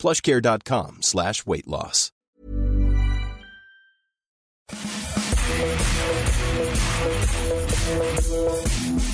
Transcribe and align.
plushcare.com 0.00 0.96
slash 1.02 1.46
weight 1.46 1.66
loss. 1.66 2.10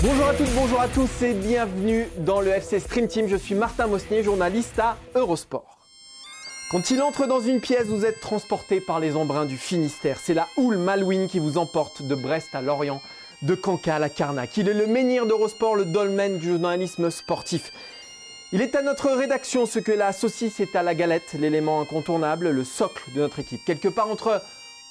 Bonjour 0.01 0.27
à 0.29 0.35
toutes, 0.35 0.55
bonjour 0.55 0.81
à 0.81 0.87
tous 0.87 1.23
et 1.23 1.35
bienvenue 1.35 2.07
dans 2.19 2.41
le 2.41 2.53
FC 2.53 2.79
Stream 2.79 3.09
Team. 3.09 3.27
Je 3.27 3.35
suis 3.35 3.57
Martin 3.57 3.89
Mosnier, 3.89 4.23
journaliste 4.23 4.79
à 4.79 4.97
Eurosport. 5.17 5.79
Quand 6.71 6.91
il 6.91 7.03
entre 7.03 7.27
dans 7.27 7.41
une 7.41 7.61
pièce, 7.61 7.87
vous 7.87 8.05
êtes 8.05 8.21
transporté 8.21 8.81
par 8.81 9.01
les 9.01 9.17
embruns 9.17 9.47
du 9.47 9.57
Finistère. 9.57 10.19
C'est 10.23 10.35
la 10.35 10.47
houle 10.57 10.77
Malouine 10.77 11.27
qui 11.27 11.41
vous 11.41 11.59
emporte 11.59 12.03
de 12.03 12.15
Brest 12.15 12.55
à 12.55 12.63
Lorient, 12.63 13.03
de 13.43 13.57
Cancale 13.57 14.05
à 14.05 14.09
Carnac. 14.09 14.57
Il 14.57 14.69
est 14.69 14.75
le 14.75 14.87
menhir 14.87 15.27
d'Eurosport, 15.27 15.75
le 15.75 15.85
dolmen 15.85 16.39
du 16.39 16.51
journalisme 16.51 17.11
sportif. 17.11 17.73
Il 18.57 18.63
est 18.63 18.75
à 18.75 18.81
notre 18.81 19.11
rédaction 19.11 19.67
ce 19.67 19.79
que 19.79 19.93
la 19.93 20.15
saucisse 20.15 20.61
est 20.61 20.77
à 20.77 20.83
la 20.83 20.95
galette, 20.95 21.35
l'élément 21.39 21.83
incontournable, 21.83 22.49
le 22.49 22.65
socle 22.65 23.05
de 23.15 23.21
notre 23.21 23.39
équipe. 23.39 23.63
Quelque 23.67 23.89
part 23.89 24.11
entre 24.11 24.41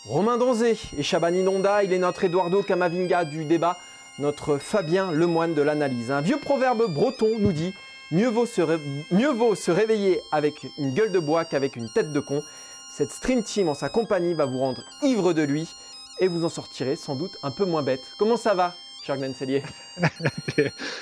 Romain 0.06 0.38
Donzé 0.38 0.78
et 0.96 1.02
Chabani 1.02 1.42
Nonda, 1.42 1.84
il 1.84 1.92
est 1.92 1.98
notre 1.98 2.26
Eduardo 2.26 2.62
Camavinga 2.62 3.26
du 3.26 3.44
débat, 3.44 3.80
notre 4.20 4.60
Fabien 4.60 5.12
Lemoine 5.12 5.56
de 5.56 5.64
l'analyse. 5.64 6.12
Un 6.12 6.22
vieux 6.22 6.38
proverbe 6.38 6.94
breton 6.94 7.40
nous 7.40 7.54
dit 7.54 7.74
mieux 8.12 8.28
vaut, 8.28 8.46
se 8.46 8.62
mieux 9.10 9.32
vaut 9.32 9.56
se 9.56 9.72
réveiller 9.72 10.22
avec 10.32 10.68
une 10.78 10.94
gueule 10.94 11.12
de 11.12 11.18
bois 11.18 11.44
qu'avec 11.44 11.76
une 11.76 11.90
tête 11.90 12.14
de 12.14 12.20
con. 12.20 12.44
Cette 12.92 13.10
Stream 13.10 13.42
Team 13.42 13.68
en 13.68 13.74
sa 13.74 13.90
compagnie 13.90 14.36
va 14.36 14.46
vous 14.46 14.60
rendre 14.60 14.84
ivre 15.02 15.34
de 15.34 15.42
lui 15.42 15.74
et 16.20 16.28
vous 16.28 16.46
en 16.46 16.50
sortirez 16.50 16.96
sans 16.96 17.16
doute 17.16 17.36
un 17.42 17.50
peu 17.50 17.66
moins 17.66 17.82
bête. 17.82 18.04
Comment 18.20 18.38
ça 18.38 18.54
va, 18.54 18.76
cher 19.06 19.18
Glenn 19.18 19.34
Cellier 19.34 19.62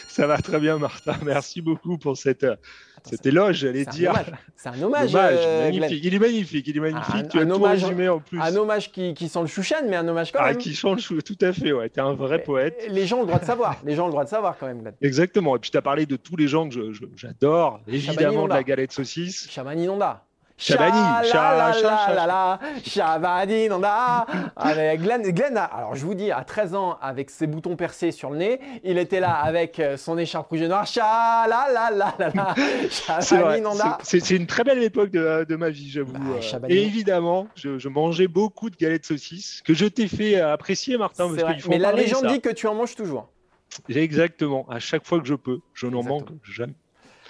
Ça 0.07 0.27
va 0.27 0.37
très 0.37 0.59
bien, 0.59 0.77
Martin. 0.77 1.15
Merci 1.23 1.61
beaucoup 1.61 1.97
pour 1.97 2.17
cette, 2.17 2.45
cet 3.03 3.25
éloge, 3.25 3.57
j'allais 3.57 3.85
dire. 3.85 4.13
C'est 4.55 4.69
un 4.69 4.81
hommage. 4.81 5.11
euh, 5.15 5.63
magnifique. 5.71 6.03
Il 6.03 6.13
est 6.13 6.19
magnifique, 6.19 6.67
il 6.67 6.77
est 6.77 6.79
magnifique. 6.79 7.15
Un, 7.15 7.23
tu 7.23 7.39
as 7.39 7.41
un 7.41 7.45
tout 7.47 7.51
hommage, 7.53 7.83
résumé 7.83 8.09
en 8.09 8.19
plus. 8.19 8.39
un 8.39 8.55
hommage 8.55 8.91
qui, 8.91 9.13
qui 9.13 9.27
sent 9.29 9.41
le 9.41 9.47
chouchen, 9.47 9.87
mais 9.89 9.95
un 9.95 10.07
hommage 10.07 10.31
quand 10.31 10.39
Ah, 10.41 10.49
même. 10.49 10.57
qui 10.57 10.73
change 10.75 11.07
tout 11.23 11.37
à 11.41 11.53
fait, 11.53 11.71
ouais. 11.71 11.89
Tu 11.89 11.99
es 11.99 12.03
un 12.03 12.13
vrai 12.13 12.43
poète. 12.43 12.85
Les 12.89 13.07
gens 13.07 13.17
ont 13.17 13.21
le 13.21 13.27
droit 13.27 13.39
de 13.39 13.45
savoir. 13.45 13.77
Les 13.85 13.95
gens 13.95 14.03
ont 14.03 14.07
le 14.07 14.11
droit 14.11 14.23
de 14.25 14.29
savoir 14.29 14.57
quand 14.59 14.67
même, 14.67 14.81
Glenn. 14.81 14.93
Exactement. 15.01 15.55
Et 15.55 15.59
puis 15.59 15.71
tu 15.71 15.77
as 15.77 15.81
parlé 15.81 16.05
de 16.05 16.15
tous 16.15 16.35
les 16.35 16.47
gens 16.47 16.67
que 16.69 16.91
j'adore, 17.15 17.81
évidemment 17.87 18.45
de 18.45 18.53
la 18.53 18.63
galette 18.63 18.91
saucisse. 18.91 19.49
Chabani 19.49 19.87
Nonda. 19.87 20.25
Chabani, 20.63 21.27
Chabani 22.85 23.67
mais 24.65 24.97
Glenn, 24.97 25.21
Glenn 25.31 25.57
a- 25.57 25.63
alors 25.63 25.95
je 25.95 26.05
vous 26.05 26.13
dis, 26.13 26.31
à 26.31 26.43
13 26.43 26.73
ans, 26.75 26.97
avec 27.01 27.29
ses 27.29 27.47
boutons 27.47 27.75
percés 27.75 28.11
sur 28.11 28.29
le 28.29 28.37
nez, 28.37 28.59
il 28.83 28.97
était 28.97 29.19
là 29.19 29.31
avec 29.33 29.79
euh, 29.79 29.97
son 29.97 30.17
écharpe 30.17 30.49
rouge 30.49 30.61
et 30.61 30.67
noire. 30.67 30.85
Cha 30.87 31.45
la 31.49 31.67
la 31.73 31.91
la 31.91 32.15
la 32.17 32.29
la. 32.33 32.55
C'est 32.89 33.35
Chabani 33.35 33.61
Nonda. 33.61 33.97
c'est- 34.03 34.29
une 34.33 34.47
très 34.47 34.63
belle 34.63 34.81
époque 34.81 35.11
de, 35.11 35.45
de 35.47 35.55
ma 35.55 35.69
vie, 35.69 35.89
j'avoue. 35.89 36.13
Bah, 36.13 36.19
Euh. 36.63 36.67
Et 36.69 36.83
évidemment, 36.83 37.47
je, 37.55 37.77
je 37.77 37.89
mangeais 37.89 38.27
beaucoup 38.27 38.69
de 38.69 38.75
galettes 38.75 39.05
saucisses 39.05 39.61
que 39.65 39.73
je 39.73 39.85
t'ai 39.85 40.07
fait 40.07 40.39
apprécier, 40.39 40.97
Martin. 40.97 41.25
C'est 41.29 41.35
Parce 41.35 41.43
vrai. 41.43 41.53
qu'il 41.53 41.61
faut 41.63 41.69
Mais 41.69 41.77
la 41.77 41.89
parler, 41.89 42.03
légende 42.05 42.23
ça. 42.23 42.27
dit 42.29 42.41
que 42.41 42.49
tu 42.49 42.67
en 42.67 42.75
manges 42.75 42.95
toujours. 42.95 43.29
Exactement. 43.89 44.65
À 44.69 44.79
chaque 44.79 45.05
fois 45.05 45.19
que 45.19 45.25
je 45.27 45.33
peux, 45.35 45.59
je 45.73 45.87
n'en 45.87 46.03
manque 46.03 46.29
jamais. 46.43 46.73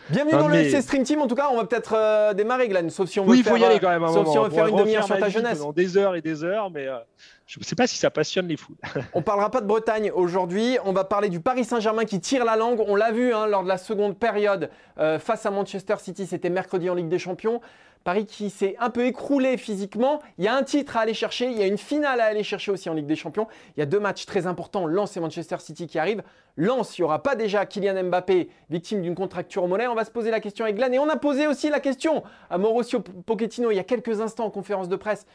Bienvenue 0.09 0.33
dans 0.33 0.47
le 0.47 0.53
mais- 0.55 0.65
FC 0.69 0.81
Stream 0.81 1.03
Team. 1.03 1.21
En 1.21 1.27
tout 1.27 1.35
cas, 1.35 1.47
on 1.51 1.55
va 1.57 1.65
peut-être 1.65 1.93
euh, 1.95 2.33
démarrer, 2.33 2.67
Glenn. 2.67 2.89
Sauf 2.89 3.09
si 3.09 3.19
on 3.19 3.23
veut 3.25 3.31
Oui, 3.31 3.43
faire, 3.43 3.53
faut 3.53 3.57
y 3.59 3.63
aller 3.63 3.75
euh, 3.75 3.79
quand 3.79 3.89
même. 3.89 4.03
un 4.03 4.07
Sauf 4.07 4.17
moment. 4.17 4.31
si 4.31 4.37
on 4.39 4.43
veut 4.43 4.49
faire 4.49 4.67
une 4.67 4.75
demi-heure 4.75 5.05
sur 5.05 5.17
ta 5.17 5.29
jeunesse. 5.29 5.59
Pendant 5.59 5.71
des 5.71 5.97
heures 5.97 6.15
et 6.15 6.21
des 6.21 6.43
heures, 6.43 6.69
mais 6.69 6.87
euh, 6.87 6.97
je 7.45 7.59
ne 7.59 7.63
sais 7.63 7.75
pas 7.75 7.87
si 7.87 7.97
ça 7.97 8.09
passionne 8.09 8.47
les 8.47 8.57
foules. 8.57 8.75
On 9.13 9.21
parlera 9.21 9.51
pas 9.51 9.61
de 9.61 9.67
Bretagne 9.67 10.11
aujourd'hui, 10.15 10.77
on 10.85 10.93
va 10.93 11.03
parler 11.03 11.29
du 11.29 11.39
Paris 11.39 11.65
Saint-Germain 11.65 12.05
qui 12.05 12.19
tire 12.19 12.45
la 12.45 12.55
langue. 12.55 12.81
On 12.87 12.95
l'a 12.95 13.11
vu 13.11 13.33
hein, 13.33 13.47
lors 13.47 13.63
de 13.63 13.67
la 13.67 13.77
seconde 13.77 14.17
période 14.17 14.69
euh, 14.97 15.19
face 15.19 15.45
à 15.45 15.51
Manchester 15.51 15.95
City, 15.99 16.25
c'était 16.25 16.49
mercredi 16.49 16.89
en 16.89 16.95
Ligue 16.95 17.09
des 17.09 17.19
Champions. 17.19 17.61
Paris 18.03 18.25
qui 18.25 18.49
s'est 18.49 18.75
un 18.79 18.89
peu 18.89 19.05
écroulé 19.05 19.57
physiquement. 19.57 20.21
Il 20.37 20.43
y 20.43 20.47
a 20.47 20.55
un 20.55 20.63
titre 20.63 20.97
à 20.97 21.01
aller 21.01 21.13
chercher, 21.13 21.49
il 21.49 21.57
y 21.57 21.63
a 21.63 21.67
une 21.67 21.77
finale 21.77 22.19
à 22.19 22.25
aller 22.25 22.43
chercher 22.43 22.71
aussi 22.71 22.89
en 22.89 22.93
Ligue 22.93 23.05
des 23.05 23.15
Champions. 23.15 23.47
Il 23.75 23.79
y 23.79 23.83
a 23.83 23.85
deux 23.85 23.99
matchs 23.99 24.25
très 24.25 24.45
importants, 24.45 24.85
Lens 24.85 25.15
et 25.15 25.19
Manchester 25.19 25.57
City 25.59 25.87
qui 25.87 25.99
arrivent. 25.99 26.23
Lens, 26.57 26.97
il 26.97 27.01
n'y 27.01 27.05
aura 27.05 27.23
pas 27.23 27.35
déjà 27.35 27.65
Kylian 27.65 28.03
Mbappé, 28.03 28.49
victime 28.69 29.01
d'une 29.01 29.15
contracture 29.15 29.63
au 29.63 29.67
mollet. 29.67 29.87
On 29.87 29.95
va 29.95 30.05
se 30.05 30.11
poser 30.11 30.31
la 30.31 30.39
question 30.39 30.65
avec 30.65 30.75
Glenn 30.75 30.93
et 30.93 30.99
on 30.99 31.09
a 31.09 31.17
posé 31.17 31.47
aussi 31.47 31.69
la 31.69 31.79
question 31.79 32.23
à 32.49 32.57
Mauricio 32.57 32.99
Pochettino 32.99 33.71
il 33.71 33.75
y 33.75 33.79
a 33.79 33.83
quelques 33.83 34.19
instants 34.21 34.45
en 34.45 34.51
conférence 34.51 34.89
de 34.89 34.95
presse. 34.95 35.25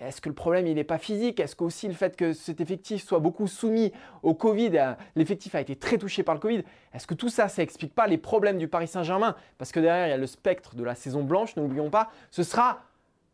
Est-ce 0.00 0.20
que 0.20 0.28
le 0.28 0.34
problème, 0.34 0.66
il 0.66 0.74
n'est 0.74 0.84
pas 0.84 0.98
physique? 0.98 1.40
Est-ce 1.40 1.56
qu'aussi 1.56 1.88
le 1.88 1.94
fait 1.94 2.16
que 2.16 2.34
cet 2.34 2.60
effectif 2.60 3.02
soit 3.02 3.18
beaucoup 3.18 3.46
soumis 3.46 3.92
au 4.22 4.34
Covid, 4.34 4.70
euh, 4.74 4.92
l'effectif 5.14 5.54
a 5.54 5.60
été 5.60 5.74
très 5.74 5.96
touché 5.96 6.22
par 6.22 6.34
le 6.34 6.40
Covid, 6.40 6.64
est-ce 6.92 7.06
que 7.06 7.14
tout 7.14 7.30
ça, 7.30 7.48
ça 7.48 7.62
n'explique 7.62 7.94
pas 7.94 8.06
les 8.06 8.18
problèmes 8.18 8.58
du 8.58 8.68
Paris 8.68 8.88
Saint-Germain? 8.88 9.36
Parce 9.56 9.72
que 9.72 9.80
derrière, 9.80 10.06
il 10.06 10.10
y 10.10 10.12
a 10.12 10.18
le 10.18 10.26
spectre 10.26 10.74
de 10.74 10.84
la 10.84 10.94
saison 10.94 11.24
blanche, 11.24 11.56
n'oublions 11.56 11.88
pas. 11.88 12.10
Ce 12.30 12.42
sera 12.42 12.82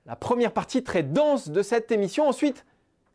la 0.06 0.14
première 0.14 0.52
partie 0.52 0.84
très 0.84 1.02
dense 1.02 1.48
de 1.48 1.62
cette 1.62 1.90
émission. 1.90 2.28
Ensuite, 2.28 2.64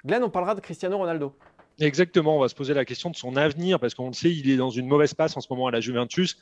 Glenn, 0.06 0.24
on 0.24 0.30
parlera 0.30 0.54
de 0.54 0.60
Cristiano 0.60 0.98
Ronaldo. 0.98 1.34
Exactement, 1.80 2.38
on 2.38 2.40
va 2.40 2.50
se 2.50 2.56
poser 2.56 2.74
la 2.74 2.86
question 2.86 3.12
de 3.12 3.16
son 3.16 3.36
avenir 3.36 3.80
parce 3.80 3.94
qu'on 3.94 4.08
le 4.08 4.14
sait, 4.14 4.32
il 4.32 4.50
est 4.50 4.58
dans 4.58 4.72
une 4.72 4.88
mauvaise 4.88 5.14
passe 5.14 5.38
en 5.38 5.42
ce 5.42 5.48
moment 5.50 5.68
à 5.68 5.72
la 5.72 5.80
Juventus. 5.80 6.38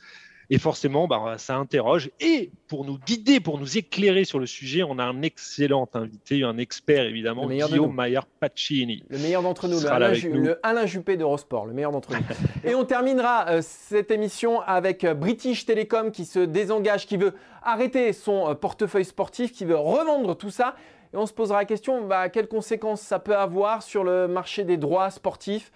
Et 0.48 0.58
forcément, 0.58 1.08
bah, 1.08 1.34
ça 1.38 1.56
interroge. 1.56 2.10
Et 2.20 2.50
pour 2.68 2.84
nous 2.84 2.98
guider, 2.98 3.40
pour 3.40 3.58
nous 3.58 3.78
éclairer 3.78 4.24
sur 4.24 4.38
le 4.38 4.46
sujet, 4.46 4.82
on 4.84 4.98
a 4.98 5.04
un 5.04 5.22
excellent 5.22 5.88
invité, 5.94 6.44
un 6.44 6.58
expert 6.58 7.04
évidemment, 7.04 7.46
Guillaume. 7.48 7.94
Maillard 7.94 8.26
Pacini. 8.26 9.02
Le 9.08 9.18
meilleur 9.18 9.42
d'entre 9.42 9.66
nous, 9.66 9.80
le 9.80 9.90
Alain, 9.90 10.12
nous. 10.12 10.42
le 10.42 10.60
Alain 10.62 10.86
Juppé 10.86 11.16
d'Eurosport, 11.16 11.66
le 11.66 11.72
meilleur 11.72 11.90
d'entre 11.90 12.12
nous. 12.12 12.20
Et 12.64 12.74
on 12.74 12.84
terminera 12.84 13.48
euh, 13.48 13.60
cette 13.62 14.10
émission 14.10 14.60
avec 14.60 15.02
euh, 15.04 15.14
British 15.14 15.66
Telecom 15.66 16.12
qui 16.12 16.24
se 16.24 16.38
désengage, 16.38 17.06
qui 17.06 17.16
veut 17.16 17.34
arrêter 17.62 18.12
son 18.12 18.50
euh, 18.50 18.54
portefeuille 18.54 19.04
sportif, 19.04 19.52
qui 19.52 19.64
veut 19.64 19.76
revendre 19.76 20.36
tout 20.36 20.50
ça. 20.50 20.76
Et 21.12 21.16
on 21.16 21.26
se 21.26 21.32
posera 21.32 21.58
la 21.58 21.64
question, 21.64 22.06
bah, 22.06 22.28
quelles 22.28 22.48
conséquences 22.48 23.00
ça 23.00 23.18
peut 23.18 23.36
avoir 23.36 23.82
sur 23.82 24.04
le 24.04 24.28
marché 24.28 24.64
des 24.64 24.76
droits 24.76 25.10
sportifs 25.10 25.72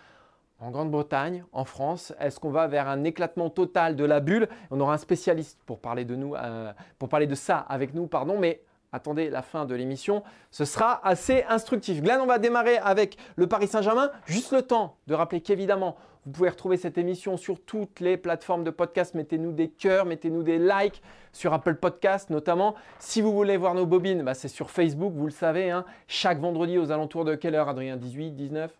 en 0.60 0.70
Grande-Bretagne, 0.70 1.44
en 1.52 1.64
France 1.64 2.12
Est-ce 2.20 2.38
qu'on 2.38 2.50
va 2.50 2.66
vers 2.66 2.88
un 2.88 3.04
éclatement 3.04 3.50
total 3.50 3.96
de 3.96 4.04
la 4.04 4.20
bulle? 4.20 4.48
On 4.70 4.80
aura 4.80 4.94
un 4.94 4.98
spécialiste 4.98 5.58
pour 5.66 5.80
parler 5.80 6.04
de 6.04 6.16
nous, 6.16 6.34
euh, 6.34 6.72
pour 6.98 7.08
parler 7.08 7.26
de 7.26 7.34
ça 7.34 7.58
avec 7.58 7.94
nous, 7.94 8.06
pardon. 8.06 8.38
Mais 8.38 8.62
attendez 8.92 9.30
la 9.30 9.42
fin 9.42 9.64
de 9.64 9.74
l'émission, 9.74 10.22
ce 10.50 10.64
sera 10.64 11.06
assez 11.06 11.44
instructif. 11.48 12.02
Glenn, 12.02 12.20
on 12.20 12.26
va 12.26 12.38
démarrer 12.38 12.78
avec 12.78 13.16
le 13.36 13.46
Paris 13.46 13.68
Saint-Germain. 13.68 14.10
Juste 14.26 14.52
le 14.52 14.62
temps 14.62 14.96
de 15.06 15.14
rappeler 15.14 15.40
qu'évidemment, 15.40 15.96
vous 16.26 16.32
pouvez 16.32 16.50
retrouver 16.50 16.76
cette 16.76 16.98
émission 16.98 17.38
sur 17.38 17.58
toutes 17.64 18.00
les 18.00 18.18
plateformes 18.18 18.62
de 18.62 18.70
podcast. 18.70 19.14
Mettez-nous 19.14 19.52
des 19.52 19.70
cœurs, 19.70 20.04
mettez-nous 20.04 20.42
des 20.42 20.58
likes 20.58 21.00
sur 21.32 21.54
Apple 21.54 21.76
Podcast 21.76 22.28
notamment. 22.28 22.74
Si 22.98 23.22
vous 23.22 23.32
voulez 23.32 23.56
voir 23.56 23.74
nos 23.74 23.86
bobines, 23.86 24.22
bah, 24.22 24.34
c'est 24.34 24.48
sur 24.48 24.70
Facebook, 24.70 25.14
vous 25.14 25.24
le 25.24 25.30
savez. 25.32 25.70
hein. 25.70 25.86
Chaque 26.06 26.38
vendredi 26.38 26.76
aux 26.76 26.90
alentours 26.90 27.24
de 27.24 27.34
quelle 27.36 27.54
heure, 27.54 27.70
Adrien? 27.70 27.96
18, 27.96 28.32
19 28.32 28.70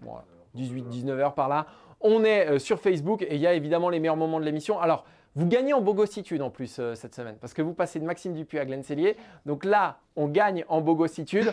Voilà. 0.00 0.24
18, 0.54 0.88
19 0.88 1.18
heures 1.20 1.34
par 1.34 1.48
là. 1.48 1.66
On 2.00 2.24
est 2.24 2.48
euh, 2.48 2.58
sur 2.58 2.80
Facebook 2.80 3.22
et 3.22 3.34
il 3.34 3.40
y 3.40 3.46
a 3.46 3.54
évidemment 3.54 3.88
les 3.88 4.00
meilleurs 4.00 4.16
moments 4.16 4.40
de 4.40 4.44
l'émission. 4.44 4.78
Alors, 4.80 5.04
vous 5.36 5.46
gagnez 5.46 5.72
en 5.72 5.80
bogossitude 5.80 6.42
en 6.42 6.50
plus 6.50 6.76
euh, 6.78 6.94
cette 6.94 7.14
semaine 7.14 7.36
parce 7.40 7.54
que 7.54 7.62
vous 7.62 7.72
passez 7.74 7.98
de 7.98 8.04
Maxime 8.04 8.34
Dupuis 8.34 8.58
à 8.58 8.64
Glenn 8.64 8.82
Cellier. 8.82 9.16
Donc 9.46 9.64
là, 9.64 9.98
on 10.16 10.28
gagne 10.28 10.64
en 10.68 10.80
bogossitude. 10.80 11.52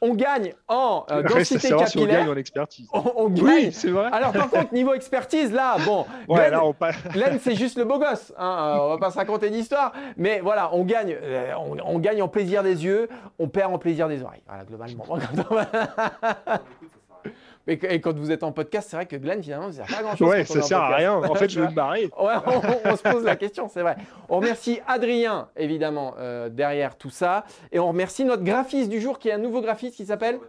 On 0.00 0.14
gagne 0.14 0.54
en 0.68 1.04
euh, 1.10 1.24
densité 1.24 1.58
si 1.58 1.74
on 1.74 1.78
capillaire. 1.78 2.20
gagne 2.20 2.28
en 2.28 2.36
expertise. 2.36 2.88
on, 2.92 3.02
on 3.16 3.28
gagne. 3.30 3.44
Oui, 3.44 3.72
c'est 3.72 3.90
vrai. 3.90 4.08
Alors 4.12 4.30
par 4.32 4.48
contre, 4.48 4.72
niveau 4.72 4.94
expertise, 4.94 5.52
là, 5.52 5.76
bon, 5.84 6.06
Ouais, 6.28 6.36
Glenn, 6.36 6.50
là, 6.52 6.64
on 6.64 6.72
passe. 6.72 6.94
Glenn, 7.12 7.40
c'est 7.42 7.56
juste 7.56 7.76
le 7.76 7.84
beau 7.84 7.98
gosse. 7.98 8.32
Hein, 8.38 8.76
euh, 8.76 8.78
on 8.84 8.88
va 8.90 8.98
pas 8.98 9.10
se 9.10 9.16
raconter 9.18 9.50
d'histoire. 9.50 9.92
Mais 10.16 10.38
voilà, 10.38 10.70
on 10.72 10.84
gagne, 10.84 11.16
euh, 11.20 11.52
on, 11.58 11.76
on 11.84 11.98
gagne 11.98 12.22
en 12.22 12.28
plaisir 12.28 12.62
des 12.62 12.84
yeux, 12.84 13.08
on 13.40 13.48
perd 13.48 13.74
en 13.74 13.78
plaisir 13.78 14.06
des 14.06 14.22
oreilles. 14.22 14.42
Voilà, 14.46 14.62
globalement. 14.64 15.04
Et, 17.68 18.00
quand 18.00 18.16
vous 18.16 18.30
êtes 18.32 18.42
en 18.42 18.50
podcast, 18.52 18.88
c'est 18.90 18.96
vrai 18.96 19.04
que 19.04 19.16
Glenn, 19.16 19.42
finalement, 19.42 19.70
ça 19.70 19.84
sert 19.84 19.86
pas 19.86 20.00
à 20.00 20.02
grand 20.02 20.16
chose. 20.16 20.28
Ouais, 20.28 20.44
ça 20.46 20.62
sert 20.62 20.80
à 20.80 20.96
rien. 20.96 21.14
En 21.14 21.34
fait, 21.34 21.50
je 21.50 21.60
veux 21.60 21.68
me 21.68 21.74
barrer. 21.74 22.10
Ouais, 22.18 22.34
on, 22.46 22.90
on 22.90 22.96
se 22.96 23.02
pose 23.02 23.24
la 23.24 23.36
question, 23.44 23.68
c'est 23.68 23.82
vrai. 23.82 23.96
On 24.30 24.36
remercie 24.38 24.80
Adrien, 24.86 25.50
évidemment, 25.54 26.14
euh, 26.18 26.48
derrière 26.48 26.96
tout 26.96 27.10
ça. 27.10 27.44
Et 27.70 27.78
on 27.78 27.88
remercie 27.88 28.24
notre 28.24 28.42
graphiste 28.42 28.88
du 28.88 29.00
jour, 29.00 29.18
qui 29.18 29.28
est 29.28 29.32
un 29.32 29.38
nouveau 29.38 29.60
graphiste 29.60 29.96
qui 29.96 30.06
s'appelle 30.06 30.40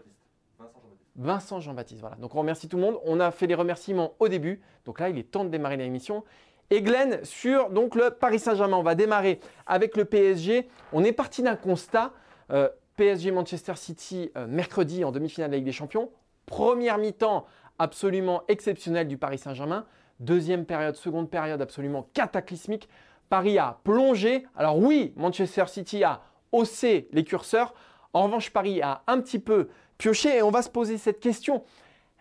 Vincent 1.18 1.60
Jean-Baptiste. 1.60 2.00
Voilà. 2.00 2.16
Donc 2.16 2.36
on 2.36 2.40
remercie 2.40 2.70
tout 2.70 2.78
le 2.78 2.84
monde. 2.84 2.98
On 3.04 3.20
a 3.20 3.32
fait 3.32 3.48
les 3.48 3.56
remerciements 3.56 4.14
au 4.20 4.30
début. 4.30 4.62
Donc 4.86 5.02
là, 5.02 5.10
il 5.10 5.18
est 5.18 5.30
temps 5.30 5.44
de 5.44 5.50
démarrer 5.50 5.76
l'émission. 5.76 6.24
Et 6.70 6.82
Glenn, 6.82 7.20
sur 7.24 7.70
donc, 7.70 7.96
le 7.96 8.12
Paris 8.12 8.40
Saint-Germain, 8.40 8.78
on 8.78 8.84
va 8.84 8.96
démarrer 8.96 9.42
avec 9.68 9.98
le 9.98 10.06
PSG. 10.06 10.70
On 10.94 11.04
est 11.04 11.12
parti 11.12 11.44
d'un 11.44 11.58
constat. 11.58 12.14
euh, 12.52 12.70
PSG 12.96 13.32
Manchester 13.32 13.74
City 13.78 14.30
mercredi 14.50 15.06
en 15.06 15.12
demi-finale 15.14 15.50
de 15.50 15.54
la 15.54 15.58
Ligue 15.60 15.66
des 15.66 15.72
Champions. 15.72 16.10
Première 16.50 16.98
mi-temps 16.98 17.46
absolument 17.78 18.42
exceptionnelle 18.48 19.08
du 19.08 19.20
Paris 19.20 19.38
Saint-Germain. 19.38 19.86
Deuxième 20.20 20.66
période, 20.66 20.96
seconde 20.96 21.30
période 21.30 21.62
absolument 21.62 22.10
cataclysmique. 22.16 22.90
Paris 23.30 23.60
a 23.60 23.80
plongé. 23.84 24.48
Alors 24.56 24.80
oui, 24.80 25.14
Manchester 25.16 25.66
City 25.68 26.04
a 26.04 26.24
haussé 26.52 27.08
les 27.12 27.24
curseurs. 27.24 27.76
En 28.14 28.24
revanche, 28.24 28.50
Paris 28.50 28.82
a 28.82 29.04
un 29.06 29.22
petit 29.22 29.38
peu 29.38 29.70
pioché 30.00 30.38
et 30.38 30.42
on 30.42 30.50
va 30.50 30.64
se 30.64 30.72
poser 30.72 30.98
cette 30.98 31.20
question. 31.20 31.64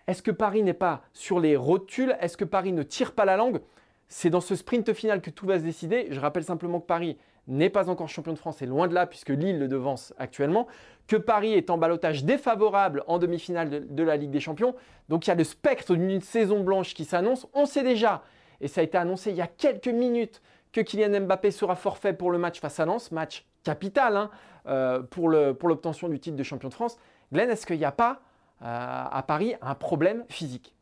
Est-ce 0.07 0.23
que 0.23 0.31
Paris 0.31 0.63
n'est 0.63 0.75
pas 0.75 1.01
sur 1.15 1.41
les 1.41 1.57
rotules? 1.57 2.15
Est-ce 2.21 2.37
que 2.37 2.45
Paris 2.45 2.73
ne 2.73 2.83
tire 2.83 3.13
pas 3.13 3.25
la 3.25 3.39
langue? 3.39 3.63
C'est 4.09 4.29
dans 4.29 4.43
ce 4.43 4.57
sprint 4.57 4.93
final 4.93 5.23
que 5.23 5.31
tout 5.31 5.47
va 5.47 5.59
se 5.59 5.65
décider. 5.65 6.09
Je 6.11 6.21
rappelle 6.21 6.45
simplement 6.45 6.81
que 6.81 6.87
Paris 6.87 7.17
n'est 7.49 7.71
pas 7.71 7.91
encore 7.91 8.09
champion 8.09 8.33
de 8.33 8.39
France 8.39 8.63
et 8.63 8.67
loin 8.67 8.87
de 8.87 8.95
là 8.95 9.07
puisque 9.07 9.31
Lille 9.31 9.59
le 9.59 9.69
devance 9.69 10.15
actuellement, 10.19 10.67
que 11.07 11.17
Paris 11.17 11.55
est 11.55 11.71
en 11.71 11.79
balotage 11.79 12.25
défavorable 12.25 13.03
en 13.07 13.19
demi-finale 13.19 13.87
de, 13.89 14.03
la 14.03 14.17
Ligue 14.17 14.31
des 14.31 14.41
Champions. 14.41 14.75
Donc 15.09 15.27
il 15.27 15.31
y 15.31 15.33
a 15.33 15.37
le 15.37 15.45
spectre 15.45 15.97
d'une 15.97 16.21
saison 16.21 16.61
blanche 16.61 16.95
qui 16.95 17.05
s'annonce. 17.05 17.47
On 17.55 17.67
sait 17.67 17.83
déjà, 17.83 18.23
et 18.61 18.69
ça 18.69 18.83
a 18.83 18.85
été 18.85 18.99
annoncé 18.99 19.31
il 19.31 19.37
y 19.37 19.41
a 19.41 19.47
quelques 19.47 19.89
minutes, 19.89 20.43
que 20.71 20.83
Kylian 20.83 21.23
Mbappé 21.23 21.51
sera 21.51 21.77
forfait 21.77 22.13
pour 22.13 22.31
le 22.31 22.37
match 22.37 22.61
face 22.61 22.79
à 22.79 22.85
Lens, 22.85 23.11
match 23.11 23.47
capital 23.65 24.17
hein, 24.17 24.31
euh, 24.67 25.03
pour 25.03 25.29
l'obtention 25.31 26.09
du 26.09 26.21
titre 26.21 26.37
de 26.37 26.43
champion 26.43 26.69
de 26.69 26.75
France. 26.75 26.99
Glenn, 27.33 27.51
est-ce 27.51 27.67
qu'il 27.67 27.79
n'y 27.79 27.87
a 27.87 27.93
pas 27.93 28.21
euh, 28.63 29.05
à 29.11 29.23
Paris 29.27 29.55
un 29.63 29.75
problème 29.75 30.25
physique? 30.29 30.75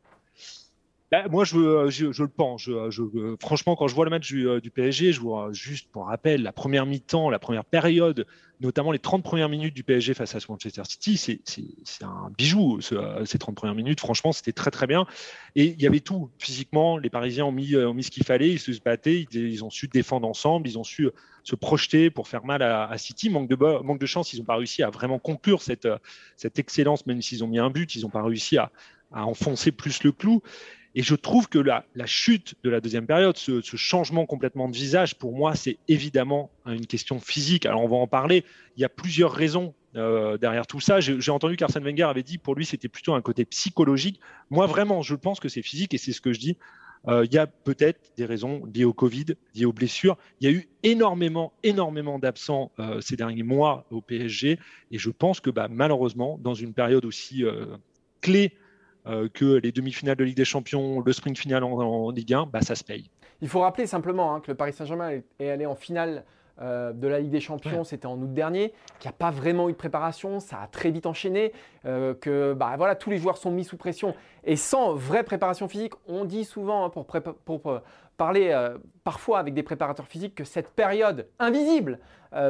Moi, 1.29 1.45
je, 1.45 1.89
je, 1.89 2.23
le 2.23 2.29
pense. 2.29 2.63
Je, 2.63 3.37
franchement, 3.39 3.75
quand 3.75 3.87
je 3.87 3.95
vois 3.95 4.05
le 4.05 4.11
match 4.11 4.27
du, 4.27 4.47
du, 4.61 4.71
PSG, 4.71 5.13
je 5.13 5.21
vois 5.21 5.49
juste 5.53 5.89
pour 5.91 6.07
rappel 6.07 6.43
la 6.43 6.51
première 6.51 6.85
mi-temps, 6.85 7.29
la 7.29 7.39
première 7.39 7.63
période, 7.63 8.25
notamment 8.59 8.91
les 8.91 8.99
30 8.99 9.23
premières 9.23 9.47
minutes 9.47 9.73
du 9.73 9.83
PSG 9.83 10.13
face 10.13 10.35
à 10.35 10.39
Manchester 10.49 10.81
City. 10.83 11.17
C'est 11.85 12.03
un 12.03 12.29
bijou, 12.37 12.81
ces 12.81 13.37
30 13.37 13.55
premières 13.55 13.75
minutes. 13.75 14.01
Franchement, 14.01 14.33
c'était 14.33 14.51
très 14.51 14.69
très 14.69 14.85
bien. 14.85 15.05
Et 15.55 15.67
il 15.67 15.81
y 15.81 15.87
avait 15.87 16.01
tout. 16.01 16.29
Physiquement, 16.39 16.97
les 16.97 17.09
Parisiens 17.09 17.45
ont 17.45 17.51
mis, 17.53 17.69
ce 17.69 18.11
qu'il 18.11 18.25
fallait. 18.25 18.51
Ils 18.51 18.59
se 18.59 18.71
battaient. 18.83 19.25
Ils, 19.31 19.63
ont 19.63 19.69
su 19.69 19.87
défendre 19.87 20.27
ensemble. 20.27 20.67
Ils 20.67 20.77
ont 20.77 20.83
su 20.83 21.09
se 21.43 21.55
projeter 21.55 22.09
pour 22.09 22.27
faire 22.27 22.43
mal 22.43 22.61
à, 22.61 22.97
City. 22.97 23.29
Manque 23.29 23.47
de, 23.47 24.05
chance, 24.05 24.33
ils 24.33 24.39
n'ont 24.39 24.45
pas 24.45 24.57
réussi 24.57 24.83
à 24.83 24.89
vraiment 24.89 25.19
conclure 25.19 25.61
cette, 25.61 25.87
excellence, 26.57 27.05
même 27.05 27.21
s'ils 27.21 27.45
ont 27.45 27.47
mis 27.47 27.59
un 27.59 27.69
but. 27.69 27.95
Ils 27.95 28.01
n'ont 28.01 28.09
pas 28.09 28.23
réussi 28.23 28.57
à 28.57 28.71
enfoncer 29.11 29.71
plus 29.71 30.03
le 30.03 30.11
clou. 30.11 30.41
Et 30.97 31.03
je 31.03 31.13
trouve 31.13 31.47
que 31.47 31.59
la, 31.59 31.85
chute 32.07 32.55
de 32.63 32.71
la 32.71 32.81
deuxième 32.81 33.05
période, 33.05 33.37
ce, 33.37 33.61
changement 33.61 34.25
complètement 34.25 34.67
de 34.67 34.75
visage, 34.75 35.13
pour 35.13 35.31
moi, 35.31 35.53
c'est 35.53 35.77
évidemment 35.87 36.49
une 36.65 36.87
question 36.87 37.19
physique. 37.19 37.67
Alors 37.67 37.83
on 37.83 37.87
va 37.87 37.97
en 37.97 38.07
parler. 38.07 38.43
Il 38.77 38.81
y 38.81 38.83
a 38.83 38.89
plusieurs 38.89 39.31
raisons 39.31 39.75
euh, 39.95 40.39
derrière 40.39 40.65
tout 40.65 40.79
ça. 40.79 40.99
J'ai 40.99 41.29
entendu 41.29 41.55
qu'Arsène 41.55 41.83
Wenger 41.83 42.05
avait 42.05 42.23
dit 42.23 42.39
pour 42.39 42.55
lui 42.55 42.65
c'était 42.65 42.87
plutôt 42.87 43.13
un 43.13 43.21
côté 43.21 43.45
psychologique. 43.45 44.19
Moi 44.49 44.65
vraiment, 44.65 45.03
je 45.03 45.13
pense 45.13 45.39
que 45.39 45.49
c'est 45.49 45.61
physique 45.61 45.93
et 45.93 45.99
c'est 45.99 46.13
ce 46.13 46.19
que 46.19 46.33
je 46.33 46.39
dis. 46.39 46.57
Euh, 47.07 47.25
il 47.25 47.31
y 47.31 47.37
a 47.37 47.45
peut-être 47.45 47.99
des 48.17 48.25
raisons 48.25 48.63
liées 48.65 48.83
au 48.83 48.93
Covid, 48.93 49.35
liées 49.53 49.65
aux 49.65 49.73
blessures. 49.73 50.17
Il 50.41 50.49
y 50.49 50.51
a 50.51 50.57
eu 50.57 50.67
énormément, 50.81 51.53
énormément 51.61 52.17
d'absents 52.17 52.71
euh, 52.79 53.01
ces 53.01 53.15
derniers 53.15 53.43
mois 53.43 53.85
au 53.91 54.01
PSG 54.01 54.57
et 54.89 54.97
je 54.97 55.11
pense 55.11 55.41
que 55.41 55.51
bah, 55.51 55.67
malheureusement, 55.69 56.39
dans 56.41 56.55
une 56.55 56.73
période 56.73 57.05
aussi 57.05 57.43
clé 58.21 58.51
que 59.33 59.55
les 59.55 59.71
demi-finales 59.71 60.15
de 60.15 60.23
Ligue 60.23 60.37
des 60.37 60.45
Champions, 60.45 61.01
le 61.01 61.13
sprint 61.13 61.37
final 61.37 61.63
en, 61.63 62.11
Ligue 62.11 62.33
1, 62.33 62.45
bah, 62.45 62.61
ça 62.61 62.75
se 62.75 62.83
paye. 62.83 63.09
Il 63.41 63.47
faut 63.47 63.61
rappeler 63.61 63.87
simplement 63.87 64.33
hein, 64.33 64.39
que 64.39 64.51
le 64.51 64.55
Paris 64.55 64.73
Saint-Germain 64.73 65.21
est 65.39 65.49
allé 65.49 65.65
en 65.65 65.75
finale 65.75 66.23
euh, 66.59 66.91
de 66.91 67.07
la 67.07 67.19
Ligue 67.19 67.29
des 67.29 67.39
Champions, 67.39 67.83
c'était 67.83 68.07
en 68.07 68.17
août 68.19 68.33
dernier, 68.33 68.73
qu'il 68.99 69.07
n'y 69.07 69.13
a 69.13 69.17
pas 69.17 69.29
vraiment 69.29 69.69
eu 69.69 69.73
de 69.73 69.77
préparation, 69.77 70.39
ça 70.39 70.61
a 70.63 70.67
très 70.67 70.89
vite 70.89 71.05
enchaîné, 71.05 71.51
euh, 71.85 72.15
que 72.15 72.53
bah, 72.53 72.73
voilà, 72.77 72.95
tous 72.95 73.11
les 73.11 73.19
joueurs 73.19 73.37
sont 73.37 73.51
mis 73.51 73.63
sous 73.63 73.77
pression 73.77 74.15
et 74.47 74.55
sans 74.55 74.95
vraie 74.95 75.23
préparation 75.23 75.67
physique. 75.67 75.93
On 76.07 76.25
dit 76.25 76.45
souvent, 76.45 76.85
hein, 76.85 76.89
pour, 76.89 77.05
pour, 77.05 77.81
parler 78.17 78.49
euh, 78.49 78.79
parfois 79.03 79.37
avec 79.37 79.53
des 79.53 79.61
préparateurs 79.61 80.07
physiques, 80.07 80.33
que 80.33 80.43
cette 80.43 80.71
période 80.71 81.27
invisible 81.37 81.99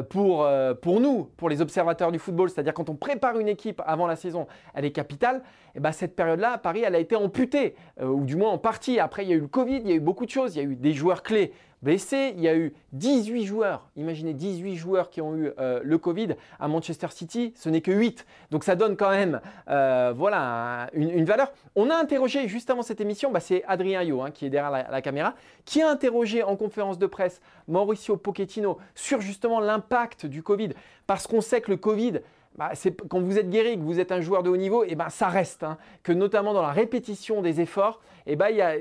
pour, 0.09 0.47
pour 0.81 0.99
nous, 0.99 1.25
pour 1.37 1.49
les 1.49 1.61
observateurs 1.61 2.11
du 2.11 2.17
football, 2.17 2.49
c'est-à-dire 2.49 2.73
quand 2.73 2.89
on 2.89 2.95
prépare 2.95 3.37
une 3.37 3.47
équipe 3.47 3.79
avant 3.85 4.07
la 4.07 4.15
saison, 4.15 4.47
elle 4.73 4.85
est 4.85 4.91
capitale. 4.91 5.43
Et 5.75 5.79
bah, 5.79 5.91
cette 5.91 6.15
période-là, 6.15 6.57
Paris, 6.57 6.81
elle 6.83 6.95
a 6.95 6.99
été 6.99 7.15
amputée, 7.15 7.75
ou 8.01 8.23
du 8.23 8.37
moins 8.37 8.49
en 8.49 8.57
partie. 8.57 8.99
Après, 8.99 9.23
il 9.23 9.29
y 9.29 9.33
a 9.33 9.35
eu 9.35 9.41
le 9.41 9.47
Covid, 9.47 9.77
il 9.77 9.87
y 9.87 9.91
a 9.91 9.95
eu 9.95 9.99
beaucoup 9.99 10.25
de 10.25 10.31
choses, 10.31 10.55
il 10.55 10.63
y 10.63 10.65
a 10.65 10.67
eu 10.67 10.75
des 10.75 10.93
joueurs 10.93 11.21
clés 11.21 11.53
blessés. 11.81 12.33
Il 12.35 12.41
y 12.41 12.47
a 12.47 12.55
eu 12.55 12.73
18 12.93 13.45
joueurs, 13.45 13.89
imaginez 13.95 14.33
18 14.33 14.75
joueurs 14.75 15.09
qui 15.09 15.21
ont 15.21 15.35
eu 15.35 15.51
euh, 15.59 15.79
le 15.83 15.97
Covid 15.97 16.29
à 16.59 16.67
Manchester 16.67 17.07
City, 17.11 17.53
ce 17.55 17.69
n'est 17.69 17.81
que 17.81 17.91
8. 17.91 18.25
Donc 18.51 18.63
ça 18.63 18.75
donne 18.75 18.95
quand 18.97 19.11
même 19.11 19.41
euh, 19.69 20.13
voilà, 20.15 20.89
une, 20.93 21.25
valeur. 21.25 21.51
A 21.89 21.95
interrogé 21.95 22.47
juste 22.47 22.69
avant 22.69 22.81
cette 22.81 23.01
émission, 23.01 23.31
bah, 23.31 23.39
c'est 23.39 23.63
Adrien 23.65 24.01
Yo 24.03 24.21
hein, 24.21 24.31
qui 24.31 24.45
est 24.45 24.49
derrière 24.49 24.71
la, 24.71 25.01
caméra, 25.01 25.35
qui 25.65 25.81
a 25.81 25.89
interrogé 25.89 26.43
en 26.43 26.55
conférence 26.55 26.97
de 26.97 27.07
presse 27.07 27.41
Mauricio 27.67 28.17
Pochettino 28.17 28.77
sur 28.95 29.21
justement 29.21 29.59
l'impact 29.59 30.25
du 30.25 30.43
Covid. 30.43 30.69
Parce 31.05 31.27
qu'on 31.27 31.41
sait 31.41 31.61
que 31.61 31.71
le 31.71 31.77
Covid, 31.77 32.19
bah, 32.57 32.71
quand 33.09 33.21
vous 33.21 33.37
êtes 33.37 33.49
guéri, 33.49 33.77
que 33.77 33.83
vous 33.83 33.99
êtes 33.99 34.11
un 34.11 34.21
joueur 34.21 34.43
de 34.43 34.49
haut 34.49 34.57
niveau, 34.57 34.83
et 34.83 34.95
ben 34.95 35.09
ça 35.09 35.27
reste. 35.27 35.63
Hein. 35.63 35.77
que 36.03 36.11
notamment 36.11 36.53
dans 36.53 36.61
la 36.61 36.71
répétition 36.71 37.41
des 37.41 37.61
efforts, 37.61 38.01
et 38.25 38.35
ben, 38.35 38.49
y 38.49 38.61
a, 38.61 38.75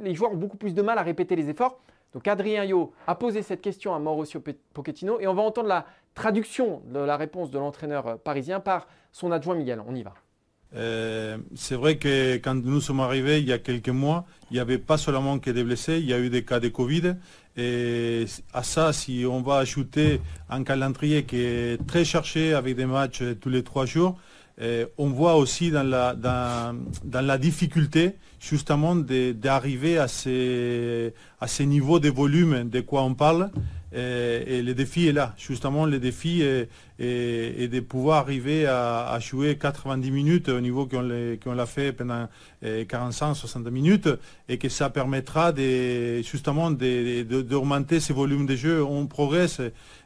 les 0.00 0.14
joueurs 0.14 0.32
ont 0.32 0.36
beaucoup 0.36 0.56
plus 0.56 0.74
de 0.74 0.82
mal 0.82 0.98
à 0.98 1.02
répéter 1.02 1.36
les 1.36 1.48
efforts. 1.50 1.80
Donc 2.12 2.26
Adrien 2.26 2.64
Yo 2.64 2.92
a 3.06 3.14
posé 3.14 3.42
cette 3.42 3.60
question 3.60 3.94
à 3.94 3.98
Mauricio 3.98 4.42
Pochettino 4.74 5.20
et 5.20 5.28
on 5.28 5.34
va 5.34 5.42
entendre 5.42 5.68
la 5.68 5.86
traduction 6.14 6.82
de 6.86 6.98
la 6.98 7.16
réponse 7.16 7.50
de 7.50 7.58
l'entraîneur 7.58 8.06
euh, 8.06 8.16
parisien 8.16 8.58
par 8.60 8.88
son 9.12 9.30
adjoint 9.30 9.54
Miguel. 9.54 9.82
On 9.86 9.94
y 9.94 10.02
va. 10.02 10.14
Euh, 10.76 11.38
c'est 11.56 11.74
vrai 11.74 11.96
que 11.96 12.36
quand 12.36 12.54
nous 12.54 12.80
sommes 12.80 13.00
arrivés 13.00 13.40
il 13.40 13.46
y 13.46 13.52
a 13.52 13.58
quelques 13.58 13.88
mois, 13.88 14.24
il 14.50 14.54
n'y 14.54 14.60
avait 14.60 14.78
pas 14.78 14.98
seulement 14.98 15.38
que 15.38 15.50
des 15.50 15.64
blessés, 15.64 15.98
il 15.98 16.06
y 16.06 16.12
a 16.12 16.18
eu 16.18 16.30
des 16.30 16.44
cas 16.44 16.60
de 16.60 16.68
Covid. 16.68 17.16
Et 17.56 18.26
à 18.52 18.62
ça, 18.62 18.92
si 18.92 19.24
on 19.28 19.42
va 19.42 19.58
ajouter 19.58 20.20
un 20.48 20.62
calendrier 20.62 21.24
qui 21.24 21.40
est 21.40 21.86
très 21.86 22.04
cherché 22.04 22.54
avec 22.54 22.76
des 22.76 22.86
matchs 22.86 23.22
tous 23.40 23.48
les 23.48 23.64
trois 23.64 23.86
jours, 23.86 24.16
euh, 24.60 24.86
on 24.98 25.08
voit 25.08 25.36
aussi 25.36 25.70
dans 25.70 25.82
la, 25.82 26.14
dans, 26.14 26.76
dans 27.04 27.26
la 27.26 27.38
difficulté 27.38 28.16
justement 28.40 28.94
d'arriver 28.94 29.98
à 29.98 30.06
ces, 30.06 31.12
à 31.40 31.46
ces 31.46 31.66
niveaux 31.66 31.98
de 31.98 32.08
volume 32.08 32.68
de 32.68 32.80
quoi 32.80 33.02
on 33.02 33.14
parle. 33.14 33.50
Et, 33.92 34.58
et, 34.58 34.62
le 34.62 34.72
défi 34.74 35.08
est 35.08 35.12
là. 35.12 35.34
Justement, 35.36 35.84
le 35.84 35.98
défi 35.98 36.42
est, 36.42 36.68
de 37.00 37.80
pouvoir 37.80 38.18
arriver 38.18 38.66
à, 38.66 39.18
jouer 39.20 39.56
90 39.56 40.10
minutes 40.10 40.48
au 40.48 40.60
niveau 40.60 40.86
qu'on 40.86 41.52
l'a 41.52 41.66
fait 41.66 41.92
pendant 41.92 42.28
45-60 42.62 43.66
euh, 43.66 43.70
minutes 43.70 44.08
et 44.48 44.58
que 44.58 44.68
ça 44.68 44.90
permettra 44.90 45.52
de, 45.52 46.22
justement 46.22 46.70
d'augmenter 46.70 48.00
ces 48.00 48.12
volumes 48.12 48.46
de 48.46 48.54
jeu. 48.54 48.84
On 48.84 49.06
progresse 49.06 49.60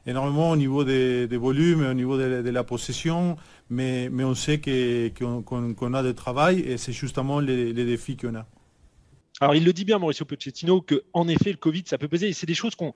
énormément 0.06 0.50
au 0.50 0.56
niveau 0.56 0.84
des, 0.84 1.26
volumes, 1.36 1.84
au 1.84 1.94
niveau 1.94 2.16
de, 2.16 2.50
la 2.50 2.64
possession, 2.64 3.36
mais, 3.68 4.08
on 4.20 4.34
sait 4.34 4.60
qu'on 4.60 5.94
a 5.94 6.02
du 6.02 6.14
travail 6.14 6.60
et 6.60 6.78
c'est 6.78 6.92
justement 6.92 7.40
les, 7.40 7.72
défis 7.72 8.16
qu'on 8.16 8.34
a. 8.36 8.46
Alors, 9.40 9.56
il 9.56 9.64
le 9.64 9.72
dit 9.72 9.84
bien, 9.84 9.98
Mauricio 9.98 10.24
Pochettino, 10.24 10.80
que 10.80 11.02
en 11.12 11.26
effet, 11.26 11.50
le 11.50 11.56
Covid, 11.56 11.82
ça 11.86 11.98
peut 11.98 12.06
peser. 12.06 12.32
C'est 12.32 12.46
des 12.46 12.54
choses 12.54 12.76
qu'on, 12.76 12.94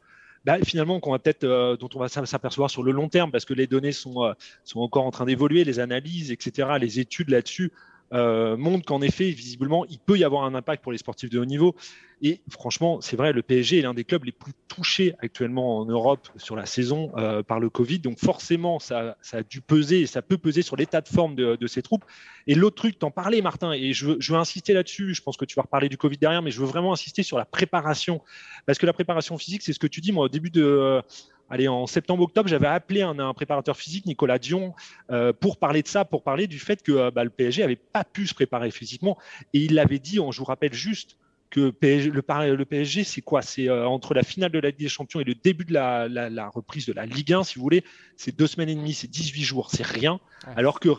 bah, 0.48 0.56
finalement, 0.64 0.98
qu'on 0.98 1.14
euh, 1.44 1.76
dont 1.76 1.90
on 1.94 1.98
va 1.98 2.08
s'apercevoir 2.08 2.70
sur 2.70 2.82
le 2.82 2.90
long 2.90 3.10
terme, 3.10 3.30
parce 3.30 3.44
que 3.44 3.52
les 3.52 3.66
données 3.66 3.92
sont, 3.92 4.24
euh, 4.24 4.32
sont 4.64 4.80
encore 4.80 5.04
en 5.04 5.10
train 5.10 5.26
d'évoluer, 5.26 5.62
les 5.62 5.78
analyses, 5.78 6.32
etc., 6.32 6.70
les 6.80 7.00
études 7.00 7.28
là-dessus 7.28 7.70
euh, 8.12 8.56
montrent 8.56 8.86
qu'en 8.86 9.02
effet, 9.02 9.30
visiblement, 9.30 9.84
il 9.86 9.98
peut 9.98 10.18
y 10.18 10.24
avoir 10.24 10.44
un 10.44 10.54
impact 10.54 10.82
pour 10.82 10.92
les 10.92 10.98
sportifs 10.98 11.30
de 11.30 11.38
haut 11.38 11.44
niveau. 11.44 11.74
Et 12.20 12.40
franchement, 12.50 13.00
c'est 13.00 13.16
vrai, 13.16 13.32
le 13.32 13.42
PSG 13.42 13.78
est 13.78 13.82
l'un 13.82 13.94
des 13.94 14.02
clubs 14.02 14.24
les 14.24 14.32
plus 14.32 14.52
touchés 14.66 15.14
actuellement 15.20 15.78
en 15.78 15.84
Europe 15.84 16.28
sur 16.36 16.56
la 16.56 16.66
saison 16.66 17.12
euh, 17.16 17.42
par 17.42 17.60
le 17.60 17.70
Covid. 17.70 18.00
Donc 18.00 18.18
forcément, 18.18 18.80
ça, 18.80 19.16
a 19.32 19.42
dû 19.42 19.60
peser, 19.60 20.06
ça 20.06 20.20
peut 20.20 20.38
peser 20.38 20.62
sur 20.62 20.74
l'état 20.74 21.00
de 21.00 21.08
forme 21.08 21.36
de, 21.36 21.54
de 21.54 21.66
ces 21.66 21.82
troupes. 21.82 22.04
Et 22.48 22.54
l'autre 22.54 22.76
truc, 22.76 22.98
t'en 22.98 23.12
parlais, 23.12 23.40
Martin, 23.40 23.72
et 23.72 23.92
je 23.92 24.06
veux, 24.06 24.16
je 24.18 24.32
veux 24.32 24.38
insister 24.38 24.72
là-dessus. 24.72 25.14
Je 25.14 25.22
pense 25.22 25.36
que 25.36 25.44
tu 25.44 25.54
vas 25.54 25.62
reparler 25.62 25.88
du 25.88 25.96
Covid 25.96 26.16
derrière, 26.16 26.42
mais 26.42 26.50
je 26.50 26.60
veux 26.60 26.66
vraiment 26.66 26.92
insister 26.92 27.22
sur 27.22 27.38
la 27.38 27.44
préparation, 27.44 28.20
parce 28.66 28.78
que 28.78 28.86
la 28.86 28.92
préparation 28.92 29.38
physique, 29.38 29.62
c'est 29.62 29.72
ce 29.72 29.78
que 29.78 29.86
tu 29.86 30.00
dis. 30.00 30.10
Moi, 30.10 30.24
au 30.24 30.28
début 30.28 30.50
de 30.50 31.02
allez, 31.48 31.68
en 31.68 31.86
septembre-octobre, 31.86 32.48
j'avais 32.48 32.66
appelé 32.66 33.02
un, 33.02 33.18
un, 33.18 33.34
préparateur 33.34 33.76
physique, 33.76 34.06
Nicolas 34.06 34.38
Dion, 34.38 34.74
euh, 35.10 35.32
pour 35.32 35.56
parler 35.56 35.82
de 35.82 35.88
ça, 35.88 36.04
pour 36.04 36.22
parler 36.22 36.46
du 36.46 36.58
fait 36.58 36.82
que 36.82 36.92
euh, 36.92 37.10
bah, 37.10 37.24
le 37.24 37.30
PSG 37.30 37.62
avait 37.62 37.76
pas 37.76 38.04
pu 38.04 38.26
se 38.26 38.34
préparer 38.34 38.70
physiquement. 38.70 39.18
Et 39.54 39.60
il 39.60 39.74
l'avait 39.74 39.98
dit, 39.98 40.16
je 40.16 40.38
vous 40.38 40.44
rappelle 40.44 40.74
juste, 40.74 41.16
que 41.50 41.60
le, 41.60 42.64
PSG, 42.64 43.04
c'est 43.04 43.22
quoi? 43.22 43.42
C'est 43.42 43.68
euh, 43.68 43.86
entre 43.86 44.14
la 44.14 44.22
finale 44.22 44.50
de 44.50 44.58
la 44.58 44.68
Ligue 44.68 44.80
des 44.80 44.88
Champions 44.88 45.20
et 45.20 45.24
le 45.24 45.34
début 45.34 45.64
de 45.64 45.72
la, 45.72 46.50
reprise 46.50 46.86
de 46.86 46.92
la 46.92 47.06
Ligue 47.06 47.32
1, 47.32 47.44
si 47.44 47.56
vous 47.56 47.62
voulez, 47.62 47.84
c'est 48.16 48.36
deux 48.36 48.46
semaines 48.46 48.68
et 48.68 48.74
demie, 48.74 48.92
c'est 48.92 49.08
18 49.08 49.42
jours, 49.42 49.70
c'est 49.70 49.86
rien. 49.86 50.20
Alors 50.56 50.80
que, 50.80 50.90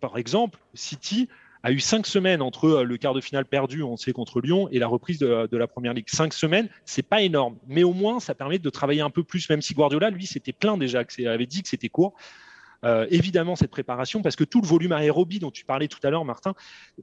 par 0.00 0.18
exemple, 0.18 0.58
City 0.74 1.28
a 1.62 1.70
eu 1.70 1.80
cinq 1.80 2.06
semaines 2.06 2.42
entre 2.42 2.64
euh, 2.64 2.84
le 2.84 2.96
quart 2.96 3.14
de 3.14 3.20
finale 3.20 3.44
perdu, 3.44 3.82
on 3.82 3.96
sait, 3.96 4.12
contre 4.12 4.40
Lyon, 4.40 4.68
et 4.70 4.78
la 4.78 4.86
reprise 4.86 5.18
de, 5.18 5.48
la 5.56 5.66
Première 5.66 5.94
Ligue. 5.94 6.08
Cinq 6.08 6.32
semaines, 6.32 6.68
c'est 6.84 7.02
pas 7.02 7.22
énorme, 7.22 7.56
mais 7.68 7.84
au 7.84 7.92
moins, 7.92 8.20
ça 8.20 8.34
permet 8.34 8.58
de 8.58 8.70
travailler 8.70 9.00
un 9.00 9.10
peu 9.10 9.22
plus, 9.22 9.48
même 9.48 9.62
si 9.62 9.74
Guardiola, 9.74 10.10
lui, 10.10 10.26
c'était 10.26 10.52
plein 10.52 10.76
déjà, 10.76 11.04
avait 11.26 11.46
dit 11.46 11.62
que 11.62 11.68
c'était 11.68 11.88
court. 11.88 12.14
euh, 12.84 13.06
évidemment 13.10 13.54
cette 13.54 13.70
préparation 13.70 14.22
parce 14.22 14.34
que 14.34 14.42
tout 14.42 14.60
le 14.60 14.66
volume 14.66 14.90
aérobie 14.90 15.38
dont 15.38 15.52
tu 15.52 15.64
parlais 15.64 15.86
tout 15.86 16.00
à 16.02 16.10
l'heure, 16.10 16.24
Martin, 16.24 16.54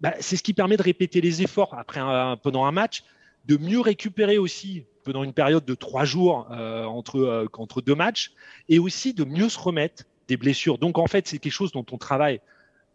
bah, 0.02 0.14
c'est 0.20 0.36
ce 0.36 0.44
qui 0.44 0.54
permet 0.54 0.76
de 0.76 0.84
répéter 0.84 1.22
les 1.22 1.42
efforts 1.42 1.74
après 1.74 2.02
pendant 2.44 2.66
un 2.66 2.72
match, 2.72 3.04
de 3.46 3.56
mieux 3.56 3.80
récupérer 3.80 4.38
aussi 4.38 4.84
pendant 5.06 5.24
une 5.24 5.32
période 5.32 5.64
de 5.64 5.76
trois 5.76 6.04
jours 6.04 6.48
euh, 6.52 6.84
entre, 6.84 7.48
entre 7.54 7.82
deux 7.82 7.96
matchs 7.96 8.34
et 8.68 8.78
aussi 8.78 9.14
de 9.14 9.24
mieux 9.24 9.48
se 9.48 9.58
remettre 9.58 10.04
des 10.28 10.36
blessures. 10.36 10.78
Donc 10.78 10.98
en 10.98 11.08
fait, 11.08 11.28
c'est 11.28 11.40
quelque 11.40 11.54
chose 11.54 11.72
dont 11.72 11.86
on 11.92 11.98
travaille 11.98 12.42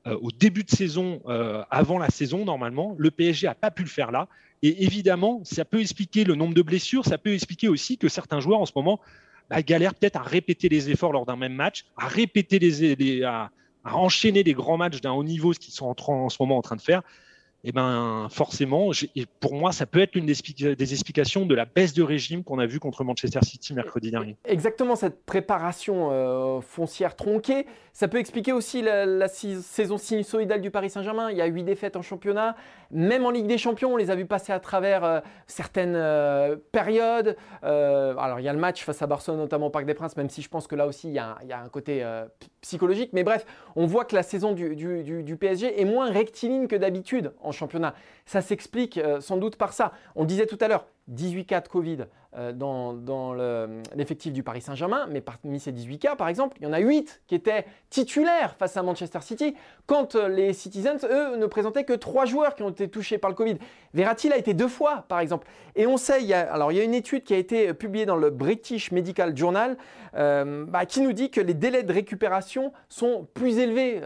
au 0.07 0.31
début 0.31 0.65
de 0.65 0.71
saison, 0.71 1.23
avant 1.71 1.99
la 1.99 2.11
saison 2.11 2.45
normalement. 2.45 2.95
Le 2.99 3.11
PSG 3.11 3.47
n'a 3.47 3.55
pas 3.55 3.71
pu 3.71 3.83
le 3.83 3.89
faire 3.89 4.11
là. 4.11 4.29
Et 4.63 4.85
évidemment, 4.85 5.43
ça 5.45 5.67
peut 5.67 5.81
expliquer 5.81 6.25
le 6.25 6.35
nombre 6.35 6.55
de 6.55 6.63
blessures, 6.63 7.05
ça 7.05 7.19
peut 7.19 7.35
expliquer 7.35 7.69
aussi 7.69 7.99
que 7.99 8.09
certains 8.09 8.41
joueurs 8.41 8.61
en 8.61 8.67
ce 8.67 8.73
moment 8.75 8.99
bah, 9.51 9.63
galère 9.63 9.95
peut-être 9.95 10.17
à 10.17 10.23
répéter 10.23 10.71
les 10.71 10.91
efforts 10.91 11.13
lors 11.13 11.27
d'un 11.27 11.37
même 11.37 11.53
match, 11.53 11.85
à 11.99 12.09
répéter 12.09 12.59
les, 12.59 13.23
à, 13.25 13.51
enchaîner 13.85 14.43
des 14.43 14.55
grands 14.55 14.79
matchs 14.79 15.03
d'un 15.03 15.13
haut 15.13 15.23
niveau, 15.23 15.53
ce 15.53 15.59
qu'ils 15.59 15.75
sont 15.75 15.95
en, 16.09 16.29
ce 16.31 16.37
moment 16.41 16.57
en 16.57 16.63
train 16.63 16.77
de 16.77 16.81
faire. 16.81 17.03
Eh 17.67 17.73
ben 17.73 18.29
forcément, 18.31 18.91
pour 19.41 19.55
moi, 19.55 19.73
ça 19.73 19.87
peut 19.87 20.01
être 20.01 20.15
l'une 20.15 20.27
des, 20.27 20.93
explications 20.93 21.47
de 21.47 21.55
la 21.55 21.65
baisse 21.65 21.95
de 21.95 22.03
régime 22.03 22.45
qu'on 22.45 22.59
a 22.59 22.67
vu 22.67 22.79
contre 22.79 23.05
Manchester 23.05 23.41
City 23.43 23.73
mercredi 23.73 24.11
dernier. 24.11 24.37
Exactement, 24.45 24.97
cette 24.97 25.25
préparation 25.25 26.11
euh, 26.13 26.61
foncière 26.61 27.17
tronquée, 27.17 27.65
ça 27.95 28.07
peut 28.07 28.19
expliquer 28.19 28.53
aussi 28.53 28.83
la, 28.83 29.29
saison 29.29 29.97
sinusoïdale 29.97 30.61
du 30.61 30.71
Paris 30.71 30.91
Saint-Germain. 30.91 31.31
Il 31.31 31.39
y 31.39 31.41
a 31.41 31.47
huit 31.47 31.65
défaites 31.65 31.97
en 31.97 32.03
championnat, 32.03 32.55
même 32.91 33.25
en 33.25 33.31
Ligue 33.31 33.47
des 33.47 33.57
Champions, 33.57 33.95
on 33.95 33.97
les 33.97 34.11
a 34.11 34.15
vus 34.15 34.27
passer 34.27 34.53
à 34.53 34.61
travers 34.61 35.03
euh, 35.03 35.21
certaines 35.47 35.97
euh, 35.97 36.57
périodes. 36.71 37.35
alors 37.63 38.41
il 38.41 38.45
y 38.45 38.49
a 38.49 38.53
le 38.53 38.59
match 38.59 38.85
face 38.85 39.01
à 39.01 39.07
Barcelone, 39.07 39.39
notamment 39.41 39.69
au 39.69 39.71
Parc 39.71 39.87
des 39.87 39.95
Princes, 39.95 40.19
même 40.19 40.29
si 40.29 40.43
je 40.43 40.51
pense 40.51 40.67
que 40.67 40.75
là 40.75 40.87
aussi 40.87 41.09
il 41.09 41.15
y 41.15 41.19
a, 41.19 41.39
un 41.51 41.69
côté 41.71 42.05
psychologique. 42.61 43.11
Mais 43.15 43.25
bref, 43.25 43.47
on 43.75 43.87
voit 43.87 44.05
que 44.05 44.15
la 44.15 44.23
saison 44.23 44.53
du, 44.53 44.77
du 44.77 45.37
PSG 45.37 45.81
est 45.81 45.87
moins 45.87 46.11
rectiligne 46.11 46.67
que 46.67 46.77
d'habitude 46.77 47.33
en 47.41 47.54
championnat. 47.55 47.95
Ça 48.27 48.43
s'explique 48.43 48.99
euh, 48.99 49.21
sans 49.21 49.37
doute 49.37 49.57
par 49.57 49.73
ça. 49.73 49.93
On 50.15 50.25
disait 50.25 50.47
tout 50.47 50.59
à 50.61 50.69
l'heure, 50.69 50.87
18 51.09 51.45
cas 51.47 51.61
de 51.61 51.69
Covid 51.69 52.07
euh, 52.37 52.53
dans, 52.53 53.33
l'effectif 53.95 54.33
du 54.33 54.43
Paris 54.43 54.61
Saint-Germain, 54.61 55.07
mais 55.09 55.21
parmi 55.21 55.61
ces 55.61 55.71
18 55.71 55.99
cas, 55.99 56.17
par 56.17 56.29
exemple, 56.29 56.57
il 56.61 56.65
y 56.65 56.67
en 56.67 56.73
a 56.73 56.81
8 56.81 57.23
qui 57.29 57.35
étaient 57.35 57.65
titulaires 57.91 58.57
face 58.59 58.77
à 58.77 58.83
Manchester 58.83 59.21
City, 59.21 59.55
quand 59.87 60.17
euh, 60.17 60.29
les 60.29 60.53
Citizens, 60.53 60.99
eux, 61.05 61.37
ne 61.37 61.47
présentaient 61.47 61.85
que 61.85 61.93
3 61.93 62.25
joueurs 62.25 62.57
qui 62.57 62.65
ont 62.65 62.71
été 62.71 62.89
touchés 62.89 63.19
par 63.19 63.31
le 63.31 63.37
Covid. 63.37 63.59
Verratti 63.93 64.29
l'a 64.29 64.37
été 64.37 64.53
deux 64.53 64.69
fois, 64.69 65.05
par 65.09 65.21
exemple. 65.21 65.47
Et 65.77 65.87
on 65.87 65.97
sait, 65.97 66.23
il 66.23 66.27
y 66.27 66.35
a, 66.35 66.53
alors 66.53 66.73
il 66.73 66.79
y 66.79 66.81
a 66.81 66.85
une 66.85 66.95
étude 66.95 67.23
qui 67.23 67.35
a 67.35 67.39
été 67.39 67.73
publiée 67.73 68.07
dans 68.07 68.17
le 68.17 68.31
British 68.31 68.91
Medical 68.91 69.37
Journal 69.37 69.77
bah, 70.13 70.87
qui 70.87 71.01
nous 71.01 71.13
dit 71.13 71.31
que 71.31 71.41
les 71.41 71.55
délais 71.55 71.83
de 71.83 71.93
récupération 71.93 72.73
sont 72.89 73.27
plus 73.35 73.59
élevés 73.59 74.01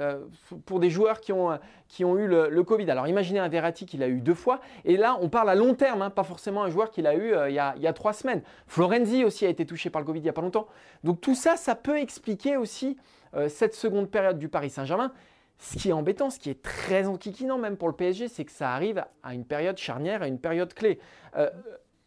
pour 0.64 0.80
des 0.80 0.88
joueurs 0.88 1.20
qui 1.20 1.34
ont 1.34 1.58
qui 1.88 2.04
ont 2.04 2.16
eu 2.18 2.26
le, 2.26 2.62
Covid. 2.62 2.90
Alors 2.90 3.08
imaginez 3.08 3.38
un 3.38 3.48
Verratti 3.48 3.86
qui 3.86 3.96
l'a 3.96 4.08
eu 4.08 4.20
deux 4.20 4.34
fois, 4.34 4.60
et 4.84 4.96
là 4.96 5.18
on 5.20 5.28
parle 5.28 5.48
à 5.50 5.54
long 5.54 5.74
terme, 5.74 6.02
hein, 6.02 6.10
pas 6.10 6.22
forcément 6.22 6.62
un 6.62 6.70
joueur 6.70 6.87
qui 6.90 7.02
l'a 7.02 7.14
eu 7.14 7.32
euh, 7.32 7.48
il, 7.48 7.54
y 7.54 7.58
a, 7.58 7.92
trois 7.92 8.12
semaines. 8.12 8.42
Florenzi 8.66 9.24
aussi 9.24 9.46
a 9.46 9.48
été 9.48 9.66
touché 9.66 9.90
par 9.90 10.00
le 10.00 10.06
Covid 10.06 10.20
il 10.20 10.22
n'y 10.22 10.28
a 10.28 10.32
pas 10.32 10.42
longtemps. 10.42 10.68
Donc 11.04 11.20
tout 11.20 11.34
ça, 11.34 11.56
ça 11.56 11.74
peut 11.74 11.98
expliquer 11.98 12.56
aussi 12.56 12.96
euh, 13.34 13.48
cette 13.48 13.74
seconde 13.74 14.10
période 14.10 14.38
du 14.38 14.48
Paris 14.48 14.70
Saint-Germain. 14.70 15.12
Ce 15.58 15.76
qui 15.76 15.88
est 15.88 15.92
embêtant, 15.92 16.30
ce 16.30 16.38
qui 16.38 16.50
est 16.50 16.62
très 16.62 17.06
enquiquinant 17.06 17.58
même 17.58 17.76
pour 17.76 17.88
le 17.88 17.94
PSG, 17.94 18.28
c'est 18.28 18.44
que 18.44 18.52
ça 18.52 18.72
arrive 18.72 19.04
à 19.22 19.34
une 19.34 19.44
période 19.44 19.76
charnière, 19.76 20.22
à 20.22 20.28
une 20.28 20.38
période 20.38 20.72
clé. 20.72 21.00
Euh, 21.36 21.50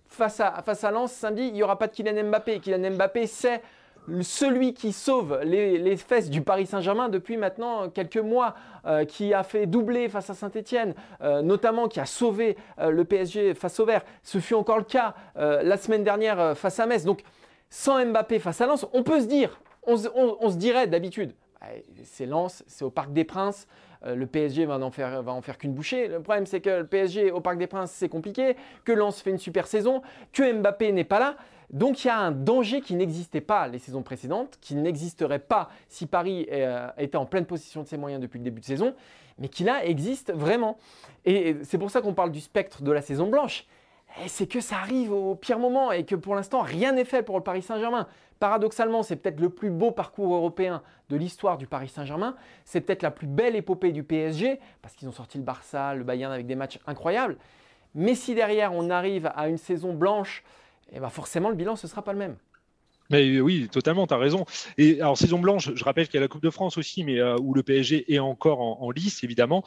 face, 0.07 0.39
à, 0.39 0.61
face 0.63 0.83
à 0.83 0.91
Lens, 0.91 1.11
samedi, 1.11 1.47
il 1.47 1.53
n'y 1.53 1.63
aura 1.63 1.77
pas 1.77 1.88
de 1.88 1.93
Kylian 1.93 2.23
Mbappé. 2.29 2.59
Kylian 2.59 2.91
Mbappé, 2.91 3.27
c'est 3.27 3.61
celui 4.22 4.74
qui 4.74 4.93
sauve 4.93 5.39
les, 5.43 5.98
fesses 5.98 6.29
du 6.29 6.41
Paris 6.41 6.65
Saint-Germain 6.65 7.10
depuis 7.10 7.38
maintenant 7.38 7.89
quelques 7.89 8.17
mois, 8.17 8.55
euh, 8.86 9.05
qui 9.05 9.34
a 9.34 9.43
fait 9.43 9.67
doubler 9.67 10.10
face 10.10 10.29
à 10.29 10.34
Saint-Etienne, 10.34 10.96
euh, 11.22 11.41
notamment 11.41 11.88
qui 11.88 12.00
a 12.00 12.05
sauvé 12.05 12.58
euh, 12.79 12.89
le 12.89 13.05
PSG 13.05 13.53
face 13.53 13.79
au 13.79 13.86
vert. 13.86 14.03
Ce 14.24 14.39
fut 14.39 14.55
encore 14.55 14.77
le 14.77 14.84
cas 14.84 15.13
la 15.36 15.77
semaine 15.77 16.03
dernière 16.03 16.58
face 16.58 16.79
à 16.79 16.86
Metz. 16.86 17.03
Donc 17.03 17.22
sans 17.70 18.03
Mbappé 18.05 18.39
face 18.39 18.62
à 18.62 18.65
Lens, 18.65 18.86
on 18.93 19.03
peut 19.03 19.22
se 19.22 19.25
dire, 19.25 19.60
on, 19.84 19.98
se 19.98 20.58
dirait 20.58 20.88
d'habitude, 20.88 21.34
c'est 22.03 22.25
Lens, 22.25 22.63
c'est 22.67 22.84
au 22.84 22.89
Parc 22.89 23.13
des 23.13 23.24
Princes. 23.24 23.67
le 24.05 24.25
PSG 24.25 24.65
va 24.65 24.77
en 24.79 24.91
faire, 24.91 25.22
va 25.24 25.31
en 25.31 25.41
faire 25.41 25.58
qu'une 25.58 25.74
bouchée. 25.74 26.08
Le 26.08 26.22
problème, 26.22 26.46
c'est 26.46 26.62
que 26.62 26.70
le 26.70 26.88
PSG 26.88 27.31
au 27.31 27.39
Parc 27.39 27.58
des 27.58 27.67
Princes, 27.67 27.91
c'est 27.91 28.10
compliqué, 28.10 28.55
que 28.84 28.91
Lens 28.91 29.22
fait 29.22 29.31
une 29.31 29.39
super 29.39 29.67
saison, 29.67 30.01
que 30.34 30.51
Mbappé 30.51 30.91
n'est 30.91 31.03
pas 31.03 31.20
là. 31.20 31.36
Donc 31.71 32.03
il 32.03 32.07
y 32.07 32.09
a 32.09 32.17
un 32.17 32.31
danger 32.31 32.81
qui 32.81 32.95
n'existait 32.95 33.41
pas 33.41 33.67
les 33.67 33.79
saisons 33.79 34.03
précédentes, 34.03 34.57
qui 34.59 34.75
n'existerait 34.75 35.39
pas 35.39 35.69
si 35.87 36.05
Paris 36.05 36.47
euh, 36.51 36.89
était 36.97 37.17
en 37.17 37.25
pleine 37.25 37.45
possession 37.45 37.81
de 37.81 37.87
ses 37.87 37.97
moyens 37.97 38.21
depuis 38.21 38.39
le 38.39 38.43
début 38.43 38.59
de 38.59 38.65
saison, 38.65 38.93
mais 39.39 39.47
qui 39.47 39.63
là 39.63 39.85
existe 39.85 40.33
vraiment. 40.33 40.77
Et 41.23 41.55
c'est 41.63 41.77
pour 41.77 41.89
ça 41.89 42.01
qu'on 42.01 42.13
parle 42.13 42.31
du 42.31 42.41
spectre 42.41 42.83
de 42.83 42.91
la 42.91 43.01
saison 43.01 43.27
blanche. 43.27 43.65
C'est 44.27 44.47
que 44.47 44.59
ça 44.59 44.75
arrive 44.75 45.13
au 45.13 45.35
pire 45.35 45.57
moment 45.57 45.93
et 45.93 46.03
que 46.03 46.15
pour 46.15 46.35
l'instant 46.35 46.59
rien 46.59 46.91
n'est 46.91 47.05
fait 47.05 47.23
pour 47.23 47.37
le 47.37 47.43
Paris 47.43 47.61
Saint-Germain. 47.61 48.07
Paradoxalement, 48.41 49.03
c'est 49.03 49.15
peut-être 49.15 49.39
le 49.39 49.49
plus 49.49 49.69
beau 49.69 49.91
parcours 49.91 50.33
européen 50.33 50.81
de 51.09 51.15
l'histoire 51.15 51.57
du 51.57 51.67
Paris 51.67 51.87
Saint-Germain. 51.87 52.35
C'est 52.65 52.81
peut-être 52.81 53.03
la 53.03 53.11
plus 53.11 53.27
belle 53.27 53.55
épopée 53.55 53.93
du 53.93 54.03
PSG, 54.03 54.59
parce 54.81 54.95
qu'ils 54.95 55.07
ont 55.07 55.13
sorti 55.13 55.37
le 55.37 55.45
Barça, 55.45 55.93
le 55.93 56.03
Bayern 56.03 56.33
avec 56.33 56.47
des 56.47 56.55
matchs 56.55 56.79
incroyables. 56.87 57.37
Mais 57.95 58.15
si 58.15 58.35
derrière 58.35 58.73
on 58.73 58.89
arrive 58.89 59.31
à 59.35 59.47
une 59.47 59.57
saison 59.57 59.93
blanche 59.93 60.43
et 60.91 61.00
bah 61.00 61.10
forcément 61.10 61.50
le 61.50 61.55
bilan 61.55 61.75
ce 61.75 61.88
sera 61.88 62.03
pas 62.03 62.13
le 62.13 62.19
même. 62.19 62.38
Mais 63.11 63.41
oui, 63.41 63.67
totalement, 63.71 64.07
tu 64.07 64.13
as 64.13 64.17
raison. 64.17 64.45
Et 64.77 65.01
alors, 65.01 65.17
saison 65.17 65.39
blanche, 65.39 65.71
je 65.75 65.83
rappelle 65.83 66.07
qu'il 66.07 66.15
y 66.15 66.17
a 66.17 66.21
la 66.21 66.27
Coupe 66.27 66.43
de 66.43 66.49
France 66.49 66.77
aussi, 66.77 67.03
mais 67.03 67.19
euh, 67.19 67.35
où 67.37 67.53
le 67.53 67.63
PSG 67.63 68.13
est 68.13 68.19
encore 68.19 68.61
en 68.61 68.89
lice, 68.91 69.23
évidemment. 69.23 69.63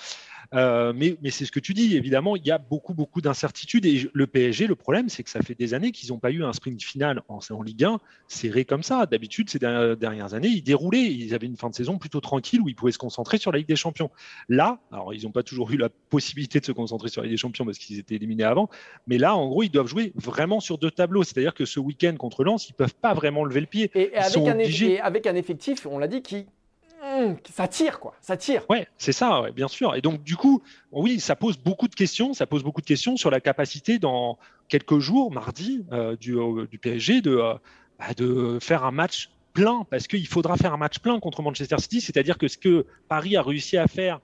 Euh, 0.53 0.93
mais, 0.95 1.17
c'est 1.31 1.45
ce 1.45 1.53
que 1.53 1.61
tu 1.61 1.75
dis, 1.75 1.97
évidemment, 1.97 2.37
il 2.37 2.47
y 2.47 2.51
a 2.51 2.59
beaucoup, 2.59 2.95
beaucoup 2.95 3.21
d'incertitudes. 3.21 3.87
Et 3.87 4.09
le 4.13 4.27
PSG, 4.27 4.67
le 4.67 4.75
problème, 4.75 5.09
c'est 5.09 5.23
que 5.23 5.31
ça 5.31 5.41
fait 5.41 5.55
des 5.55 5.75
années 5.75 5.93
qu'ils 5.93 6.11
n'ont 6.11 6.19
pas 6.19 6.31
eu 6.31 6.45
un 6.45 6.53
sprint 6.53 6.83
final 6.83 7.23
en, 7.29 7.41
Ligue 7.63 7.85
1 7.85 7.99
serré 8.29 8.65
comme 8.65 8.83
ça. 8.83 9.07
D'habitude, 9.07 9.51
ces 9.51 9.59
dernières 9.59 10.35
années, 10.35 10.49
ils 10.49 10.63
déroulaient. 10.63 11.05
Ils 11.05 11.35
avaient 11.35 11.47
une 11.47 11.57
fin 11.57 11.71
de 11.71 11.75
saison 11.75 11.99
plutôt 11.99 12.21
tranquille 12.21 12.61
où 12.61 12.69
ils 12.69 12.75
pouvaient 12.75 12.93
se 12.93 12.99
concentrer 12.99 13.39
sur 13.39 13.53
la 13.53 13.59
Ligue 13.59 13.69
des 13.69 13.77
Champions. 13.77 14.11
Là, 14.49 14.81
alors, 14.93 15.15
ils 15.15 15.25
n'ont 15.25 15.33
pas 15.33 15.43
toujours 15.43 15.71
eu 15.71 15.77
la 15.77 15.89
possibilité 15.89 16.61
de 16.61 16.65
se 16.65 16.73
concentrer 16.73 17.09
sur 17.09 17.23
la 17.23 17.27
Ligue 17.27 17.35
des 17.35 17.41
Champions 17.41 17.65
parce 17.65 17.79
qu'ils 17.79 17.99
étaient 17.99 18.17
éliminés 18.17 18.45
avant. 18.45 18.69
Mais 19.07 19.19
là, 19.19 19.37
en 19.37 19.49
gros, 19.49 19.63
ils 19.63 19.71
doivent 19.71 19.87
jouer 19.87 20.13
vraiment 20.15 20.61
sur 20.61 20.79
deux 20.79 20.91
tableaux. 20.91 21.23
C'est-à-dire 21.25 21.55
que 21.55 21.65
ce 21.65 21.81
week-end 21.81 22.15
contre 22.17 22.45
Lens, 22.45 22.69
ils 22.69 22.73
ne 22.73 22.77
peuvent 22.77 22.95
pas 22.95 23.15
vraiment 23.15 23.34
lever 23.43 23.61
le 23.61 23.67
pied. 23.67 23.91
Et, 23.95 24.15
avec, 24.15 24.37
un, 24.47 24.59
et 24.59 25.01
avec 25.01 25.27
un 25.27 25.35
effectif, 25.35 25.87
on 25.87 25.99
l'a 25.99 26.07
dit, 26.07 26.23
qui 26.23 26.47
Mmh, 27.05 27.35
ça 27.53 27.69
tire, 27.69 28.01
quoi. 28.01 28.15
Ça 28.23 28.37
tire. 28.37 28.65
Ouais, 28.71 28.89
c'est 28.97 29.13
ça, 29.13 29.43
bien 29.55 29.69
sûr. 29.69 29.95
Et 29.95 30.01
donc, 30.01 30.23
du 30.23 30.37
coup, 30.37 30.63
oui, 30.91 31.21
ça 31.21 31.37
pose 31.37 31.59
beaucoup 31.59 31.87
de 31.87 31.95
questions. 31.95 32.33
Ça 32.33 32.47
pose 32.47 32.63
beaucoup 32.63 32.81
de 32.81 32.87
questions 32.87 33.17
sur 33.17 33.31
la 33.31 33.41
capacité 33.41 33.99
dans 33.99 34.39
quelques 34.69 34.99
jours, 35.01 35.31
mardi, 35.31 35.85
euh, 35.93 36.17
du, 36.17 36.37
du, 36.71 36.79
PSG, 36.79 37.21
de, 37.21 37.37
euh, 37.37 37.55
bah, 37.99 38.15
de 38.17 38.59
faire 38.61 38.85
un 38.85 38.91
match 38.91 39.31
plein, 39.53 39.87
parce 39.91 40.07
qu'il 40.07 40.27
faudra 40.27 40.57
faire 40.57 40.73
un 40.73 40.79
match 40.79 40.99
plein 40.99 41.21
contre 41.21 41.43
Manchester 41.43 41.77
City. 41.79 42.01
C'est-à-dire 42.01 42.39
que 42.39 42.49
ce 42.49 42.57
que 42.57 42.87
Paris 43.09 43.37
a 43.37 43.43
réussi 43.43 43.77
à 43.77 43.87
faire 43.87 44.21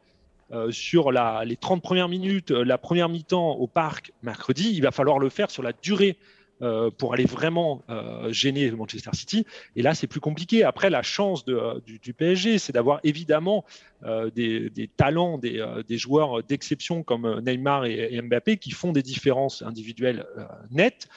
euh, 0.50 0.70
sur 0.70 1.12
la, 1.12 1.44
les 1.44 1.56
30 1.56 1.82
premières 1.82 2.08
minutes, 2.08 2.50
la 2.50 2.78
première 2.78 3.10
mi-temps 3.10 3.50
au 3.50 3.66
parc 3.66 4.12
mercredi, 4.22 4.72
il 4.72 4.80
va 4.80 4.90
falloir 4.90 5.18
le 5.18 5.28
faire 5.28 5.50
sur 5.50 5.62
la 5.62 5.72
durée 5.72 6.16
euh, 6.62 6.90
pour 6.90 7.14
aller 7.14 7.24
vraiment 7.24 7.82
euh, 7.88 8.30
gêner 8.32 8.70
Manchester 8.70 9.12
City. 9.14 9.46
Et 9.76 9.82
là, 9.82 9.94
c'est 9.94 10.06
plus 10.06 10.20
compliqué. 10.20 10.62
Après, 10.62 10.90
la 10.90 11.00
chance 11.00 11.46
de, 11.46 11.82
du, 11.86 12.12
PSG, 12.12 12.58
c'est 12.58 12.74
d'avoir 12.74 13.00
évidemment 13.02 13.64
euh, 14.04 14.30
des, 14.30 14.68
des, 14.68 14.86
talents, 14.86 15.38
des, 15.38 15.64
des 15.88 15.96
joueurs 15.96 16.42
d'exception 16.42 17.02
comme 17.02 17.40
Neymar 17.40 17.86
et, 17.86 18.20
Mbappé 18.20 18.58
qui 18.58 18.72
font 18.72 18.92
des 18.92 19.02
différences 19.02 19.62
individuelles 19.62 20.26
nettes. 20.70 21.08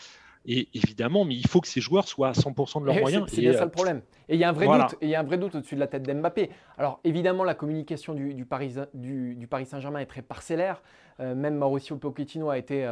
Et 0.46 0.70
évidemment, 0.74 1.26
mais 1.26 1.36
il 1.36 1.48
faut 1.48 1.60
que 1.60 1.68
ces 1.68 1.82
joueurs 1.82 2.08
soient 2.08 2.30
à 2.30 2.34
100% 2.34 2.80
de 2.80 2.86
leurs 2.86 3.00
moyens. 3.00 3.26
C'est 3.28 3.42
bien 3.42 3.52
ça 3.52 3.66
le 3.66 3.72
problème. 3.72 4.02
Et 4.30 4.36
il 4.36 4.40
y 4.40 4.46
a 4.46 4.50
un 4.50 4.54
vrai 4.54 4.68
doute. 4.68 4.96
Et 5.02 5.08
il 5.08 5.10
y 5.10 5.16
a 5.16 5.20
un 5.20 5.24
vrai 5.24 5.38
doute 5.38 5.56
au-dessus 5.56 5.76
de 5.76 5.82
la 5.82 5.88
tête 5.88 6.04
d'Mbappé. 6.04 6.52
Alors 6.78 7.02
évidemment, 7.04 7.44
la 7.44 7.54
communication 7.54 8.14
du, 8.14 8.34
du 8.34 8.46
Paris, 8.46 8.76
du, 8.94 9.36
du 9.36 9.48
Paris 9.48 9.66
Saint-Germain 9.66 10.00
est 10.00 10.06
très 10.06 10.22
parcellaire. 10.22 10.82
même 11.20 11.56
Mauricio 11.56 11.98
Pochettino 11.98 12.50
a 12.50 12.58
été 12.58 12.86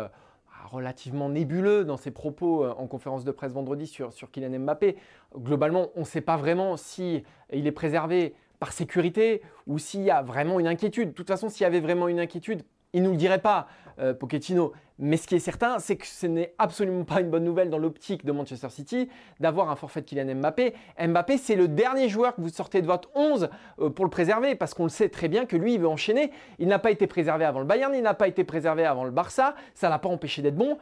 relativement 0.66 1.30
nébuleux 1.30 1.86
dans 1.86 1.98
ses 1.98 2.12
propos 2.12 2.64
euh, 2.64 2.74
en 2.78 2.88
conférence 2.88 3.24
de 3.24 3.32
presse 3.32 3.54
vendredi 3.54 3.88
sur, 3.88 4.14
sur 4.14 4.32
Kylian 4.32 4.60
Mbappé. 4.60 4.98
Globalement, 5.38 5.88
on 5.96 6.02
ne 6.02 6.06
sait 6.06 6.22
pas 6.22 6.38
vraiment 6.38 6.78
si 6.78 7.24
il 7.54 7.68
est 7.68 7.72
préservé 7.72 8.34
par 8.60 8.74
sécurité 8.74 9.42
ou 9.68 9.80
s'il 9.80 10.02
y 10.02 10.12
a 10.12 10.22
vraiment 10.22 10.60
une 10.60 10.68
inquiétude. 10.68 11.10
De 11.10 11.14
toute 11.14 11.28
façon, 11.28 11.50
s'il 11.50 11.64
y 11.64 11.68
avait 11.68 11.80
vraiment 11.80 12.08
une 12.08 12.20
inquiétude, 12.20 12.64
il 12.94 13.02
ne 13.02 13.08
nous 13.08 13.12
le 13.14 13.18
dirait 13.18 13.42
pas, 13.42 13.68
euh. 14.02 14.14
Mais 15.00 15.18
ce 15.18 15.26
qui 15.28 15.36
est 15.36 15.40
certain, 15.40 15.80
c'est 15.80 15.96
que 15.96 16.06
ce 16.06 16.28
n'est 16.28 16.54
absolument 16.58 17.04
pas 17.04 17.22
une 17.22 17.30
bonne 17.30 17.44
nouvelle 17.44 17.70
dans 17.70 17.78
l'optique 17.78 18.24
de 18.24 18.32
Manchester 18.32 18.70
City 18.70 19.10
d'avoir 19.40 19.70
un 19.72 19.76
forfait 19.76 20.02
de 20.02 20.06
Kylian 20.06 20.36
Mbappé. 20.36 20.74
Mbappé, 21.00 21.38
c'est 21.38 21.56
le 21.56 21.68
dernier 21.68 22.08
joueur 22.08 22.36
que 22.36 22.42
vous 22.42 22.50
sortez 22.50 22.82
de 22.82 22.88
votre 22.88 23.10
11 23.16 23.50
euh, 23.80 23.90
pour 23.90 24.06
le 24.06 24.12
préserver, 24.12 24.56
parce 24.56 24.74
qu'on 24.74 24.84
le 24.84 24.90
sait 24.90 25.10
très 25.10 25.28
bien 25.28 25.46
que 25.46 25.56
lui, 25.56 25.74
il 25.74 25.80
veut 25.80 25.88
enchaîner. 25.88 26.32
Il 26.60 26.68
n'a 26.68 26.80
pas 26.80 26.92
été 26.92 27.08
préservé 27.08 27.46
avant 27.46 27.60
le 27.60 27.66
Bayern, 27.66 27.94
il 27.96 28.04
n'a 28.04 28.14
pas 28.14 28.28
été 28.28 28.44
préservé 28.44 28.86
avant 28.86 29.04
le 29.04 29.12
Barça, 29.12 29.56
ça 29.74 29.90
l'a 29.90 30.00
pas 30.00 30.10
empêché 30.10 30.42
d'être 30.42 30.56
bon. 30.56 30.78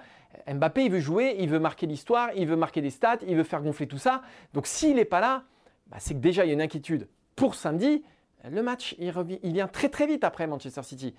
Mbappé, 0.47 0.85
il 0.85 0.91
veut 0.91 0.99
jouer, 0.99 1.35
il 1.39 1.49
veut 1.49 1.59
marquer 1.59 1.87
l'histoire, 1.87 2.29
il 2.35 2.45
veut 2.47 2.55
marquer 2.55 2.81
des 2.81 2.89
stats, 2.89 3.19
il 3.27 3.35
veut 3.35 3.43
faire 3.43 3.61
gonfler 3.61 3.87
tout 3.87 3.97
ça. 3.97 4.21
Donc 4.53 4.67
s'il 4.67 4.95
n'est 4.95 5.05
pas 5.05 5.21
là, 5.21 5.43
bah, 5.87 5.97
c'est 5.99 6.13
que 6.13 6.19
déjà, 6.19 6.45
il 6.45 6.49
y 6.49 6.51
a 6.51 6.53
une 6.53 6.61
inquiétude 6.61 7.07
pour 7.35 7.55
samedi, 7.55 8.03
le 8.49 8.61
match, 8.61 8.95
il, 8.99 9.13
il 9.43 9.53
vient 9.53 9.67
très 9.67 9.89
très 9.89 10.07
vite 10.07 10.23
après 10.23 10.45
Manchester 10.47 10.83
City. 10.83 11.15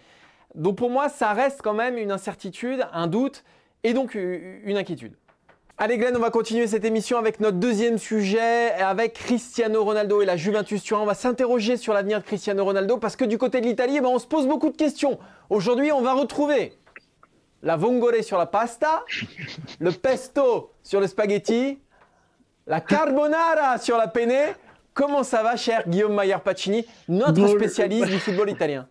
Donc 0.55 0.77
pour 0.77 0.91
moi, 0.91 1.09
ça 1.09 1.33
reste 1.33 1.63
quand 1.63 1.75
même 1.75 1.97
une 1.97 2.11
incertitude, 2.11 2.87
un 2.93 3.07
doute 3.07 3.45
et 3.85 3.93
donc 3.93 4.15
une 4.15 4.77
inquiétude. 4.77 5.15
Allez 5.83 5.97
Glenn, 5.97 6.15
on 6.15 6.21
va 6.21 6.29
continuer 6.29 6.67
cette 6.67 6.85
émission 6.85 7.17
avec 7.17 7.41
notre 7.41 7.57
deuxième 7.57 7.97
sujet, 7.97 8.71
avec 8.73 9.15
Cristiano 9.15 9.83
Ronaldo 9.83 10.21
et 10.21 10.27
la 10.27 10.37
Juventus 10.37 10.83
Turin. 10.83 11.01
On 11.01 11.07
va 11.07 11.15
s'interroger 11.15 11.79
sur 11.79 11.95
l'avenir 11.95 12.19
de 12.19 12.25
Cristiano 12.25 12.63
Ronaldo 12.63 12.99
parce 12.99 13.17
que 13.17 13.25
du 13.25 13.39
côté 13.39 13.63
de 13.63 13.67
l'Italie, 13.67 13.95
eh 13.97 14.01
ben, 14.03 14.09
on 14.09 14.19
se 14.19 14.27
pose 14.27 14.47
beaucoup 14.47 14.69
de 14.69 14.77
questions. 14.77 15.19
Aujourd'hui, 15.49 15.91
on 15.91 16.03
va 16.03 16.13
retrouver 16.13 16.75
la 17.63 17.77
vongole 17.77 18.23
sur 18.23 18.37
la 18.37 18.45
pasta, 18.45 19.05
le 19.81 19.91
pesto 19.91 20.71
sur 20.83 21.01
le 21.01 21.07
spaghetti, 21.07 21.79
la 22.67 22.83
carbonara 22.83 23.79
sur 23.79 23.97
la 23.97 24.07
penne. 24.07 24.55
Comment 24.93 25.23
ça 25.23 25.43
va, 25.43 25.57
cher 25.57 25.89
Guillaume 25.89 26.13
Maillard-Pacini, 26.13 26.85
notre 27.09 27.47
spécialiste 27.47 28.09
du 28.09 28.19
football 28.19 28.51
italien? 28.51 28.87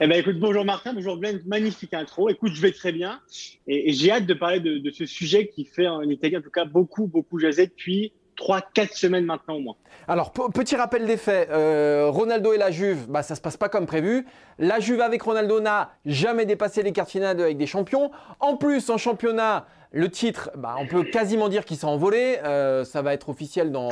Eh 0.00 0.06
ben, 0.06 0.12
écoute, 0.12 0.38
bonjour 0.38 0.64
Martin, 0.64 0.92
bonjour 0.92 1.18
Glenn, 1.18 1.40
magnifique 1.46 1.94
intro. 1.94 2.28
Écoute, 2.28 2.52
je 2.54 2.60
vais 2.60 2.72
très 2.72 2.92
bien 2.92 3.20
et, 3.66 3.92
j'ai 3.92 4.10
hâte 4.10 4.26
de 4.26 4.34
parler 4.34 4.60
de, 4.60 4.90
ce 4.90 5.06
sujet 5.06 5.48
qui 5.48 5.64
fait 5.64 5.88
en 5.88 6.02
Italie 6.02 6.36
en 6.36 6.40
tout 6.40 6.50
cas 6.50 6.64
beaucoup, 6.64 7.06
beaucoup 7.06 7.38
jaser 7.38 7.66
depuis 7.66 8.12
3-4 8.38 8.96
semaines 8.96 9.24
maintenant 9.24 9.56
au 9.56 9.60
moins. 9.60 9.76
Alors, 10.06 10.32
petit 10.32 10.76
rappel 10.76 11.06
des 11.06 11.16
faits, 11.16 11.50
euh, 11.50 12.08
Ronaldo 12.08 12.52
et 12.52 12.58
la 12.58 12.70
Juve, 12.70 13.06
bah, 13.08 13.22
ça 13.22 13.34
se 13.34 13.40
passe 13.40 13.56
pas 13.56 13.68
comme 13.68 13.86
prévu. 13.86 14.26
La 14.58 14.78
Juve 14.78 15.00
avec 15.00 15.22
Ronaldo 15.22 15.60
n'a 15.60 15.90
jamais 16.06 16.46
dépassé 16.46 16.82
les 16.82 16.92
quarts 16.92 17.08
finales 17.08 17.40
avec 17.40 17.56
des 17.56 17.66
champions. 17.66 18.10
En 18.38 18.56
plus, 18.56 18.90
en 18.90 18.96
championnat, 18.96 19.66
le 19.92 20.10
titre, 20.10 20.50
bah, 20.54 20.76
on 20.78 20.86
peut 20.86 21.02
quasiment 21.02 21.48
dire 21.48 21.64
qu'il 21.64 21.78
s'est 21.78 21.86
envolé. 21.86 22.38
Euh, 22.44 22.84
ça 22.84 23.00
va 23.00 23.14
être 23.14 23.30
officiel 23.30 23.72
dans 23.72 23.88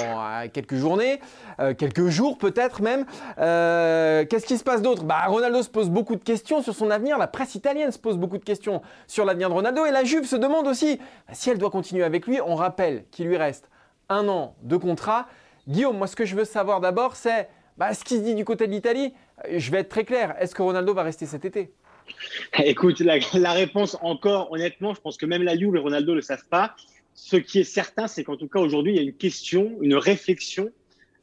quelques 0.53 0.75
journées, 0.75 1.21
euh, 1.59 1.75
quelques 1.75 2.09
jours 2.09 2.37
peut-être 2.37 2.83
même. 2.83 3.07
Euh, 3.38 4.25
qu'est-ce 4.26 4.47
qui 4.47 4.59
se 4.59 4.65
passe 4.65 4.83
d'autre? 4.83 5.05
Bah, 5.05 5.25
Ronaldo 5.26 5.62
se 5.62 5.71
pose 5.71 5.88
beaucoup 5.88 6.17
de 6.17 6.23
questions 6.23 6.62
sur 6.62 6.75
son 6.75 6.91
avenir. 6.91 7.17
La 7.17 7.26
presse 7.26 7.55
italienne 7.55 7.93
se 7.93 7.99
pose 7.99 8.19
beaucoup 8.19 8.38
de 8.38 8.45
questions 8.45 8.83
sur 9.07 9.25
l'avenir 9.25 9.49
de 9.49 9.55
Ronaldo. 9.55 9.87
Et 9.87 9.91
la 9.91 10.05
Juve 10.05 10.26
se 10.26 10.37
demande 10.37 10.67
aussi 10.67 10.97
bah, 10.97 11.33
si 11.33 11.50
elle 11.50 11.59
doit 11.59 11.71
continuer 11.71 12.05
avec 12.05 12.26
lui. 12.26 12.41
On 12.45 12.57
rappelle 12.57 13.05
qu'il 13.11 13.29
lui 13.29 13.37
reste 13.38 13.71
un 14.09 14.29
an 14.29 14.55
de 14.62 14.76
contrat. 14.76 15.26
Guillaume, 15.67 15.97
moi 15.97 16.07
ce 16.07 16.15
que 16.15 16.26
je 16.26 16.37
veux 16.37 16.45
savoir 16.45 16.81
d'abord, 16.81 17.17
c'est 17.17 17.49
ce 17.93 18.05
qui 18.05 18.17
se 18.17 18.23
dit 18.23 18.35
du 18.35 18.45
côté 18.45 18.67
de 18.67 18.73
l'Italie. 18.73 19.15
Je 19.50 19.71
vais 19.71 19.79
être 19.79 19.88
très 19.88 20.05
clair. 20.05 20.35
Est-ce 20.38 20.55
que 20.55 20.62
Ronaldo 20.62 20.93
va 20.93 21.03
rester 21.03 21.26
cet 21.26 21.45
été? 21.45 21.73
Écoute, 22.64 23.00
la, 23.00 23.52
réponse 23.52 23.96
encore, 24.00 24.50
honnêtement, 24.52 24.94
je 24.94 25.00
pense 25.00 25.16
que 25.16 25.26
même 25.26 25.42
la 25.42 25.56
Juve 25.56 25.76
et 25.76 25.78
Ronaldo 25.78 26.12
ne 26.12 26.16
le 26.16 26.22
savent 26.22 26.46
pas. 26.48 26.75
Ce 27.14 27.36
qui 27.36 27.60
est 27.60 27.64
certain, 27.64 28.06
c'est 28.06 28.25
qu'en 28.25 28.36
tout 28.36 28.48
cas 28.48 28.60
aujourd'hui, 28.60 28.92
il 28.92 28.96
y 28.96 28.98
a 28.98 29.02
une 29.02 29.14
question, 29.14 29.76
une 29.80 29.94
réflexion 29.94 30.70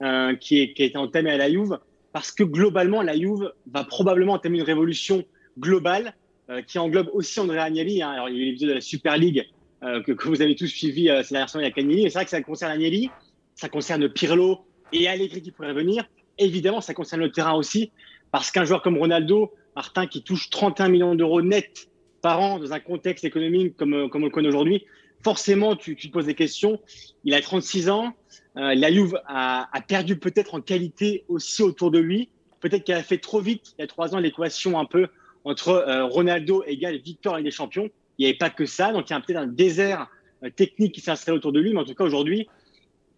euh, 0.02 0.36
qui, 0.36 0.60
est, 0.60 0.74
qui 0.74 0.84
a 0.84 0.86
été 0.86 0.98
entamée 0.98 1.32
à 1.32 1.38
la 1.38 1.50
Juve, 1.50 1.78
parce 2.12 2.32
que 2.32 2.44
globalement, 2.44 3.02
la 3.02 3.16
Juve 3.16 3.52
va 3.72 3.84
probablement 3.84 4.34
entamer 4.34 4.60
une 4.60 4.64
révolution 4.64 5.24
globale 5.60 6.14
euh, 6.50 6.62
qui 6.62 6.80
englobe 6.80 7.10
aussi 7.14 7.40
André 7.40 7.60
Agnelli. 7.60 8.02
Hein. 8.02 8.10
Alors, 8.10 8.30
il 8.30 8.36
y 8.36 8.40
a 8.40 8.42
eu 8.42 8.46
l'épisode 8.48 8.70
de 8.70 8.74
la 8.76 8.82
Super 8.82 9.18
League 9.18 9.48
euh, 9.84 10.02
que, 10.02 10.28
vous 10.28 10.42
avez 10.42 10.56
tous 10.56 10.68
suivi 10.68 11.10
ces 11.24 11.34
dernières 11.34 11.50
semaines 11.50 11.66
avec 11.66 11.78
Agnelli. 11.78 12.04
C'est 12.04 12.14
vrai 12.14 12.26
que 12.26 12.32
ça 12.32 12.42
concerne 12.42 12.72
Agnelli, 12.72 13.10
ça 13.56 13.70
concerne 13.70 14.10
Pirlo 14.10 14.66
et 14.92 15.08
Allegri 15.08 15.42
qui 15.42 15.52
pourraient 15.52 15.74
venir. 15.74 16.06
Évidemment, 16.40 16.82
ça 16.82 16.94
concerne 16.94 17.22
le 17.22 17.32
terrain 17.32 17.54
aussi, 17.54 17.92
parce 18.32 18.50
qu'un 18.50 18.66
joueur 18.66 18.82
comme 18.82 18.98
Ronaldo, 18.98 19.54
Martin, 19.76 20.08
qui 20.08 20.24
touche 20.24 20.50
31 20.50 20.90
millions 20.90 21.16
d'euros 21.16 21.42
net 21.42 21.90
par 22.22 22.40
an 22.40 22.60
dans 22.60 22.74
un 22.74 22.80
contexte 22.80 23.26
économique 23.26 23.76
comme, 23.76 23.94
euh, 23.94 24.08
comme 24.08 24.24
on 24.24 24.26
le 24.26 24.32
connaît 24.32 24.48
aujourd'hui, 24.48 24.86
forcément, 25.24 25.76
tu, 25.76 25.96
te 25.96 26.08
poses 26.08 26.26
des 26.26 26.36
questions. 26.36 26.80
Il 27.24 27.34
a 27.34 27.42
36 27.42 27.90
ans. 27.90 28.14
Euh, 28.58 28.76
la 28.76 28.92
Juve 28.92 29.20
a, 29.28 29.68
perdu 29.88 30.18
peut-être 30.18 30.56
en 30.56 30.62
qualité 30.62 31.26
aussi 31.28 31.64
autour 31.64 31.92
de 31.92 32.00
lui. 32.00 32.30
Peut-être 32.60 32.84
qu'elle 32.84 32.98
a 32.98 33.04
fait 33.04 33.18
trop 33.18 33.42
vite 33.42 33.74
il 33.78 33.82
y 33.82 33.84
a 33.84 33.88
trois 33.88 34.16
ans 34.16 34.20
l'équation 34.20 34.80
un 34.80 34.86
peu 34.86 35.08
entre 35.44 35.70
euh, 35.70 36.06
Ronaldo 36.06 36.64
égale 36.66 36.98
Victor 36.98 37.38
et 37.38 37.44
des 37.44 37.52
champions. 37.52 37.90
Il 38.18 38.24
n'y 38.24 38.30
avait 38.30 38.38
pas 38.38 38.50
que 38.50 38.66
ça. 38.66 38.92
Donc, 38.92 39.10
il 39.10 39.14
y 39.14 39.16
a 39.16 39.20
peut-être 39.20 39.40
un 39.40 39.48
désert 39.48 40.08
technique 40.56 40.94
qui 40.94 41.02
s'est 41.02 41.12
installé 41.12 41.38
autour 41.38 41.52
de 41.52 41.60
lui. 41.60 41.74
Mais 41.74 41.80
en 41.80 41.86
tout 41.86 41.96
cas, 41.96 42.04
aujourd'hui, 42.04 42.48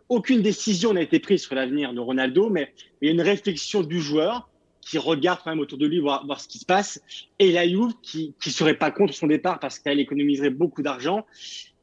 aucune 0.10 0.42
décision 0.42 0.94
n'a 0.94 1.02
été 1.02 1.20
prise 1.20 1.42
sur 1.42 1.56
l'avenir 1.56 1.94
de 1.94 2.00
Ronaldo, 2.00 2.50
mais 2.50 2.74
il 3.02 3.08
y 3.08 3.10
a 3.10 3.14
une 3.14 3.22
réflexion 3.22 3.82
du 3.82 4.00
joueur 4.00 4.50
qui 4.86 4.98
regarde 4.98 5.40
quand 5.44 5.50
même 5.50 5.60
autour 5.60 5.78
de 5.78 5.88
lui 5.88 6.00
voir, 6.00 6.26
voir 6.26 6.40
ce 6.40 6.48
qui 6.48 6.60
se 6.60 6.66
passe, 6.66 7.02
et 7.40 7.52
la 7.52 7.68
Juve 7.68 7.94
qui 8.02 8.34
ne 8.46 8.52
serait 8.52 8.78
pas 8.78 8.92
contre 8.92 9.14
son 9.14 9.28
départ 9.28 9.60
parce 9.60 9.80
qu'elle 9.80 10.00
économiserait 10.00 10.52
beaucoup 10.52 10.82
d'argent. 10.82 11.26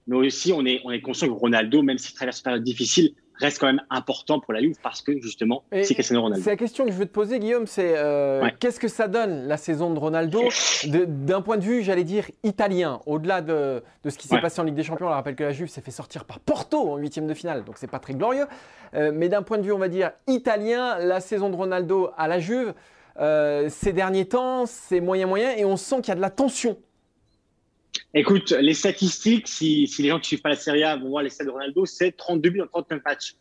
Mais 0.06 0.16
aussi, 0.16 0.52
on 0.52 0.64
est, 0.64 0.80
on 0.84 0.90
est 0.90 1.00
conscient 1.00 1.28
que 1.28 1.32
Ronaldo, 1.32 1.82
même 1.82 1.98
s'il 1.98 2.14
traverse 2.14 2.38
une 2.38 2.44
période 2.44 2.64
difficile, 2.64 3.14
reste 3.42 3.58
quand 3.58 3.66
même 3.66 3.82
important 3.90 4.40
pour 4.40 4.52
la 4.52 4.60
Juve 4.60 4.76
parce 4.82 5.02
que 5.02 5.20
justement, 5.20 5.64
c'est 5.70 5.94
Cristiano 5.94 6.22
Ronaldo. 6.22 6.42
C'est 6.42 6.50
la 6.50 6.56
question 6.56 6.84
que 6.84 6.92
je 6.92 6.96
veux 6.96 7.06
te 7.06 7.12
poser, 7.12 7.38
Guillaume, 7.38 7.66
c'est 7.66 7.94
euh, 7.96 8.48
qu'est-ce 8.60 8.80
que 8.80 8.88
ça 8.88 9.08
donne 9.08 9.46
la 9.46 9.56
saison 9.56 9.92
de 9.92 9.98
Ronaldo 9.98 10.42
d'un 10.86 11.42
point 11.42 11.56
de 11.56 11.62
vue, 11.62 11.82
j'allais 11.82 12.04
dire, 12.04 12.26
italien, 12.42 13.00
au-delà 13.06 13.40
de, 13.40 13.82
de, 14.04 14.10
ce 14.10 14.18
qui 14.18 14.28
s'est 14.28 14.40
passé 14.40 14.60
en 14.60 14.64
Ligue 14.64 14.74
des 14.74 14.82
Champions. 14.82 15.06
On 15.06 15.10
rappelle 15.10 15.36
que 15.36 15.44
la 15.44 15.52
Juve 15.52 15.68
s'est 15.68 15.80
fait 15.80 15.90
sortir 15.90 16.24
par 16.24 16.40
Porto 16.40 16.92
en 16.92 16.96
huitième 16.96 17.26
de 17.26 17.34
finale, 17.34 17.64
donc 17.64 17.76
c'est 17.78 17.90
pas 17.90 17.98
très 17.98 18.14
glorieux. 18.14 18.46
Euh, 18.94 19.10
mais 19.14 19.28
d'un 19.28 19.42
point 19.42 19.58
de 19.58 19.62
vue, 19.62 19.72
on 19.72 19.78
va 19.78 19.88
dire, 19.88 20.12
italien, 20.26 20.98
la 20.98 21.20
saison 21.20 21.50
de 21.50 21.56
Ronaldo 21.56 22.10
à 22.16 22.28
la 22.28 22.38
Juve, 22.38 22.74
euh, 23.18 23.68
ces 23.68 23.92
derniers 23.92 24.26
temps, 24.26 24.64
c'est 24.66 25.00
moyen 25.00 25.26
moyen 25.26 25.50
et 25.56 25.64
on 25.64 25.76
sent 25.76 25.96
qu'il 25.96 26.08
y 26.08 26.12
a 26.12 26.16
de 26.16 26.20
la 26.20 26.30
tension. 26.30 26.76
Écoute, 28.14 28.50
les 28.50 28.74
statistiques, 28.74 29.48
si, 29.48 29.90
les 29.98 30.08
gens 30.08 30.16
qui 30.16 30.20
ne 30.20 30.26
suivent 30.26 30.42
pas 30.42 30.50
la 30.50 30.56
Serie 30.56 30.82
A 30.82 30.96
vont 30.96 31.08
voir 31.08 31.22
les 31.22 31.30
stats 31.30 31.44
de 31.44 31.50
Ronaldo, 31.50 31.86
c'est 31.86 32.12
32 32.12 32.50
buts 32.50 32.60
en 32.60 32.66
39 32.66 33.00
matchs. 33.04 33.36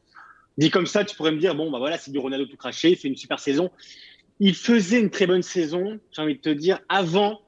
Dit 0.58 0.70
comme 0.70 0.86
ça, 0.86 1.04
tu 1.04 1.16
pourrais 1.16 1.32
me 1.32 1.40
dire, 1.40 1.56
bon, 1.56 1.70
bah 1.70 1.80
voilà, 1.80 1.98
c'est 1.98 2.12
du 2.12 2.20
Ronaldo 2.20 2.46
tout 2.46 2.58
craché, 2.58 2.92
il 2.92 2.96
fait 2.96 3.10
une 3.10 3.18
super 3.18 3.40
saison. 3.40 3.70
Il 4.40 4.56
faisait 4.56 5.00
une 5.00 5.10
très 5.10 5.28
bonne 5.28 5.42
saison, 5.42 6.00
j'ai 6.12 6.22
envie 6.22 6.36
de 6.36 6.42
te 6.42 6.50
dire, 6.50 6.80
avant 6.88 7.42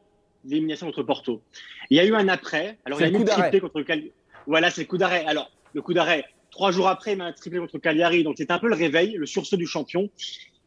l'élimination 0.46 0.88
contre 0.88 1.04
Porto. 1.04 1.42
Il 1.90 1.98
y 1.98 2.00
a 2.00 2.06
eu 2.06 2.14
un 2.14 2.28
après. 2.28 2.78
Alors, 2.86 3.00
il 3.02 3.06
a 3.06 3.10
mis 3.10 3.24
triplé 3.24 3.60
contre 3.62 3.82
Cagliari. 3.82 4.12
Voilà, 4.46 4.70
c'est 4.70 4.82
le 4.82 4.88
coup 4.88 4.98
d'arrêt. 4.98 5.24
Alors, 5.26 5.50
le 5.74 5.82
coup 5.82 5.94
d'arrêt, 5.94 6.26
trois 6.52 6.72
jours 6.72 6.90
après, 6.90 7.14
il 7.14 7.18
m'a 7.18 7.32
triplé 7.32 7.60
contre 7.60 7.78
Cagliari. 7.78 8.24
Donc, 8.24 8.36
c'est 8.38 8.52
un 8.52 8.60
peu 8.60 8.68
le 8.68 8.76
réveil, 8.76 9.14
le 9.14 9.26
sursaut 9.26 9.56
du 9.56 9.68
champion. 9.68 10.10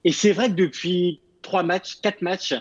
Et 0.05 0.13
c'est 0.13 0.33
vrai 0.33 0.49
que 0.49 0.55
depuis 0.55 1.21
trois 1.47 1.63
matchs, 1.63 2.01
quatre 2.03 2.23
matchs. 2.23 2.55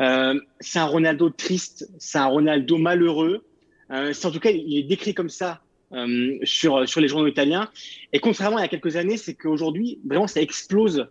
Euh, 0.00 0.40
c'est 0.60 0.78
un 0.78 0.86
Ronaldo 0.86 1.30
triste, 1.30 1.88
c'est 1.98 2.18
un 2.18 2.26
Ronaldo 2.26 2.78
malheureux. 2.78 3.44
Euh, 3.90 4.12
en 4.24 4.30
tout 4.30 4.40
cas, 4.40 4.50
il 4.50 4.78
est 4.78 4.82
décrit 4.84 5.12
comme 5.14 5.28
ça 5.28 5.60
euh, 5.92 6.38
sur, 6.42 6.88
sur 6.88 7.00
les 7.00 7.08
journaux 7.08 7.26
italiens. 7.26 7.68
Et 8.12 8.18
contrairement 8.20 8.56
à 8.56 8.60
il 8.60 8.62
y 8.62 8.64
a 8.64 8.68
quelques 8.68 8.96
années, 8.96 9.18
c'est 9.18 9.34
qu'aujourd'hui, 9.34 10.00
vraiment, 10.04 10.26
ça 10.26 10.40
explose 10.40 11.06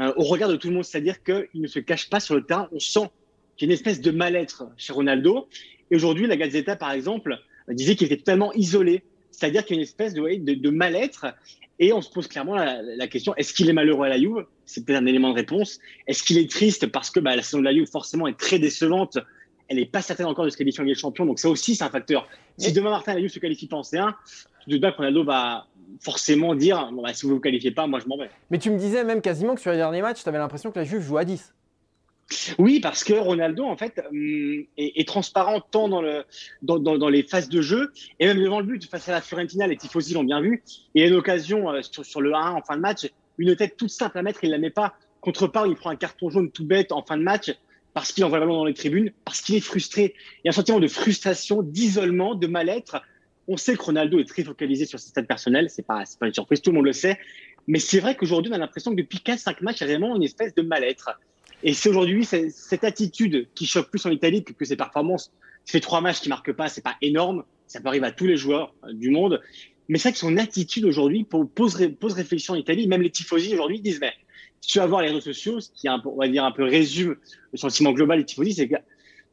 euh, 0.00 0.12
au 0.16 0.24
regard 0.24 0.48
de 0.48 0.56
tout 0.56 0.68
le 0.68 0.74
monde. 0.74 0.84
C'est-à-dire 0.84 1.22
qu'il 1.22 1.60
ne 1.66 1.68
se 1.68 1.78
cache 1.78 2.10
pas 2.10 2.18
sur 2.18 2.34
le 2.34 2.42
terrain. 2.42 2.68
On 2.72 2.80
sent 2.80 3.08
qu'il 3.56 3.68
y 3.68 3.70
a 3.70 3.72
une 3.72 3.78
espèce 3.78 4.00
de 4.00 4.10
mal-être 4.10 4.64
chez 4.76 4.92
Ronaldo. 4.92 5.48
Et 5.90 5.96
aujourd'hui, 5.96 6.26
la 6.26 6.36
Gazzetta, 6.36 6.74
par 6.74 6.90
exemple, 6.90 7.38
disait 7.68 7.94
qu'il 7.94 8.06
était 8.06 8.16
totalement 8.16 8.52
isolé. 8.54 9.04
C'est-à-dire 9.30 9.64
qu'il 9.64 9.76
y 9.76 9.78
a 9.78 9.80
une 9.82 9.88
espèce 9.88 10.12
de, 10.14 10.22
de, 10.22 10.54
de 10.54 10.70
mal-être. 10.70 11.26
Et 11.78 11.92
on 11.92 12.00
se 12.00 12.10
pose 12.10 12.28
clairement 12.28 12.54
la, 12.54 13.06
question 13.08 13.34
est-ce 13.36 13.52
qu'il 13.52 13.68
est 13.68 13.72
malheureux 13.72 14.06
à 14.06 14.08
la 14.08 14.18
Juve? 14.18 14.46
C'est 14.64 14.84
peut-être 14.84 15.02
un 15.02 15.06
élément 15.06 15.30
de 15.30 15.34
réponse. 15.34 15.80
Est-ce 16.06 16.22
qu'il 16.22 16.38
est 16.38 16.48
triste 16.48 16.86
parce 16.86 17.10
que 17.10 17.20
bah, 17.20 17.34
la 17.34 17.42
saison 17.42 17.58
de 17.58 17.64
la 17.64 17.72
Juve 17.72 17.88
forcément 17.90 18.28
est 18.28 18.38
très 18.38 18.58
décevante? 18.58 19.18
Elle 19.68 19.78
n'est 19.78 19.86
pas 19.86 20.02
certaine 20.02 20.26
encore 20.26 20.44
de 20.44 20.50
se 20.50 20.56
qualifier 20.56 20.82
en 20.82 20.84
Ligue 20.84 20.94
des 20.94 21.00
Champions, 21.00 21.26
donc 21.26 21.38
ça 21.38 21.48
aussi 21.48 21.74
c'est 21.74 21.84
un 21.84 21.90
facteur. 21.90 22.28
Si 22.58 22.72
demain 22.72 22.90
Martin 22.90 23.14
la 23.14 23.20
Juve 23.20 23.30
se 23.30 23.38
qualifie 23.38 23.66
pas 23.66 23.76
en 23.76 23.82
C1, 23.82 24.12
je 24.66 24.72
doute 24.72 24.82
pas 24.82 24.92
que 24.92 24.98
Ronaldo 24.98 25.24
va 25.24 25.66
forcément 26.00 26.54
dire 26.54 26.90
bon, 26.92 27.02
bah, 27.02 27.12
si 27.12 27.22
vous 27.26 27.30
ne 27.30 27.34
vous 27.36 27.40
qualifiez 27.40 27.70
pas, 27.70 27.86
moi 27.86 27.98
je 27.98 28.06
m'en 28.06 28.18
vais. 28.18 28.30
Mais 28.50 28.58
tu 28.58 28.70
me 28.70 28.78
disais 28.78 29.02
même 29.04 29.20
quasiment 29.20 29.54
que 29.54 29.60
sur 29.60 29.70
les 29.70 29.78
derniers 29.78 30.02
matchs, 30.02 30.22
tu 30.22 30.28
avais 30.28 30.38
l'impression 30.38 30.70
que 30.70 30.78
la 30.78 30.84
Juve 30.84 31.02
joue 31.02 31.18
à 31.18 31.24
10. 31.24 31.54
Oui, 32.58 32.80
parce 32.80 33.04
que 33.04 33.12
Ronaldo, 33.12 33.64
en 33.64 33.76
fait, 33.76 34.02
hum, 34.10 34.64
est, 34.76 35.06
transparent 35.06 35.60
tant 35.60 35.88
dans, 35.88 36.02
le, 36.02 36.24
dans, 36.62 36.78
dans, 36.78 37.08
les 37.08 37.22
phases 37.22 37.48
de 37.48 37.60
jeu 37.60 37.92
et 38.18 38.26
même 38.26 38.42
devant 38.42 38.60
le 38.60 38.66
but 38.66 38.88
face 38.88 39.08
à 39.08 39.12
la 39.12 39.20
Fiorentina. 39.20 39.66
Les 39.66 39.76
Tifosi 39.76 40.14
l'ont 40.14 40.24
bien 40.24 40.40
vu. 40.40 40.62
Il 40.94 41.02
y 41.02 41.04
a 41.04 41.08
une 41.08 41.14
occasion 41.14 41.70
euh, 41.70 41.82
sur, 41.82 42.20
le 42.20 42.34
1 42.34 42.52
en 42.52 42.62
fin 42.62 42.76
de 42.76 42.80
match, 42.80 43.08
une 43.38 43.54
tête 43.56 43.76
toute 43.76 43.90
simple 43.90 44.18
à 44.18 44.22
mettre, 44.22 44.42
il 44.44 44.50
la 44.50 44.58
met 44.58 44.70
pas. 44.70 44.94
Contre 45.20 45.46
part, 45.46 45.66
il 45.66 45.74
prend 45.74 45.90
un 45.90 45.96
carton 45.96 46.30
jaune 46.30 46.50
tout 46.50 46.64
bête 46.64 46.92
en 46.92 47.02
fin 47.02 47.16
de 47.16 47.22
match 47.22 47.54
parce 47.94 48.12
qu'il 48.12 48.24
envoie 48.24 48.38
le 48.38 48.44
ballon 48.44 48.58
dans 48.58 48.64
les 48.64 48.74
tribunes, 48.74 49.12
parce 49.24 49.40
qu'il 49.40 49.54
est 49.54 49.60
frustré. 49.60 50.14
Il 50.38 50.46
y 50.46 50.48
a 50.48 50.50
un 50.50 50.52
sentiment 50.52 50.80
de 50.80 50.88
frustration, 50.88 51.62
d'isolement, 51.62 52.34
de 52.34 52.48
mal-être. 52.48 53.00
On 53.46 53.56
sait 53.56 53.76
que 53.76 53.82
Ronaldo 53.82 54.18
est 54.18 54.28
très 54.28 54.42
focalisé 54.42 54.84
sur 54.84 54.98
ses 54.98 55.10
stats 55.10 55.22
personnels, 55.22 55.70
c'est 55.70 55.86
pas, 55.86 56.02
pas 56.18 56.26
une 56.26 56.34
surprise, 56.34 56.60
tout 56.60 56.70
le 56.70 56.76
monde 56.76 56.86
le 56.86 56.92
sait. 56.92 57.18
Mais 57.68 57.78
c'est 57.78 58.00
vrai 58.00 58.16
qu'aujourd'hui, 58.16 58.50
on 58.52 58.56
a 58.56 58.58
l'impression 58.58 58.90
que 58.90 58.96
depuis 58.96 59.18
4-5 59.18 59.62
matchs, 59.62 59.80
il 59.80 59.88
y 59.88 59.92
a 59.92 59.96
vraiment 59.96 60.16
une 60.16 60.24
espèce 60.24 60.54
de 60.54 60.62
mal-être. 60.62 61.10
Et 61.66 61.72
c'est 61.72 61.88
aujourd'hui 61.88 62.26
cette 62.26 62.84
attitude 62.84 63.48
qui 63.54 63.64
choque 63.66 63.90
plus 63.90 64.04
en 64.04 64.10
Italie 64.10 64.44
que, 64.44 64.52
que 64.52 64.66
ses 64.66 64.76
performances. 64.76 65.32
C'est 65.64 65.80
trois 65.80 66.02
matchs 66.02 66.20
qui 66.20 66.28
marquent 66.28 66.52
pas, 66.52 66.68
c'est 66.68 66.84
pas 66.84 66.96
énorme. 67.00 67.42
Ça 67.66 67.80
peut 67.80 67.88
arriver 67.88 68.06
à 68.06 68.12
tous 68.12 68.26
les 68.26 68.36
joueurs 68.36 68.74
euh, 68.84 68.92
du 68.92 69.08
monde. 69.08 69.40
Mais 69.88 69.98
c'est 69.98 70.10
vrai 70.10 70.12
que 70.12 70.18
son 70.18 70.36
attitude 70.36 70.84
aujourd'hui 70.84 71.24
pose, 71.24 71.74
réflexion 71.74 72.52
en 72.52 72.56
Italie. 72.58 72.86
Même 72.86 73.00
les 73.00 73.10
tifosi 73.10 73.54
aujourd'hui 73.54 73.80
disent, 73.80 73.98
mais 73.98 74.12
tu 74.60 74.78
vas 74.78 74.86
voir 74.86 75.00
les 75.00 75.08
réseaux 75.08 75.22
sociaux, 75.22 75.60
ce 75.60 75.70
qui, 75.74 75.88
on 75.88 76.16
va 76.16 76.28
dire, 76.28 76.44
un 76.44 76.52
peu 76.52 76.64
résume 76.64 77.16
le 77.52 77.58
sentiment 77.58 77.92
global 77.92 78.18
des 78.18 78.26
tifosi, 78.26 78.52
c'est 78.52 78.68
que 78.68 78.76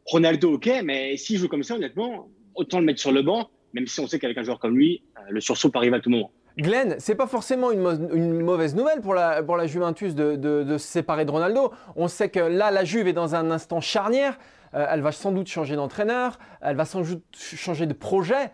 Ronaldo, 0.05 0.53
ok, 0.53 0.69
mais 0.83 1.17
s'il 1.17 1.37
joue 1.37 1.49
comme 1.49 1.63
ça, 1.63 1.75
honnêtement, 1.75 2.29
autant 2.55 2.79
le 2.79 2.85
mettre 2.85 2.99
sur 2.99 3.11
le 3.11 3.21
banc, 3.21 3.49
même 3.73 3.87
si 3.87 3.99
on 3.99 4.07
sait 4.07 4.19
qu'avec 4.19 4.37
un 4.37 4.43
joueur 4.43 4.59
comme 4.59 4.77
lui, 4.77 5.03
euh, 5.17 5.21
le 5.29 5.41
sursaut 5.41 5.69
peut 5.69 5.79
arriver 5.79 5.97
à 5.97 5.99
tout 5.99 6.09
moment. 6.09 6.31
Glenn, 6.57 6.95
c'est 6.99 7.15
pas 7.15 7.27
forcément 7.27 7.71
une, 7.71 8.41
mauvaise 8.41 8.75
nouvelle 8.75 9.01
pour 9.01 9.13
la, 9.13 9.41
pour 9.43 9.57
la 9.57 9.67
Juventus 9.67 10.15
de, 10.15 10.65
se 10.77 10.87
séparer 10.87 11.25
de 11.25 11.31
Ronaldo. 11.31 11.71
On 11.95 12.07
sait 12.07 12.29
que 12.29 12.39
là, 12.39 12.71
la 12.71 12.83
Juve 12.83 13.07
est 13.07 13.13
dans 13.13 13.35
un 13.35 13.51
instant 13.51 13.81
charnière. 13.81 14.37
Euh, 14.73 14.85
elle 14.89 15.01
va 15.01 15.11
sans 15.11 15.31
doute 15.31 15.47
changer 15.47 15.75
d'entraîneur, 15.75 16.39
elle 16.61 16.77
va 16.77 16.85
sans 16.85 17.01
doute 17.01 17.23
changer 17.33 17.85
de 17.85 17.93
projet. 17.93 18.51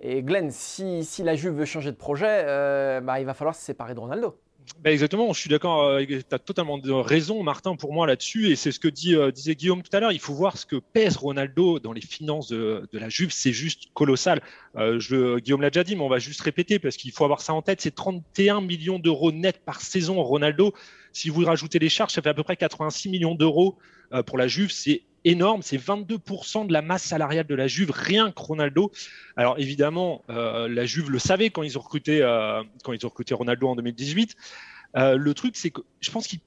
Et 0.00 0.22
Glenn, 0.22 0.50
si, 0.50 1.04
la 1.22 1.34
Juve 1.34 1.54
veut 1.54 1.64
changer 1.64 1.92
de 1.92 1.96
projet, 1.96 2.44
euh, 2.46 3.00
bah, 3.00 3.20
il 3.20 3.26
va 3.26 3.34
falloir 3.34 3.54
se 3.54 3.62
séparer 3.62 3.94
de 3.94 4.00
Ronaldo. 4.00 4.36
Bah, 4.82 4.90
exactement, 4.92 5.32
je 5.34 5.40
suis 5.40 5.50
d'accord, 5.50 5.82
euh, 5.82 6.04
tu 6.06 6.22
as 6.30 6.38
totalement 6.38 6.80
raison 7.02 7.42
Martin 7.42 7.76
pour 7.76 7.92
moi 7.92 8.06
là-dessus 8.06 8.50
et 8.50 8.56
c'est 8.56 8.72
ce 8.72 8.80
que 8.80 8.88
dit, 8.88 9.14
euh, 9.14 9.30
disait 9.30 9.54
Guillaume 9.54 9.82
tout 9.82 9.94
à 9.94 10.00
l'heure, 10.00 10.12
il 10.12 10.20
faut 10.20 10.32
voir 10.32 10.56
ce 10.56 10.64
que 10.64 10.76
pèse 10.76 11.16
Ronaldo 11.18 11.78
dans 11.80 11.92
les 11.92 12.00
finances 12.00 12.48
de, 12.48 12.88
la 12.92 13.08
Juve, 13.10 13.30
c'est 13.30 13.52
juste 13.52 13.88
colossal. 13.92 14.40
Euh, 14.76 15.38
Guillaume 15.38 15.60
l'a 15.60 15.68
déjà 15.68 15.84
dit 15.84 15.96
mais 15.96 16.02
on 16.02 16.08
va 16.08 16.18
juste 16.18 16.40
répéter 16.40 16.78
parce 16.78 16.96
qu'il 16.96 17.12
faut 17.12 17.24
avoir 17.24 17.42
ça 17.42 17.52
en 17.52 17.60
tête, 17.60 17.82
c'est 17.82 17.94
31 17.94 18.62
millions 18.62 18.98
d'euros 18.98 19.32
net 19.32 19.60
par 19.64 19.82
saison 19.82 20.22
Ronaldo, 20.22 20.72
si 21.12 21.28
vous 21.28 21.44
rajoutez 21.44 21.78
les 21.78 21.90
charges 21.90 22.12
ça 22.12 22.22
fait 22.22 22.30
à 22.30 22.34
peu 22.34 22.42
près 22.42 22.56
86 22.56 23.10
millions 23.10 23.34
d'euros 23.34 23.76
pour 24.26 24.38
la 24.38 24.48
Juve, 24.48 24.70
c'est 24.70 25.02
énorme. 25.24 25.62
C'est 25.62 25.76
22% 25.76 26.66
de 26.66 26.72
la 26.72 26.82
masse 26.82 27.04
salariale 27.04 27.46
de 27.46 27.54
la 27.54 27.66
Juve, 27.66 27.90
rien 27.92 28.30
que 28.30 28.40
Ronaldo. 28.40 28.90
Alors 29.36 29.58
évidemment, 29.58 30.22
euh, 30.30 30.68
la 30.68 30.84
Juve 30.86 31.10
le 31.10 31.18
savait 31.18 31.50
quand 31.50 31.62
ils 31.62 31.78
ont 31.78 31.82
recruté, 31.82 32.22
euh, 32.22 32.62
quand 32.84 32.92
ils 32.92 33.04
ont 33.04 33.08
recruté 33.08 33.34
Ronaldo 33.34 33.68
en 33.68 33.76
2018. 33.76 34.36
Euh, 34.96 35.16
le 35.16 35.34
truc, 35.34 35.56
c'est 35.56 35.70
que 35.70 35.82
je 36.00 36.10
pense 36.10 36.26
qu'ils 36.26 36.40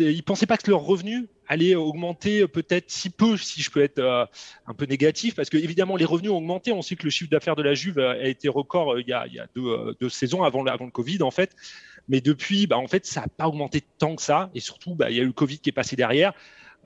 ne 0.00 0.20
pensaient 0.22 0.46
pas 0.46 0.56
que 0.56 0.70
leur 0.70 0.80
revenu 0.80 1.28
allait 1.48 1.74
augmenter 1.74 2.46
peut-être 2.48 2.90
si 2.90 3.10
peu, 3.10 3.36
si 3.36 3.62
je 3.62 3.70
peux 3.70 3.82
être 3.82 4.28
un 4.66 4.74
peu 4.74 4.84
négatif, 4.86 5.34
parce 5.34 5.48
que 5.48 5.56
évidemment 5.56 5.96
les 5.96 6.04
revenus 6.04 6.32
ont 6.32 6.38
augmenté. 6.38 6.72
On 6.72 6.82
sait 6.82 6.96
que 6.96 7.04
le 7.04 7.10
chiffre 7.10 7.30
d'affaires 7.30 7.54
de 7.54 7.62
la 7.62 7.74
Juve 7.74 7.98
a 7.98 8.26
été 8.26 8.48
record 8.48 8.98
il 8.98 9.06
y 9.06 9.12
a, 9.12 9.46
deux, 9.54 10.08
saisons 10.08 10.42
avant, 10.42 10.62
le 10.62 10.90
Covid 10.90 11.22
en 11.22 11.30
fait. 11.30 11.54
Mais 12.08 12.20
depuis, 12.20 12.66
bah, 12.66 12.78
en 12.78 12.86
fait, 12.86 13.04
ça 13.04 13.22
n'a 13.22 13.28
pas 13.28 13.48
augmenté 13.48 13.82
tant 13.98 14.14
que 14.14 14.22
ça. 14.22 14.50
Et 14.54 14.60
surtout, 14.60 14.94
bah, 14.94 15.10
il 15.10 15.16
y 15.16 15.20
a 15.20 15.22
eu 15.22 15.26
le 15.26 15.32
Covid 15.32 15.58
qui 15.58 15.70
est 15.70 15.72
passé 15.72 15.96
derrière. 15.96 16.32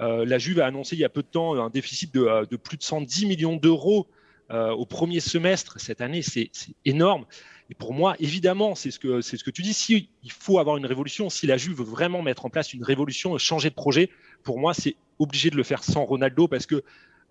Euh, 0.01 0.25
la 0.25 0.39
Juve 0.39 0.61
a 0.61 0.67
annoncé 0.67 0.97
il 0.97 1.01
y 1.01 1.05
a 1.05 1.09
peu 1.09 1.23
de 1.23 1.29
temps 1.29 1.55
un 1.63 1.71
déficit 1.71 2.13
de, 2.15 2.23
euh, 2.23 2.45
plus 2.45 2.79
de 2.79 2.83
110 2.83 3.27
millions 3.27 3.57
d'euros 3.57 4.07
euh, 4.51 4.71
au 4.71 4.87
premier 4.87 5.21
semestre 5.21 5.79
cette 5.79 6.01
année. 6.01 6.23
C'est 6.23 6.51
énorme. 6.85 7.27
Et 7.71 7.75
pour 7.75 7.95
moi, 7.95 8.17
évidemment, 8.19 8.75
c'est 8.75 8.91
ce 8.91 8.99
que 8.99 9.21
ce 9.21 9.37
que 9.45 9.51
tu 9.51 9.63
dis. 9.63 9.75
Si 9.75 10.09
il 10.25 10.33
faut 10.33 10.59
avoir 10.59 10.77
une 10.77 10.87
révolution, 10.87 11.31
si 11.31 11.47
la 11.47 11.57
Juve 11.57 11.79
veut 11.79 11.85
vraiment 11.85 12.23
mettre 12.23 12.47
en 12.47 12.51
place 12.51 12.73
une 12.73 12.83
révolution, 12.83 13.37
changer 13.39 13.71
de 13.71 13.75
projet, 13.75 14.11
pour 14.43 14.59
moi, 14.59 14.75
c'est 14.75 14.97
obligé 15.19 15.51
de 15.51 15.57
le 15.57 15.63
faire 15.63 15.85
sans 15.85 16.05
Ronaldo 16.05 16.49
parce 16.49 16.67
que 16.67 16.83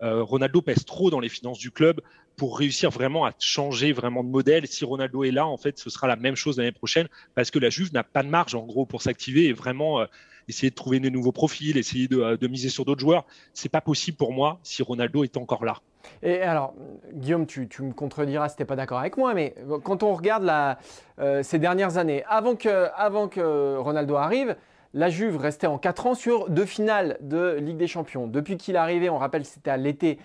Ronaldo 0.02 0.62
pèse 0.62 0.86
trop 0.86 1.10
dans 1.10 1.20
les 1.20 1.28
finances 1.28 1.58
du 1.58 1.70
club 1.70 2.00
pour 2.36 2.58
réussir 2.58 2.88
vraiment 2.88 3.26
à 3.26 3.34
changer 3.38 3.92
vraiment 3.92 4.24
de 4.24 4.30
modèle. 4.30 4.66
Si 4.66 4.82
Ronaldo 4.82 5.24
est 5.24 5.30
là, 5.30 5.46
en 5.46 5.58
fait, 5.58 5.78
ce 5.78 5.90
sera 5.90 6.06
la 6.06 6.16
même 6.16 6.36
chose 6.36 6.56
l'année 6.56 6.72
prochaine 6.72 7.06
parce 7.34 7.50
que 7.50 7.58
la 7.58 7.68
Juve 7.68 7.92
n'a 7.92 8.02
pas 8.02 8.22
de 8.22 8.28
marge 8.28 8.54
en 8.54 8.64
gros 8.64 8.86
pour 8.86 9.02
s'activer 9.02 9.44
et 9.44 9.52
vraiment 9.52 10.06
essayer 10.50 10.70
de 10.70 10.74
trouver 10.74 11.00
de 11.00 11.08
nouveaux 11.08 11.32
profils, 11.32 11.76
essayer 11.76 12.06
de, 12.06 12.46
miser 12.46 12.68
sur 12.68 12.84
d'autres 12.84 13.00
joueurs. 13.00 13.24
C'est 13.54 13.68
pas 13.68 13.80
possible 13.80 14.16
pour 14.16 14.32
moi 14.32 14.58
si 14.62 14.82
Ronaldo 14.82 15.24
est 15.24 15.36
encore 15.36 15.64
là. 15.64 15.78
Et 16.22 16.42
alors, 16.42 16.74
Guillaume, 17.12 17.46
tu, 17.46 17.68
me 17.80 17.92
contrediras 17.92 18.48
si 18.48 18.56
tu 18.56 18.62
n'es 18.62 18.66
pas 18.66 18.76
d'accord 18.76 18.98
avec 18.98 19.16
moi, 19.16 19.34
mais 19.34 19.54
quand 19.84 20.02
on 20.02 20.14
regarde 20.14 20.50
euh, 21.18 21.42
ces 21.42 21.58
dernières 21.58 21.96
années, 21.96 22.24
avant 22.28 22.56
que, 22.56 23.28
que 23.28 23.76
Ronaldo 23.78 24.16
arrive, 24.16 24.56
la 24.92 25.08
Juve 25.08 25.36
restait 25.36 25.66
en 25.66 25.78
4 25.78 26.06
ans 26.06 26.14
sur 26.14 26.50
deux 26.50 26.64
finales 26.64 27.16
de 27.20 27.56
Ligue 27.60 27.76
des 27.76 27.86
Champions. 27.86 28.26
Depuis 28.26 28.56
qu'il 28.56 28.74
est 28.74 28.78
arrivé, 28.78 29.08
on 29.08 29.18
rappelle 29.18 29.44
c'était 29.44 29.70
à 29.70 29.76
l'été 29.76 30.18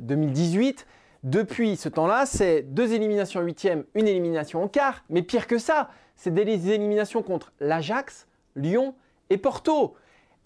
2018. 0.00 0.80
Euh, 0.80 0.92
Depuis 1.24 1.76
ce 1.76 1.88
temps-là, 1.88 2.26
c'est 2.26 2.62
deux 2.62 2.92
éliminations 2.92 3.40
en 3.40 3.44
huitième, 3.44 3.84
une 3.94 4.08
élimination 4.08 4.62
en 4.62 4.68
quart. 4.68 5.04
Mais 5.08 5.22
pire 5.22 5.46
que 5.46 5.58
ça, 5.58 5.90
c'est 6.16 6.34
des 6.34 6.70
éliminations 6.70 7.22
contre 7.22 7.52
l'Ajax, 7.60 8.26
Lyon 8.56 8.94
et 9.30 9.38
Porto. 9.38 9.94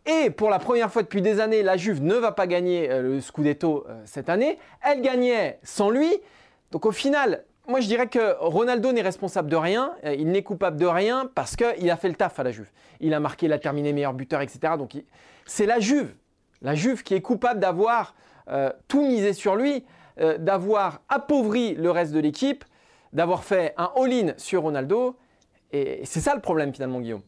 Et 0.05 0.31
pour 0.31 0.51
la 0.51 0.59
première 0.59 0.91
fois 0.91 1.03
depuis 1.03 1.23
des 1.23 1.39
années, 1.39 1.63
la 1.63 1.77
Juve 1.77 2.03
ne 2.03 2.15
va 2.15 2.33
pas 2.33 2.47
gagner 2.47 2.91
euh, 2.91 3.03
le 3.03 3.21
Scudetto 3.21 3.87
euh, 3.89 4.03
cette 4.05 4.29
année. 4.29 4.59
Elle 4.83 5.01
gagnait 5.01 5.61
sans 5.63 5.91
lui. 5.91 6.11
Donc 6.73 6.87
au 6.87 6.91
final, 6.91 7.45
moi 7.69 7.81
je 7.81 7.87
dirais 7.87 8.09
que 8.09 8.37
Ronaldo 8.41 8.91
n'est 8.93 9.03
responsable 9.03 9.49
de 9.49 9.57
rien. 9.57 9.93
Euh, 10.05 10.15
il 10.15 10.29
n'est 10.33 10.43
coupable 10.43 10.77
de 10.77 10.87
rien 10.87 11.31
parce 11.35 11.55
qu'il 11.55 11.89
a 11.89 11.97
fait 11.97 12.09
le 12.09 12.17
taf 12.17 12.41
à 12.41 12.43
la 12.43 12.51
Juve. 12.51 12.71
Il 12.99 13.15
a 13.15 13.21
marqué, 13.21 13.47
il 13.47 13.53
a 13.53 13.61
terminé 13.61 13.93
meilleur 13.93 14.13
buteur, 14.13 14.41
etc. 14.41 14.75
Donc 14.77 14.97
c'est 15.47 15.67
la 15.67 15.79
Juve. 15.79 16.15
La 16.63 16.75
Juve 16.75 17.05
qui 17.05 17.15
est 17.15 17.23
coupable 17.23 17.61
d'avoir 17.61 18.15
tout 18.89 19.03
misé 19.03 19.33
sur 19.33 19.57
lui, 19.57 19.85
d'avoir 20.39 21.01
appauvri 21.09 21.75
le 21.75 21.91
reste 21.91 22.13
de 22.13 22.21
l'équipe, 22.21 22.65
d'avoir 23.13 23.45
fait 23.45 23.73
un 23.77 23.91
all-in 23.97 24.35
sur 24.37 24.63
Ronaldo. 24.63 25.17
Et 25.73 26.03
c'est 26.05 26.21
ça 26.21 26.35
le 26.35 26.41
problème 26.41 26.73
finalement, 26.73 27.01
Guillaume. 27.01 27.23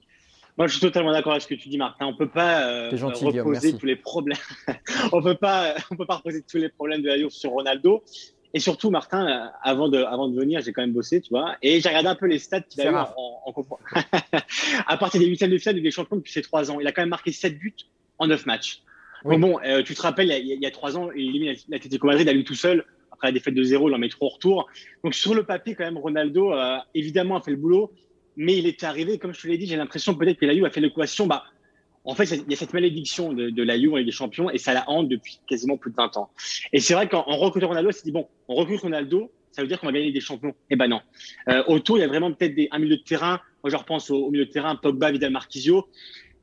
Moi, 0.57 0.69
je 0.69 0.73
suis 0.73 0.81
totalement 0.81 1.11
d'accord 1.11 1.33
avec 1.33 1.43
ce 1.43 1.49
que 1.49 1.55
tu 1.55 1.69
dis, 1.69 1.79
Martin. 1.79 2.07
On 2.07 2.15
peut 2.15 2.29
pas 2.29 2.69
euh, 2.69 2.91
reposer 2.93 3.77
tous 3.77 3.87
les 3.87 3.97
problèmes. 3.97 4.39
on 5.13 5.21
peut 5.21 5.35
pas, 5.35 5.75
on 5.91 5.97
peut 5.97 6.07
pas 6.07 6.17
reposer 6.17 6.43
tous 6.43 6.59
les 6.59 6.69
problèmes 6.69 7.03
de 7.03 7.09
la 7.09 7.19
Juve 7.19 7.31
sur 7.31 7.51
Ronaldo. 7.51 8.05
Et 8.57 8.61
surtout, 8.61 8.91
Martin, 8.91 9.27
euh, 9.27 9.47
avant 9.63 9.89
de, 9.89 9.99
avant 9.99 10.29
de 10.29 10.39
venir, 10.39 10.61
j'ai 10.61 10.73
quand 10.73 10.83
même 10.83 10.93
bossé, 10.93 11.21
tu 11.21 11.31
vois. 11.31 11.57
Et 11.61 11.81
j'ai 11.81 11.89
regardé 11.89 12.09
un 12.09 12.15
peu 12.15 12.27
les 12.27 12.39
stats 12.39 12.61
qu'il 12.61 12.83
a 12.83 12.91
eu 12.93 12.95
en, 12.95 13.09
en, 13.47 13.79
à 14.87 14.97
partir 14.97 15.21
des 15.21 15.27
huitièmes 15.27 15.51
de 15.51 15.59
finale 15.59 15.83
des 15.83 15.91
champions 15.91 16.17
depuis 16.17 16.33
ces 16.33 16.43
trois 16.43 16.71
ans. 16.71 16.79
Il 16.79 16.87
a 16.87 16.93
quand 16.93 17.03
même 17.03 17.09
marqué 17.09 17.33
7 17.33 17.59
buts 17.59 17.75
en 18.19 18.29
9 18.29 18.47
matchs. 18.47 18.83
bon, 19.25 19.59
euh, 19.65 19.83
tu 19.83 19.97
te 19.97 20.03
rappelles, 20.03 20.31
il 20.31 20.63
y 20.63 20.67
a, 20.67 20.71
trois 20.71 20.97
ans, 20.97 21.11
il 21.17 21.31
élimine 21.31 21.57
l'Atlético 21.69 22.07
Madrid 22.07 22.29
à 22.29 22.33
lui 22.33 22.45
tout 22.45 22.55
seul. 22.55 22.85
Après 23.11 23.27
la 23.27 23.33
défaite 23.33 23.55
de 23.55 23.63
0, 23.65 23.89
il 23.89 23.95
en 23.95 23.99
met 23.99 24.09
trois 24.09 24.29
au 24.29 24.31
retour. 24.31 24.69
Donc 25.03 25.15
sur 25.15 25.35
le 25.35 25.43
papier, 25.43 25.75
quand 25.75 25.85
même, 25.85 25.99
Ronaldo, 25.99 26.53
évidemment, 26.95 27.37
a 27.39 27.41
fait 27.41 27.51
le 27.51 27.57
boulot 27.57 27.93
mais 28.37 28.57
il 28.57 28.67
est 28.67 28.83
arrivé, 28.83 29.19
comme 29.19 29.35
je 29.35 29.43
te 29.43 29.47
l'ai 29.47 29.59
dit, 29.59 29.67
j'ai 29.67 29.77
l'impression 29.77 30.15
peut-être 30.15 30.39
que 30.39 30.47
la 30.47 30.55
Juve 30.55 30.65
a 30.65 30.71
fait 30.71 30.81
l'équation. 30.81 31.27
Bah, 31.27 31.45
en 32.05 32.15
fait, 32.15 32.25
il 32.31 32.51
y 32.51 32.55
a 32.55 32.57
cette 32.57 32.73
malédiction 32.75 33.33
de, 33.33 33.51
de 33.51 33.63
la 33.63 33.79
Juve 33.79 33.97
et 33.97 34.05
des 34.05 34.11
champions 34.11 34.51
et 34.51 34.59
ça 34.59 34.75
la 34.75 34.89
hante 34.91 35.09
depuis 35.09 35.41
quasiment 35.47 35.77
plus 35.77 35.91
de 35.91 35.97
20 35.97 36.17
ans. 36.17 36.31
Et 36.73 36.81
c'est 36.81 36.95
vrai 36.95 37.09
qu'en 37.09 37.23
recrutant 37.23 37.69
Ronaldo, 37.69 37.91
c'est 37.93 38.05
dit 38.05 38.13
bon, 38.13 38.29
on 38.49 38.55
recrute 38.55 38.81
Ronaldo, 38.81 39.31
ça 39.53 39.63
veut 39.63 39.69
dire 39.69 39.79
qu'on 39.79 39.87
va 39.87 39.93
gagner 39.93 40.13
des 40.13 40.21
champions. 40.21 40.55
Eh 40.69 40.77
ben 40.77 40.89
non. 40.89 41.01
Euh, 41.49 41.63
autour, 41.69 41.97
il 41.97 42.01
y 42.01 42.05
a 42.05 42.09
vraiment 42.09 42.33
peut-être 42.33 42.59
un 42.73 42.79
milieu 42.79 42.97
de 42.97 43.03
terrain. 43.03 43.41
Moi, 43.63 43.71
je 43.71 43.77
repense 43.77 44.11
au, 44.11 44.31
milieu 44.31 44.47
de 44.47 44.51
terrain, 44.51 44.75
Pogba, 44.75 45.13
Vidal, 45.13 45.31
Marquisio. 45.31 45.89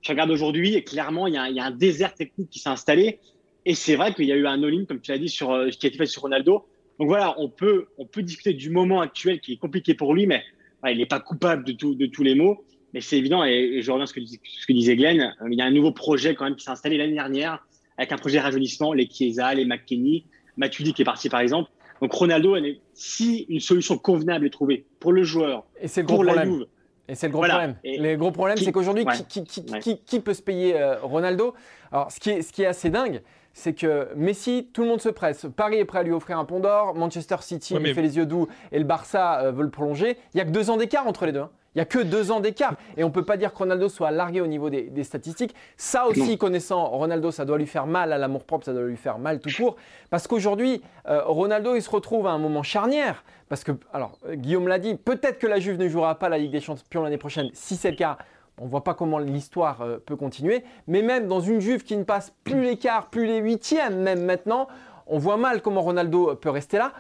Je 0.02 0.12
regarde 0.12 0.32
aujourd'hui 0.32 0.76
et 0.76 0.84
clairement, 0.84 1.28
il 1.28 1.36
y, 1.36 1.38
a, 1.38 1.50
il 1.50 1.56
y 1.56 1.60
a 1.60 1.66
un 1.66 1.72
désert 1.72 2.16
technique 2.16 2.50
qui 2.50 2.60
s'est 2.60 2.70
installé. 2.70 3.20
Et 3.66 3.76
c'est 3.76 3.96
vrai 3.96 4.14
qu'il 4.14 4.26
y 4.26 4.32
a 4.32 4.36
eu 4.36 4.48
un 4.48 4.64
all-in, 4.64 4.86
comme 4.86 5.02
tu 5.02 5.12
l'as 5.12 5.20
dit, 5.20 5.30
sur, 5.30 5.52
euh, 5.52 5.70
qui 5.70 5.86
a 5.86 5.90
été 5.90 5.98
fait 5.98 6.06
sur 6.06 6.24
Ronaldo. 6.24 6.66
Donc 7.00 7.08
voilà, 7.08 7.36
on 7.40 7.50
peut, 7.50 7.88
on 7.98 8.06
peut 8.06 8.24
discuter 8.24 8.54
du 8.54 8.70
moment 8.70 9.02
actuel 9.02 9.42
qui 9.42 9.54
est 9.54 9.58
compliqué 9.58 9.94
pour 9.94 10.14
lui, 10.14 10.26
mais 10.26 10.44
il 10.90 10.98
n'est 10.98 11.06
pas 11.06 11.20
coupable 11.20 11.64
de, 11.64 11.74
tout, 11.74 11.96
de 11.96 12.06
tous 12.06 12.24
les 12.24 12.36
maux, 12.36 12.66
mais 12.94 13.02
c'est 13.02 13.18
évident, 13.18 13.44
et, 13.44 13.82
je 13.82 13.92
reviens 13.92 14.04
à 14.04 14.08
ce 14.08 14.14
que, 14.14 14.22
ce 14.26 14.66
que 14.68 14.74
disait 14.74 14.96
Glenn, 14.96 15.20
euh, 15.22 15.48
il 15.52 15.58
y 15.58 15.62
a 15.62 15.66
un 15.66 15.72
nouveau 15.72 15.92
projet 15.92 16.36
quand 16.36 16.46
même 16.46 16.56
qui 16.56 16.64
s'est 16.64 16.72
installé 16.72 16.98
l'année 16.98 17.14
dernière, 17.14 17.66
avec 17.98 18.12
un 18.12 18.18
projet 18.18 18.38
de 18.38 18.44
rajeunissement, 18.44 18.94
les 18.94 19.08
Chiesa, 19.08 19.54
les 19.54 19.66
McKinney, 19.66 20.26
Matuidi 20.58 20.94
qui 20.94 21.04
est 21.04 21.06
parti 21.06 21.30
par 21.30 21.40
exemple. 21.40 21.70
Donc 22.02 22.12
Ronaldo, 22.14 22.58
si 22.94 23.46
une 23.48 23.60
solution 23.60 23.98
convenable 23.98 24.48
est 24.48 24.50
trouvée 24.52 24.86
pour 25.00 25.14
le 25.14 25.24
joueur, 25.24 25.66
et 25.80 25.88
c'est 25.88 26.02
le 26.02 26.08
gros 26.08 26.24
problème. 26.24 26.66
Et 27.12 27.16
c'est 27.16 27.28
le 27.28 27.34
gros 27.34 27.44
problème. 27.44 27.76
le 27.84 28.16
gros 28.16 28.32
problème, 28.32 28.58
c'est 28.58 28.72
qu'aujourd'hui, 28.72 29.06
qui, 29.28 29.44
qui, 29.44 29.98
qui, 29.98 30.20
peut 30.22 30.34
se 30.34 30.42
payer 30.42 30.80
euh, 30.80 30.96
Ronaldo? 31.02 31.54
Alors, 31.92 32.10
ce 32.10 32.22
qui, 32.22 32.30
est, 32.30 32.42
ce 32.42 32.54
qui 32.54 32.64
est 32.64 32.68
assez 32.68 32.90
dingue, 32.90 33.22
c'est 33.54 33.74
que 33.74 34.08
Messi, 34.16 34.70
tout 34.72 34.84
le 34.84 34.88
monde 34.88 35.02
se 35.02 35.10
presse. 35.10 35.46
Paris 35.58 35.76
est 35.76 35.84
prêt 35.84 36.00
à 36.00 36.04
lui 36.04 36.14
offrir 36.14 36.40
un 36.40 36.46
pont 36.46 36.62
d'or. 36.62 36.96
Manchester 36.96 37.36
City 37.42 37.78
lui 37.78 37.94
fait 37.94 38.02
les 38.02 38.16
yeux 38.16 38.26
doux 38.26 38.48
et 38.72 38.80
le 38.80 38.86
Barça 38.86 39.42
euh, 39.42 39.52
veut 39.52 39.64
le 39.64 39.70
prolonger. 39.70 40.18
Il 40.34 40.38
n'y 40.38 40.42
a 40.42 40.46
que 40.46 40.52
deux 40.52 40.70
ans 40.70 40.78
d'écart 40.78 41.06
entre 41.06 41.26
les 41.26 41.34
deux. 41.34 41.42
Hein. 41.42 41.50
Il 41.74 41.78
n'y 41.78 41.82
a 41.82 41.86
que 41.86 42.00
deux 42.00 42.32
ans 42.32 42.42
d'écart. 42.42 42.76
Et 42.98 43.04
on 43.04 43.08
ne 43.08 43.14
peut 43.14 43.24
pas 43.24 43.38
dire 43.38 43.54
que 43.54 43.58
Ronaldo 43.58 43.88
soit 43.88 44.12
largué 44.12 44.42
au 44.42 44.48
niveau 44.48 44.70
des, 44.70 45.04
statistiques. 45.04 45.56
Ça 45.78 46.06
aussi, 46.08 46.38
connaissant 46.38 46.86
Ronaldo, 46.86 47.32
ça 47.32 47.46
doit 47.46 47.58
lui 47.58 47.66
faire 47.66 47.88
mal 47.88 48.12
à 48.12 48.18
l'amour-propre, 48.18 48.66
ça 48.66 48.74
doit 48.74 48.84
lui 48.84 48.98
faire 48.98 49.20
mal 49.20 49.40
tout 49.40 49.50
court. 49.56 49.78
Parce 50.10 50.28
qu'aujourd'hui, 50.28 50.82
euh, 51.08 51.24
Ronaldo, 51.24 51.76
il 51.76 51.82
se 51.82 51.90
retrouve 51.90 52.28
à 52.28 52.32
un 52.32 52.38
moment 52.40 52.62
charnière. 52.62 53.24
Parce 53.48 53.64
que, 53.64 53.72
alors, 53.94 54.18
Guillaume 54.34 54.68
l'a 54.68 54.80
dit, 54.80 54.96
peut-être 54.96 55.40
que 55.40 55.48
la 55.48 55.60
Juve 55.60 55.78
ne 55.78 55.88
jouera 55.88 56.16
pas 56.16 56.28
la 56.28 56.38
Ligue 56.38 56.52
des 56.52 56.60
Champions 56.60 57.04
l'année 57.04 57.18
prochaine. 57.18 57.50
Si 57.54 57.78
c'est 57.78 57.92
le 57.92 57.98
cas, 57.98 58.18
on 58.58 58.66
ne 58.66 58.70
voit 58.70 58.84
pas 58.84 58.94
comment 58.94 59.20
l'histoire 59.20 59.82
euh, 59.82 59.98
peut 59.98 60.18
continuer. 60.18 60.66
Mais 60.88 61.02
même 61.02 61.28
dans 61.28 61.40
une 61.40 61.62
Juve 61.62 61.84
qui 61.84 61.96
ne 61.96 62.04
passe 62.04 62.34
plus 62.44 62.64
les 62.64 62.78
quarts, 62.78 63.10
plus 63.10 63.26
les 63.26 63.38
huitièmes, 63.38 64.02
même 64.02 64.26
maintenant, 64.26 64.68
on 65.08 65.18
voit 65.18 65.38
mal 65.38 65.62
comment 65.62 65.82
Ronaldo 65.82 66.36
peut 66.36 66.50
rester 66.50 66.78
là. 66.78 66.92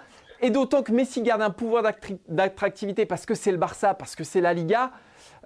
Et 0.41 0.49
d'autant 0.49 0.81
que 0.81 0.91
Messi 0.91 1.21
garde 1.21 1.41
un 1.41 1.51
pouvoir 1.51 1.83
d'attractivité 2.27 3.05
parce 3.05 3.25
que 3.25 3.35
c'est 3.35 3.51
le 3.51 3.57
Barça, 3.57 3.93
parce 3.93 4.15
que 4.15 4.23
c'est 4.23 4.41
la 4.41 4.53
Liga. 4.53 4.91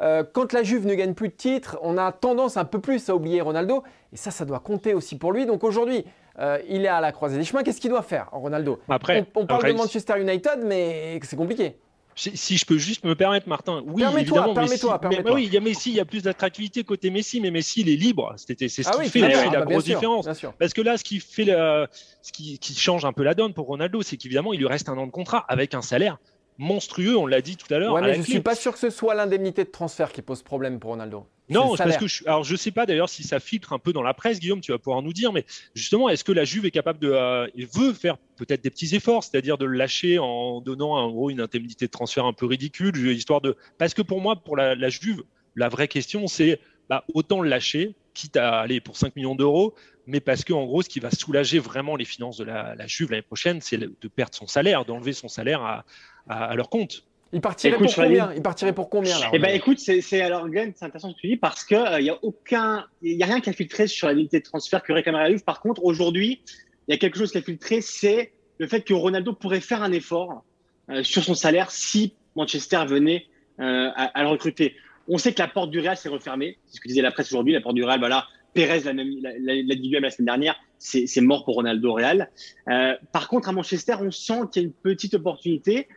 Euh, 0.01 0.23
quand 0.31 0.53
la 0.53 0.63
Juve 0.63 0.85
ne 0.85 0.93
gagne 0.93 1.13
plus 1.13 1.29
de 1.29 1.33
titres, 1.33 1.77
on 1.81 1.97
a 1.97 2.11
tendance 2.11 2.57
un 2.57 2.65
peu 2.65 2.79
plus 2.79 3.09
à 3.09 3.15
oublier 3.15 3.41
Ronaldo. 3.41 3.83
Et 4.13 4.17
ça, 4.17 4.31
ça 4.31 4.45
doit 4.45 4.59
compter 4.59 4.93
aussi 4.93 5.17
pour 5.17 5.31
lui. 5.31 5.45
Donc 5.45 5.63
aujourd'hui, 5.63 6.05
euh, 6.39 6.59
il 6.67 6.85
est 6.85 6.89
à 6.89 7.01
la 7.01 7.11
croisée 7.11 7.37
des 7.37 7.43
chemins. 7.43 7.63
Qu'est-ce 7.63 7.81
qu'il 7.81 7.89
doit 7.89 8.01
faire, 8.01 8.29
Ronaldo? 8.31 8.79
Après, 8.89 9.25
on, 9.35 9.45
parle 9.45 9.65
de 9.65 9.73
Manchester 9.73 10.19
United, 10.19 10.63
mais 10.65 11.19
c'est 11.23 11.35
compliqué. 11.35 11.77
Si, 12.17 12.57
je 12.57 12.65
peux 12.65 12.77
juste 12.77 13.03
me 13.03 13.13
permettre, 13.13 13.49
Martin, 13.49 13.83
oui, 13.85 14.03
évidemment, 14.03 14.53
Messi, 14.53 14.85
mais, 15.09 15.31
oui, 15.31 15.43
il 15.47 15.53
y 15.53 15.57
a 15.57 15.59
Messi, 15.59 15.89
il 15.89 15.95
y 15.95 15.99
a 15.99 16.05
plus 16.05 16.23
d'attractivité 16.23 16.85
côté 16.85 17.09
Messi, 17.09 17.41
mais 17.41 17.51
Messi, 17.51 17.81
il 17.81 17.89
est 17.89 17.97
libre. 17.97 18.33
C'est 18.37 18.69
ce 18.69 18.81
ah 18.85 19.03
qui 19.03 19.09
fait, 19.09 19.19
la 19.19 19.49
bah, 19.49 19.65
grosse 19.65 19.83
différence. 19.83 20.25
Parce 20.57 20.73
que 20.73 20.81
là, 20.81 20.97
ce 20.97 21.03
qui 21.03 21.19
fait, 21.19 21.45
ce 21.45 22.31
qui, 22.31 22.59
change 22.75 23.03
un 23.03 23.11
peu 23.11 23.23
la 23.23 23.33
donne 23.33 23.53
pour 23.53 23.67
Ronaldo, 23.67 24.01
c'est 24.01 24.15
qu'évidemment, 24.15 24.53
il 24.53 24.59
lui 24.59 24.67
reste 24.67 24.87
un 24.87 24.97
an 24.97 25.05
de 25.05 25.11
contrat 25.11 25.45
avec 25.49 25.73
un 25.73 25.81
salaire 25.81 26.17
monstrueux, 26.57 27.17
on 27.17 27.25
l'a 27.25 27.41
dit 27.41 27.57
tout 27.57 27.71
à 27.73 27.79
l'heure. 27.79 27.93
Ouais, 27.93 28.01
mais 28.01 28.13
je 28.13 28.19
ne 28.19 28.23
suis 28.23 28.39
pas 28.39 28.55
sûr 28.55 28.73
que 28.73 28.79
ce 28.79 28.89
soit 28.89 29.15
l'indemnité 29.15 29.63
de 29.63 29.69
transfert 29.69 30.11
qui 30.11 30.21
pose 30.21 30.43
problème 30.43 30.79
pour 30.79 30.91
Ronaldo. 30.91 31.25
Non, 31.49 31.75
parce 31.75 31.97
que 31.97 32.07
je, 32.07 32.23
alors 32.25 32.43
je 32.43 32.55
sais 32.55 32.71
pas 32.71 32.85
d'ailleurs 32.85 33.09
si 33.09 33.23
ça 33.23 33.39
filtre 33.39 33.73
un 33.73 33.79
peu 33.79 33.93
dans 33.93 34.01
la 34.01 34.13
presse, 34.13 34.39
Guillaume, 34.39 34.61
tu 34.61 34.71
vas 34.71 34.79
pouvoir 34.79 35.03
nous 35.03 35.13
dire, 35.13 35.31
mais 35.31 35.45
justement, 35.75 36.09
est-ce 36.09 36.23
que 36.23 36.31
la 36.31 36.43
Juve 36.43 36.65
est 36.65 36.71
capable 36.71 36.99
de 36.99 37.11
euh, 37.11 37.47
veut 37.73 37.93
faire 37.93 38.17
peut-être 38.35 38.63
des 38.63 38.71
petits 38.71 38.95
efforts, 38.95 39.23
c'est-à-dire 39.23 39.57
de 39.57 39.65
le 39.65 39.77
lâcher 39.77 40.17
en 40.17 40.59
donnant 40.61 40.93
en 40.93 41.11
gros 41.11 41.29
une 41.29 41.41
indemnité 41.41 41.85
de 41.85 41.91
transfert 41.91 42.25
un 42.25 42.33
peu 42.33 42.47
ridicule, 42.47 42.97
histoire 43.11 43.41
de 43.41 43.55
parce 43.77 43.93
que 43.93 44.01
pour 44.01 44.21
moi, 44.21 44.35
pour 44.35 44.57
la, 44.57 44.89
Juve, 44.89 45.23
la 45.55 45.69
vraie 45.69 45.87
question 45.87 46.27
c'est 46.27 46.59
bah, 46.89 47.03
autant 47.13 47.41
le 47.41 47.49
lâcher, 47.49 47.93
quitte 48.13 48.37
à 48.37 48.59
aller 48.59 48.79
pour 48.79 48.97
5 48.97 49.15
millions 49.15 49.35
d'euros, 49.35 49.75
mais 50.07 50.19
parce 50.19 50.43
que 50.43 50.53
en 50.53 50.65
gros, 50.65 50.81
ce 50.81 50.89
qui 50.89 50.99
va 50.99 51.11
soulager 51.11 51.59
vraiment 51.59 51.95
les 51.95 52.05
finances 52.05 52.37
de 52.37 52.43
la, 52.43 52.75
Juve 52.87 53.11
l'année 53.11 53.21
prochaine, 53.21 53.61
c'est 53.61 53.77
de 53.77 54.07
perdre 54.07 54.35
son 54.35 54.47
salaire, 54.47 54.85
d'enlever 54.85 55.13
son 55.13 55.27
salaire 55.27 55.61
à, 55.61 55.85
à 56.27 56.55
leur 56.55 56.69
compte. 56.69 57.05
Il 57.33 57.41
partirait 57.41 57.77
pour 57.77 57.93
combien? 57.93 58.33
Il 58.33 58.41
partirait 58.41 58.73
pour 58.73 58.89
combien 58.89 59.19
là? 59.19 59.29
Eh 59.33 59.39
ben 59.39 59.53
écoute, 59.53 59.79
c'est 59.79 60.21
alors 60.21 60.47
Glenn, 60.47 60.71
c'est 60.75 60.85
intéressant 60.85 61.09
ce 61.09 61.15
que 61.15 61.21
tu 61.21 61.27
dis 61.27 61.37
parce 61.37 61.65
que 61.65 61.75
il 61.75 61.95
euh, 61.95 61.99
y 62.01 62.09
a 62.09 62.17
aucun, 62.21 62.85
il 63.01 63.17
y 63.17 63.23
a 63.23 63.25
rien 63.25 63.41
qui 63.41 63.49
a 63.49 63.53
filtré 63.53 63.87
sur 63.87 64.07
la 64.07 64.13
l'unité 64.13 64.39
de 64.39 64.45
transfert 64.45 64.81
que 64.83 64.93
réclamerait 64.93 65.29
la 65.29 65.39
Par 65.39 65.59
contre, 65.59 65.83
aujourd'hui, 65.83 66.41
il 66.87 66.91
y 66.91 66.93
a 66.93 66.97
quelque 66.97 67.17
chose 67.17 67.31
qui 67.31 67.37
a 67.37 67.41
filtré, 67.41 67.81
c'est 67.81 68.31
le 68.57 68.67
fait 68.67 68.81
que 68.81 68.93
Ronaldo 68.93 69.33
pourrait 69.33 69.59
faire 69.59 69.83
un 69.83 69.91
effort 69.91 70.45
euh, 70.89 71.03
sur 71.03 71.23
son 71.23 71.35
salaire 71.35 71.71
si 71.71 72.13
Manchester 72.35 72.85
venait 72.87 73.25
euh, 73.59 73.89
à, 73.95 74.21
le 74.21 74.29
recruter. 74.29 74.75
On 75.07 75.17
sait 75.17 75.33
que 75.33 75.41
la 75.41 75.47
porte 75.47 75.71
du 75.71 75.79
Real 75.79 75.97
s'est 75.97 76.09
refermée. 76.09 76.57
C'est 76.67 76.77
ce 76.77 76.81
que 76.81 76.87
disait 76.87 77.01
la 77.01 77.11
presse 77.11 77.27
aujourd'hui. 77.27 77.53
La 77.53 77.61
porte 77.61 77.75
du 77.75 77.83
Real, 77.83 77.99
voilà, 77.99 78.27
Pérez 78.55 78.81
l'a 78.83 79.75
dit 79.75 79.89
la 79.91 80.09
semaine 80.09 80.25
dernière. 80.25 80.55
C'est 80.79 81.21
mort 81.21 81.45
pour 81.45 81.55
Ronaldo 81.55 81.93
Real. 81.93 82.31
par 83.11 83.27
contre, 83.27 83.49
à 83.49 83.51
Manchester, 83.51 83.95
on 84.01 84.09
sent 84.09 84.39
qu'il 84.51 84.61
y 84.61 84.65
a 84.65 84.67
une 84.67 84.73
petite 84.73 85.13
opportunité 85.13 85.87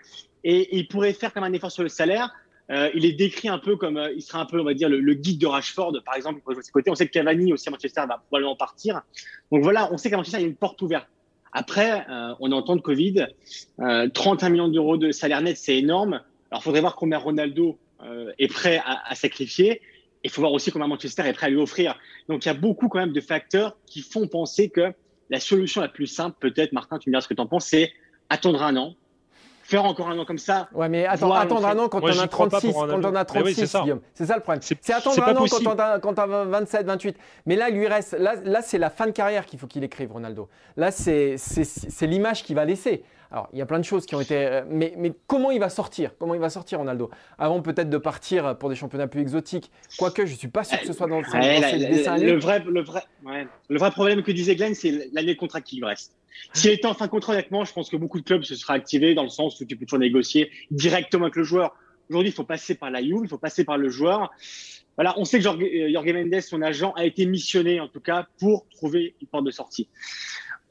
et, 0.45 0.77
il 0.77 0.89
pourrait 0.89 1.13
faire 1.13 1.33
comme 1.33 1.45
un 1.45 1.53
effort 1.53 1.71
sur 1.71 1.83
le 1.83 1.89
salaire. 1.89 2.33
Euh, 2.71 2.91
il 2.95 3.07
est 3.07 3.13
décrit 3.13 3.49
un 3.49 3.59
peu 3.59 3.77
comme, 3.77 3.97
euh, 3.97 4.13
il 4.15 4.23
sera 4.23 4.41
un 4.41 4.45
peu, 4.45 4.61
on 4.61 4.65
va 4.65 4.75
dire, 4.75 4.89
le, 4.89 5.15
guide 5.15 5.41
de 5.41 5.47
Rashford, 5.47 6.03
par 6.05 6.15
exemple, 6.15 6.41
pour 6.41 6.53
jouer 6.53 6.63
ses 6.63 6.71
côtés. 6.71 6.91
On 6.91 6.95
sait 6.95 7.07
que 7.07 7.13
Cavani 7.13 7.53
aussi 7.53 7.69
à 7.69 7.73
Manchester 7.73 8.03
va 8.07 8.23
probablement 8.29 8.57
partir. 8.57 9.03
Donc 9.51 9.63
voilà, 9.63 9.91
on 9.93 9.97
sait 9.97 10.11
qu'à 10.11 10.17
Manchester, 10.17 10.39
il 10.39 10.43
y 10.43 10.45
a 10.45 10.49
une 10.49 10.57
porte 10.57 10.81
ouverte. 10.83 11.09
Après, 11.53 12.05
euh, 12.11 12.35
on 12.41 12.53
entend 12.53 12.77
de 12.77 12.83
Covid, 12.83 13.27
31 14.13 14.51
millions 14.51 14.69
d'euros 14.69 14.99
de 14.99 15.13
salaire 15.13 15.41
net, 15.41 15.57
c'est 15.57 15.79
énorme. 15.79 16.21
Alors, 16.51 16.61
il 16.61 16.65
faudrait 16.65 16.81
voir 16.83 16.95
combien 16.95 17.19
Ronaldo 17.19 17.79
est 18.39 18.49
prêt 18.49 18.81
à 18.85 19.15
sacrifier. 19.17 19.81
Il 20.25 20.31
faut 20.31 20.41
voir 20.41 20.53
aussi 20.53 20.71
combien 20.71 20.89
Manchester 20.89 21.23
est 21.27 21.33
prêt 21.33 21.47
à 21.47 21.51
lui 21.51 21.59
offrir. 21.59 21.99
Donc, 22.29 22.45
il 22.45 22.49
y 22.49 22.51
a 22.51 22.55
beaucoup 22.55 22.89
quand 22.89 22.99
même 22.99 23.13
de 23.13 23.21
facteurs 23.21 23.77
qui 23.87 24.03
font 24.03 24.27
penser 24.27 24.69
que 24.69 24.93
la 25.31 25.41
solution 25.41 25.81
la 25.81 25.89
plus 25.89 26.07
simple, 26.07 26.37
peut-être, 26.41 26.73
Martin, 26.73 26.99
tu 26.99 27.11
me 27.11 27.13
diras 27.13 27.21
ce 27.21 27.29
que 27.29 27.35
tu 27.35 27.41
en 27.41 27.47
penses, 27.47 27.67
c'est 27.67 27.93
attendre 28.29 28.63
un 28.63 28.77
an, 28.77 28.95
faire 29.63 29.85
encore 29.85 30.09
un 30.09 30.19
an 30.19 30.25
comme 30.25 30.39
ça. 30.39 30.69
Ouais, 30.73 30.89
mais 30.89 31.07
attends, 31.07 31.33
attendre 31.33 31.67
un 31.67 31.79
an 31.79 31.89
quand 31.89 32.03
on 32.03 32.07
a 32.07 32.27
36, 32.27 32.73
quand 32.73 33.05
on 33.05 33.15
a 33.15 33.25
36, 33.25 33.55
c'est 33.55 33.67
ça. 33.67 33.85
le 33.85 34.41
problème. 34.41 34.63
C'est 34.63 34.93
attendre 34.93 35.23
un 35.23 35.37
an 35.37 36.01
quand 36.01 36.19
on 36.19 36.33
a 36.33 36.45
27, 36.45 36.87
28. 36.87 37.17
Mais 37.47 37.57
là, 37.57 37.69
lui 37.69 37.87
reste, 37.87 38.17
là, 38.19 38.35
là 38.43 38.63
c'est 38.63 38.79
la 38.79 38.91
fin 38.91 39.07
de 39.07 39.13
carrière 39.13 39.45
qu'il 39.45 39.59
faut 39.59 39.67
qu'il 39.67 39.85
écrive, 39.85 40.13
Ronaldo. 40.13 40.49
Là, 40.77 40.91
c'est 40.91 41.37
l'image 42.03 42.43
qu'il 42.43 42.57
va 42.57 42.65
laisser. 42.65 43.05
Alors, 43.31 43.49
il 43.53 43.59
y 43.59 43.63
a 43.63 43.67
plein 43.67 43.79
de 43.79 43.85
choses 43.85 44.07
qui 44.07 44.15
ont 44.15 44.21
été. 44.21 44.37
Euh, 44.37 44.65
mais, 44.69 44.95
mais 44.97 45.13
comment 45.27 45.51
il 45.51 45.61
va 45.61 45.69
sortir? 45.69 46.13
Comment 46.19 46.35
il 46.35 46.41
va 46.41 46.51
sortir, 46.51 46.79
Ronaldo? 46.79 47.11
Avant 47.39 47.61
peut-être 47.61 47.91
de 47.91 47.99
partir 47.99 48.57
pour 48.59 48.69
des 48.69 48.75
championnats 48.75 49.07
plus 49.07 49.21
exotiques. 49.21 49.71
Quoique, 49.99 50.25
je 50.25 50.33
ne 50.33 50.39
suis 50.39 50.49
pas 50.49 50.65
sûr 50.65 50.81
que 50.81 50.87
ce 50.87 50.93
soit 50.93 51.07
dans, 51.07 51.21
le, 51.21 51.25
le, 51.25 52.39
vrai, 52.39 52.65
le, 52.67 52.81
vrai, 52.83 53.03
le 53.69 53.79
vrai 53.79 53.91
problème 53.91 54.23
que 54.23 54.33
disait 54.33 54.57
Glenn, 54.57 54.75
c'est 54.75 55.11
l'année 55.13 55.35
de 55.35 55.39
contrat 55.39 55.61
qui 55.61 55.77
lui 55.77 55.85
reste. 55.85 56.15
S'il 56.53 56.71
était 56.71 56.87
en 56.87 56.95
fin 56.95 57.07
de 57.07 57.11
contrat, 57.11 57.33
honnêtement, 57.33 57.65
je 57.65 57.73
pense 57.73 57.91
que 57.91 57.97
beaucoup 57.97 58.21
de 58.21 58.25
clubs 58.25 58.45
se 58.45 58.55
seraient 58.55 58.75
activés 58.75 59.15
dans 59.15 59.25
le 59.25 59.29
sens 59.29 59.61
où 59.61 59.65
tu 59.65 59.77
peux 59.77 59.85
toujours 59.85 59.99
négocier 59.99 60.51
directement 60.71 61.25
avec 61.25 61.37
le 61.37 61.45
joueur. 61.45 61.75
Aujourd'hui, 62.09 62.31
il 62.31 62.35
faut 62.35 62.45
passer 62.45 62.75
par 62.75 62.91
la 62.91 63.01
You, 63.01 63.25
il 63.25 63.29
faut 63.29 63.39
passer 63.39 63.65
par 63.65 63.77
le 63.77 63.89
joueur. 63.91 64.31
Voilà, 64.97 65.15
on 65.19 65.25
sait 65.25 65.39
que 65.39 65.47
euh, 65.47 65.93
Jorge 65.93 66.13
Mendes, 66.13 66.41
son 66.41 66.63
agent, 66.63 66.93
a 66.93 67.05
été 67.05 67.27
missionné 67.27 67.81
en 67.81 67.89
tout 67.89 68.01
cas 68.01 68.27
pour 68.41 68.67
trouver 68.71 69.15
une 69.21 69.29
porte 69.29 69.45
de 69.45 69.51
sortie. 69.51 69.89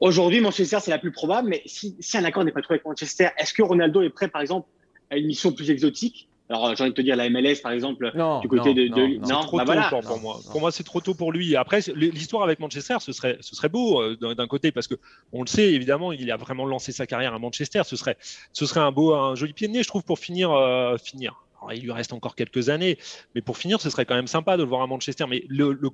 Aujourd'hui, 0.00 0.40
Manchester, 0.40 0.78
c'est 0.80 0.90
la 0.90 0.98
plus 0.98 1.12
probable, 1.12 1.48
mais 1.48 1.62
si, 1.66 1.96
si 1.98 2.16
un 2.16 2.24
accord 2.24 2.44
n'est 2.44 2.52
pas 2.52 2.62
trouvé 2.62 2.76
avec 2.76 2.86
Manchester, 2.86 3.28
est-ce 3.36 3.52
que 3.52 3.62
Ronaldo 3.62 4.02
est 4.02 4.10
prêt, 4.10 4.28
par 4.28 4.40
exemple, 4.40 4.68
à 5.10 5.16
une 5.16 5.26
mission 5.26 5.52
plus 5.52 5.70
exotique? 5.70 6.28
Alors, 6.50 6.74
j'ai 6.74 6.82
envie 6.82 6.92
de 6.92 6.96
te 6.96 7.02
dire, 7.02 7.14
la 7.14 7.28
MLS, 7.28 7.56
par 7.62 7.72
exemple, 7.72 8.10
du 8.40 8.48
côté 8.48 8.72
de, 8.72 8.88
non, 9.18 9.26
c'est 9.26 9.46
trop 9.46 9.58
bah 9.58 9.90
tôt 9.90 10.00
pour, 10.00 10.18
moi. 10.18 10.40
Pour 10.50 10.60
moi, 10.60 10.72
c'est 10.72 10.82
trop 10.82 11.00
tôt 11.00 11.14
pour 11.14 11.30
lui. 11.30 11.56
Après, 11.56 11.80
l'histoire 11.94 12.42
avec 12.42 12.58
Manchester, 12.58 12.96
ce 13.00 13.12
serait, 13.12 13.36
ce 13.40 13.54
serait 13.54 13.68
beau 13.68 14.00
euh, 14.00 14.16
d'un 14.34 14.46
côté 14.46 14.72
parce 14.72 14.86
que 14.86 14.94
on 15.32 15.42
le 15.42 15.46
sait 15.46 15.74
évidemment, 15.74 16.10
il 16.10 16.30
a 16.30 16.36
vraiment 16.38 16.64
lancé 16.64 16.90
sa 16.90 17.06
carrière 17.06 17.34
à 17.34 17.38
Manchester. 17.38 17.82
Ce 17.84 17.96
serait, 17.96 18.16
ce 18.52 18.64
serait 18.64 18.80
un 18.80 18.92
beau, 18.92 19.14
un 19.14 19.34
joli 19.34 19.52
pied 19.52 19.68
de 19.68 19.74
nez, 19.74 19.82
je 19.82 19.88
trouve, 19.88 20.04
pour 20.04 20.18
finir, 20.18 20.50
euh, 20.52 20.96
finir. 20.96 21.44
il 21.74 21.82
lui 21.82 21.92
reste 21.92 22.14
encore 22.14 22.34
quelques 22.34 22.70
années, 22.70 22.96
mais 23.34 23.42
pour 23.42 23.58
finir, 23.58 23.82
ce 23.82 23.90
serait 23.90 24.06
quand 24.06 24.16
même 24.16 24.26
sympa 24.26 24.56
de 24.56 24.62
le 24.62 24.68
voir 24.70 24.80
à 24.80 24.86
Manchester. 24.86 25.26
Mais 25.28 25.44
le, 25.48 25.72
le, 25.72 25.90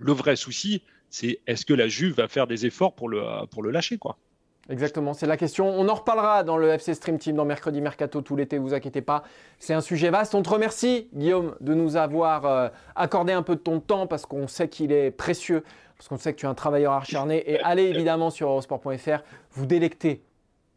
le 0.00 0.12
vrai 0.12 0.34
souci, 0.34 0.82
c'est 1.10 1.40
est-ce 1.46 1.64
que 1.64 1.74
la 1.74 1.88
Juve 1.88 2.14
va 2.16 2.28
faire 2.28 2.46
des 2.46 2.66
efforts 2.66 2.94
pour 2.94 3.08
le, 3.08 3.22
pour 3.50 3.62
le 3.62 3.70
lâcher, 3.70 3.98
quoi? 3.98 4.16
Exactement, 4.70 5.12
c'est 5.12 5.26
la 5.26 5.36
question. 5.36 5.68
On 5.68 5.88
en 5.88 5.94
reparlera 5.94 6.42
dans 6.42 6.56
le 6.56 6.70
FC 6.70 6.94
Stream 6.94 7.18
Team, 7.18 7.36
dans 7.36 7.44
Mercredi 7.44 7.82
Mercato 7.82 8.22
tout 8.22 8.34
l'été, 8.34 8.56
vous 8.56 8.72
inquiétez 8.72 9.02
pas. 9.02 9.22
C'est 9.58 9.74
un 9.74 9.82
sujet 9.82 10.08
vaste. 10.08 10.34
On 10.34 10.42
te 10.42 10.48
remercie, 10.48 11.08
Guillaume, 11.12 11.54
de 11.60 11.74
nous 11.74 11.96
avoir 11.96 12.46
euh, 12.46 12.68
accordé 12.96 13.34
un 13.34 13.42
peu 13.42 13.56
de 13.56 13.60
ton 13.60 13.80
temps 13.80 14.06
parce 14.06 14.24
qu'on 14.24 14.48
sait 14.48 14.68
qu'il 14.68 14.90
est 14.90 15.10
précieux, 15.10 15.64
parce 15.98 16.08
qu'on 16.08 16.16
sait 16.16 16.32
que 16.32 16.38
tu 16.38 16.46
es 16.46 16.48
un 16.48 16.54
travailleur 16.54 16.94
acharné. 16.94 17.44
Et 17.50 17.60
allez 17.60 17.84
évidemment 17.84 18.30
sur 18.30 18.48
eurosport.fr 18.48 19.22
vous 19.50 19.66
délecter 19.66 20.22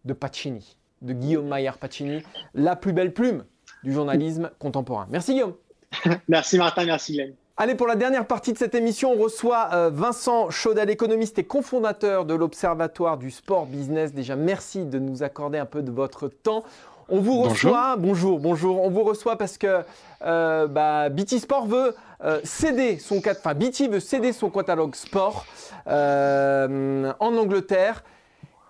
de 0.03 0.13
Pacini, 0.13 0.77
de 1.01 1.13
Guillaume 1.13 1.47
Maillard 1.47 1.77
Pacini, 1.77 2.23
la 2.53 2.75
plus 2.75 2.91
belle 2.91 3.13
plume 3.13 3.45
du 3.83 3.93
journalisme 3.93 4.51
contemporain. 4.59 5.07
Merci 5.09 5.33
Guillaume. 5.33 5.55
merci 6.27 6.57
Martin, 6.57 6.85
merci 6.85 7.13
Glenn. 7.13 7.33
Allez, 7.59 7.73
pour 7.73 7.87
la 7.87 7.95
dernière 7.95 8.27
partie 8.27 8.53
de 8.53 8.57
cette 8.59 8.75
émission, 8.75 9.13
on 9.13 9.19
reçoit 9.19 9.69
euh, 9.73 9.89
Vincent 9.91 10.51
Chaudel, 10.51 10.91
économiste 10.91 11.39
et 11.39 11.43
cofondateur 11.43 12.23
de 12.23 12.35
l'Observatoire 12.35 13.17
du 13.17 13.31
Sport 13.31 13.65
Business. 13.65 14.13
Déjà, 14.13 14.35
merci 14.35 14.85
de 14.85 14.99
nous 14.99 15.23
accorder 15.23 15.57
un 15.57 15.65
peu 15.65 15.81
de 15.81 15.89
votre 15.89 16.27
temps. 16.27 16.63
On 17.09 17.19
vous 17.19 17.41
reçoit, 17.41 17.95
bonjour, 17.97 18.39
bonjour, 18.39 18.83
on 18.83 18.91
vous 18.91 19.01
reçoit 19.01 19.39
parce 19.39 19.57
que 19.57 19.81
euh, 20.21 20.67
bah, 20.67 21.09
BT 21.09 21.39
Sport 21.39 21.65
veut 21.65 21.95
euh, 22.23 22.39
céder 22.43 22.99
son 22.99 23.23
enfin 23.27 23.55
BT 23.55 23.87
veut 23.89 24.01
céder 24.01 24.33
son 24.33 24.51
catalogue 24.51 24.93
sport 24.93 25.47
en 25.87 27.09
Angleterre 27.19 28.03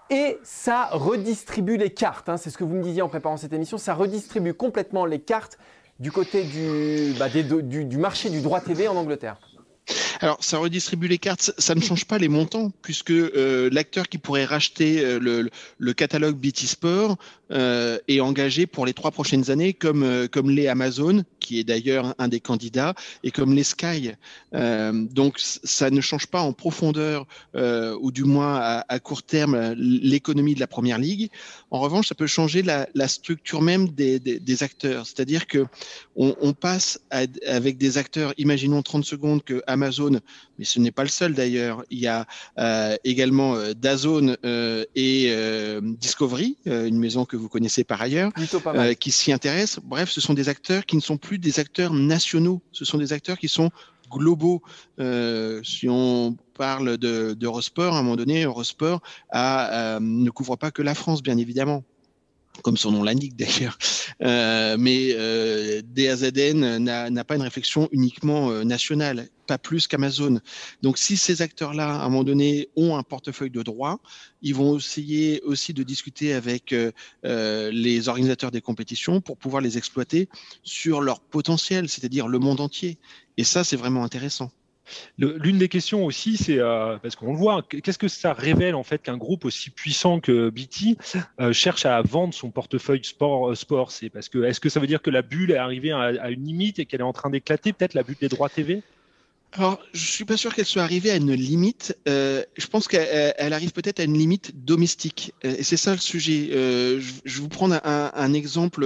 et 0.10 0.40
ça 0.44 0.88
redistribue 0.94 1.76
les 1.76 1.90
cartes. 1.90 2.30
Hein. 2.30 2.38
c'est 2.38 2.52
ce 2.52 2.58
que 2.58 2.64
vous 2.64 2.76
me 2.76 2.84
disiez 2.84 3.02
en 3.02 3.10
préparant 3.10 3.36
cette 3.36 3.52
émission, 3.52 3.78
ça 3.78 3.94
redistribue 3.94 4.54
complètement 4.54 5.06
les 5.06 5.20
cartes 5.20 5.58
du 6.00 6.12
côté 6.12 6.44
du, 6.44 7.14
bah, 7.18 7.30
du, 7.30 7.98
marché 7.98 8.30
du 8.30 8.42
droit 8.42 8.62
TV 8.62 8.88
en 8.88 8.96
Angleterre. 8.96 9.38
Alors, 10.20 10.38
ça 10.42 10.58
redistribue 10.58 11.08
les 11.08 11.18
cartes, 11.18 11.52
ça 11.58 11.76
ne 11.76 11.80
change 11.80 12.06
pas 12.06 12.18
les 12.18 12.28
montants, 12.28 12.72
puisque 12.82 13.12
euh, 13.12 13.70
l'acteur 13.72 14.10
qui 14.10 14.18
pourrait 14.18 14.46
racheter 14.46 15.00
euh, 15.00 15.50
le, 15.78 15.94
catalogue 15.94 16.36
BT 16.36 16.66
Sport 16.66 17.18
euh, 17.52 17.98
est 18.08 18.20
engagé 18.20 18.68
pour 18.68 18.86
les 18.86 18.94
trois 18.94 19.12
prochaines 19.12 19.50
années, 19.50 19.74
comme, 19.74 20.28
comme 20.30 20.50
les 20.50 20.68
Amazon, 20.68 21.24
qui 21.48 21.60
est 21.60 21.64
d'ailleurs 21.64 22.14
un 22.18 22.28
des 22.28 22.42
candidats, 22.42 22.94
et 23.24 23.32
comme 23.32 23.54
les 23.54 23.64
Sky. 23.64 24.12
Euh, 24.54 24.92
donc 25.12 25.40
ça 25.40 25.90
ne 25.90 26.02
change 26.02 26.28
pas 26.28 26.42
en 26.42 26.52
profondeur, 26.52 27.26
ou 28.02 28.12
du 28.12 28.26
moins 28.26 28.84
à, 28.88 29.00
court 29.00 29.24
terme, 29.24 29.74
l'économie 29.78 30.56
de 30.56 30.60
la 30.60 30.68
Première 30.68 30.98
Ligue. 30.98 31.30
En 31.72 31.80
revanche, 31.80 32.08
ça 32.10 32.16
peut 32.16 32.28
changer 32.28 32.62
la, 32.62 33.08
structure 33.08 33.62
même 33.62 33.88
des, 33.90 34.64
acteurs. 34.64 35.06
C'est-à-dire 35.06 35.48
que 35.48 35.66
on 36.16 36.54
passe 36.54 37.00
avec 37.10 37.78
des 37.78 37.98
acteurs, 37.98 38.34
imaginons 38.38 38.82
30 38.82 39.06
secondes 39.06 39.44
que 39.44 39.62
Amazon, 39.68 40.20
mais 40.58 40.66
ce 40.66 40.80
n'est 40.80 40.92
pas 40.92 41.04
le 41.04 41.10
seul 41.10 41.34
d'ailleurs, 41.34 41.84
il 41.90 42.00
y 42.00 42.08
a 42.08 42.26
également 43.04 43.56
Dazone 43.76 44.38
et 44.44 45.34
Discovery, 45.82 46.58
une 46.66 46.98
maison 46.98 47.26
que 47.26 47.36
vous 47.36 47.50
connaissez 47.50 47.84
par 47.84 48.02
ailleurs, 48.02 48.32
euh, 48.68 48.94
qui 48.94 49.12
s'y 49.12 49.32
intéressent. 49.32 49.84
Bref, 49.84 50.10
ce 50.10 50.22
sont 50.22 50.34
des 50.34 50.50
acteurs 50.50 50.86
qui 50.86 50.96
ne 50.96 51.02
sont 51.02 51.18
plus 51.18 51.40
des 51.40 51.60
acteurs 51.60 51.94
nationaux, 51.94 52.62
ce 52.72 52.86
sont 52.86 52.98
des 52.98 53.14
acteurs 53.14 53.38
qui 53.38 53.48
sont 53.48 53.72
globaux. 54.10 54.62
Euh, 55.00 55.62
si 55.64 55.88
on 55.90 56.38
parle 56.58 56.98
d'Eurosport, 56.98 57.96
à 57.96 58.00
un 58.00 58.04
moment 58.04 58.16
donné, 58.16 58.44
Eurosport 58.44 59.02
a, 59.32 59.96
euh, 59.96 60.00
ne 60.00 60.30
couvre 60.30 60.56
pas 60.56 60.72
que 60.72 60.82
la 60.82 60.96
France, 60.96 61.22
bien 61.22 61.38
évidemment 61.38 61.84
comme 62.62 62.78
son 62.78 62.92
nom 62.92 63.04
l'indique 63.04 63.36
d'ailleurs. 63.38 63.78
Euh, 64.22 64.78
mais 64.80 65.10
euh, 65.14 65.82
DAZN 65.84 66.78
n'a 66.78 67.24
pas 67.24 67.36
une 67.36 67.42
réflexion 67.42 67.88
uniquement 67.92 68.52
euh, 68.52 68.64
nationale, 68.64 69.30
pas 69.48 69.58
plus 69.58 69.88
qu'Amazon. 69.88 70.40
Donc 70.82 70.98
si 70.98 71.18
ces 71.18 71.42
acteurs-là, 71.42 71.96
à 71.96 72.06
un 72.06 72.10
moment 72.10 72.24
donné, 72.24 72.70
ont 72.76 72.98
un 72.98 73.04
portefeuille 73.04 73.52
de 73.52 73.64
droit, 73.64 74.00
ils 74.42 74.56
vont 74.56 74.78
essayer 74.78 75.42
aussi 75.44 75.74
de 75.74 75.84
discuter 75.84 76.34
avec 76.34 76.74
euh, 76.74 76.92
les 77.72 78.10
organisateurs 78.10 78.52
des 78.52 78.62
compétitions 78.62 79.22
pour 79.22 79.38
pouvoir 79.38 79.62
les 79.62 79.78
exploiter 79.78 80.30
sur 80.64 81.02
leur 81.02 81.20
potentiel, 81.20 81.90
c'est-à-dire 81.90 82.28
le 82.28 82.40
monde 82.40 82.62
entier. 82.62 82.98
Et 83.38 83.44
ça, 83.44 83.64
c'est 83.64 83.78
vraiment 83.78 84.04
intéressant. 84.04 84.52
L'une 85.18 85.58
des 85.58 85.70
questions 85.70 86.06
aussi, 86.06 86.38
c'est 86.38 86.60
euh, 86.60 86.98
parce 86.98 87.16
qu'on 87.16 87.32
le 87.32 87.38
voit, 87.38 87.64
qu'est-ce 87.64 87.98
que 87.98 88.08
ça 88.08 88.34
révèle 88.34 88.76
en 88.76 88.84
fait 88.84 89.02
qu'un 89.02 89.18
groupe 89.18 89.46
aussi 89.46 89.70
puissant 89.70 90.20
que 90.20 90.50
BT 90.50 90.98
euh, 91.40 91.54
cherche 91.54 91.86
à 91.86 92.02
vendre 92.02 92.34
son 92.34 92.52
portefeuille 92.52 93.04
sport, 93.04 93.56
sport? 93.56 93.92
C'est 93.92 94.10
parce 94.10 94.30
que 94.30 94.44
est-ce 94.44 94.60
que 94.60 94.70
ça 94.70 94.80
veut 94.80 94.88
dire 94.88 95.02
que 95.02 95.10
la 95.10 95.22
bulle 95.22 95.52
est 95.52 95.58
arrivée 95.58 95.92
à, 95.92 96.30
une 96.30 96.46
limite 96.46 96.80
et 96.80 96.86
qu'elle 96.86 97.02
est 97.02 97.04
en 97.04 97.14
train 97.14 97.30
d'éclater, 97.30 97.74
peut-être 97.74 97.94
la 97.94 98.04
bulle 98.04 98.18
des 98.20 98.30
droits 98.30 98.50
TV 98.50 98.82
alors, 99.54 99.80
je 99.94 100.06
suis 100.06 100.26
pas 100.26 100.36
sûr 100.36 100.54
qu'elle 100.54 100.66
soit 100.66 100.84
arrivée 100.84 101.10
à 101.10 101.16
une 101.16 101.32
limite. 101.32 101.98
je 102.06 102.68
pense 102.70 102.90
qu'elle 102.90 103.54
arrive 103.54 103.72
peut-être 103.72 104.02
à 104.02 104.04
une 104.04 104.18
limite 104.18 104.66
domestique. 104.66 105.34
Et 105.42 105.64
c'est 105.64 105.78
ça 105.78 105.94
le 105.94 106.00
sujet. 106.00 106.50
je, 106.52 107.00
vais 107.24 107.40
vous 107.40 107.48
prendre 107.48 107.80
un, 107.86 108.12
un 108.14 108.34
exemple 108.34 108.86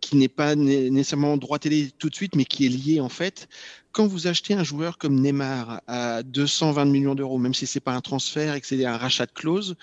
qui 0.00 0.16
n'est 0.16 0.28
pas 0.28 0.54
nécessairement 0.56 1.36
droit 1.36 1.58
télé 1.58 1.90
tout 1.98 2.08
de 2.08 2.14
suite, 2.14 2.34
mais 2.34 2.44
qui 2.44 2.66
est 2.66 2.68
lié 2.68 3.00
en 3.00 3.08
fait. 3.08 3.48
Quand 3.92 4.06
vous 4.06 4.28
achetez 4.28 4.54
un 4.54 4.62
joueur 4.62 4.98
comme 4.98 5.20
Neymar 5.20 5.82
à 5.88 6.22
220 6.22 6.84
millions 6.84 7.16
d'euros, 7.16 7.38
même 7.38 7.54
si 7.54 7.66
c'est 7.66 7.80
pas 7.80 7.92
un 7.92 8.00
transfert 8.00 8.54
et 8.54 8.60
que 8.60 8.66
c'est 8.66 8.84
un 8.84 8.96
rachat 8.96 9.26
de 9.26 9.32
clause, 9.32 9.74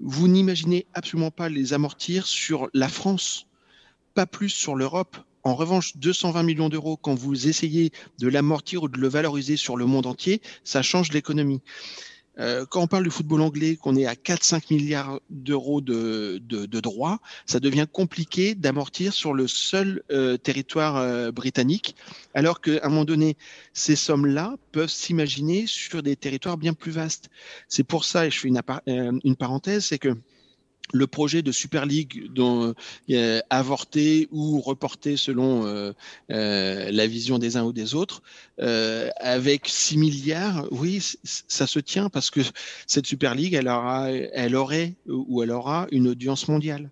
vous 0.00 0.26
n'imaginez 0.26 0.86
absolument 0.92 1.30
pas 1.30 1.48
les 1.48 1.72
amortir 1.72 2.26
sur 2.26 2.68
la 2.74 2.88
France, 2.88 3.46
pas 4.14 4.26
plus 4.26 4.48
sur 4.48 4.74
l'Europe. 4.74 5.16
En 5.44 5.54
revanche, 5.54 5.96
220 5.96 6.42
millions 6.42 6.68
d'euros, 6.68 6.96
quand 6.96 7.14
vous 7.14 7.46
essayez 7.46 7.92
de 8.18 8.26
l'amortir 8.26 8.82
ou 8.82 8.88
de 8.88 8.98
le 8.98 9.08
valoriser 9.08 9.56
sur 9.56 9.76
le 9.76 9.86
monde 9.86 10.06
entier, 10.06 10.42
ça 10.64 10.82
change 10.82 11.12
l'économie. 11.12 11.60
Euh, 12.38 12.66
quand 12.66 12.82
on 12.82 12.86
parle 12.86 13.04
du 13.04 13.10
football 13.10 13.40
anglais, 13.40 13.76
qu'on 13.76 13.96
est 13.96 14.06
à 14.06 14.14
4-5 14.14 14.72
milliards 14.74 15.20
d'euros 15.30 15.80
de, 15.80 16.40
de, 16.44 16.80
droits, 16.80 17.20
ça 17.46 17.60
devient 17.60 17.86
compliqué 17.90 18.54
d'amortir 18.54 19.12
sur 19.12 19.34
le 19.34 19.46
seul 19.46 20.02
euh, 20.10 20.36
territoire 20.36 20.96
euh, 20.96 21.30
britannique, 21.30 21.94
alors 22.34 22.60
qu'à 22.60 22.80
un 22.82 22.88
moment 22.88 23.04
donné, 23.04 23.36
ces 23.72 23.96
sommes-là 23.96 24.56
peuvent 24.72 24.90
s'imaginer 24.90 25.66
sur 25.66 26.02
des 26.02 26.16
territoires 26.16 26.58
bien 26.58 26.74
plus 26.74 26.92
vastes. 26.92 27.30
C'est 27.68 27.84
pour 27.84 28.04
ça, 28.04 28.26
et 28.26 28.30
je 28.30 28.40
fais 28.40 28.48
une, 28.48 29.20
une 29.22 29.36
parenthèse, 29.36 29.86
c'est 29.86 29.98
que 29.98 30.16
le 30.92 31.06
projet 31.06 31.42
de 31.42 31.52
Super 31.52 31.86
League 31.86 32.30
dont, 32.32 32.74
euh, 33.10 33.40
avorté 33.50 34.28
ou 34.30 34.60
reporté 34.60 35.16
selon 35.16 35.66
euh, 35.66 35.92
euh, 36.30 36.90
la 36.90 37.06
vision 37.06 37.38
des 37.38 37.56
uns 37.56 37.64
ou 37.64 37.72
des 37.72 37.94
autres, 37.94 38.22
avec 38.58 39.62
6 39.66 39.98
milliards, 39.98 40.66
oui, 40.70 41.02
ça 41.24 41.66
se 41.66 41.78
tient 41.78 42.08
parce 42.08 42.30
que 42.30 42.40
cette 42.86 43.06
Super 43.06 43.34
League, 43.34 43.54
elle, 43.54 43.68
aura, 43.68 44.10
elle 44.10 44.54
aurait 44.54 44.94
ou 45.08 45.42
elle 45.42 45.50
aura 45.50 45.86
une 45.90 46.08
audience 46.08 46.48
mondiale. 46.48 46.90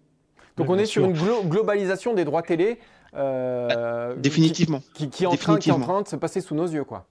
Donc 0.56 0.68
on 0.68 0.78
est 0.78 0.86
sur 0.86 1.04
une 1.04 1.16
globalisation 1.48 2.14
des 2.14 2.24
droits 2.24 2.42
télé. 2.42 2.78
Bah, 3.12 4.14
définitivement. 4.16 4.82
Qui, 4.94 5.10
qui, 5.10 5.24
est 5.24 5.26
en 5.26 5.36
Train, 5.36 5.58
qui, 5.58 5.68
est 5.68 5.72
en 5.72 5.80
train, 5.80 6.00
de 6.00 6.08
se 6.08 6.16
passer 6.16 6.40
sous 6.40 6.54
nos 6.54 6.66
yeux. 6.66 6.84
quoi. 6.84 7.06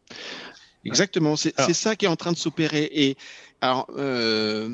Exactement, 0.86 1.36
c'est 1.36 1.74
ça 1.74 1.96
qui 1.96 2.06
est 2.06 2.10
en 2.10 2.16
train 2.16 2.32
de 2.32 2.38
s'opérer. 2.38 2.90
Et 2.92 3.16
alors, 3.62 3.88
euh, 3.96 4.68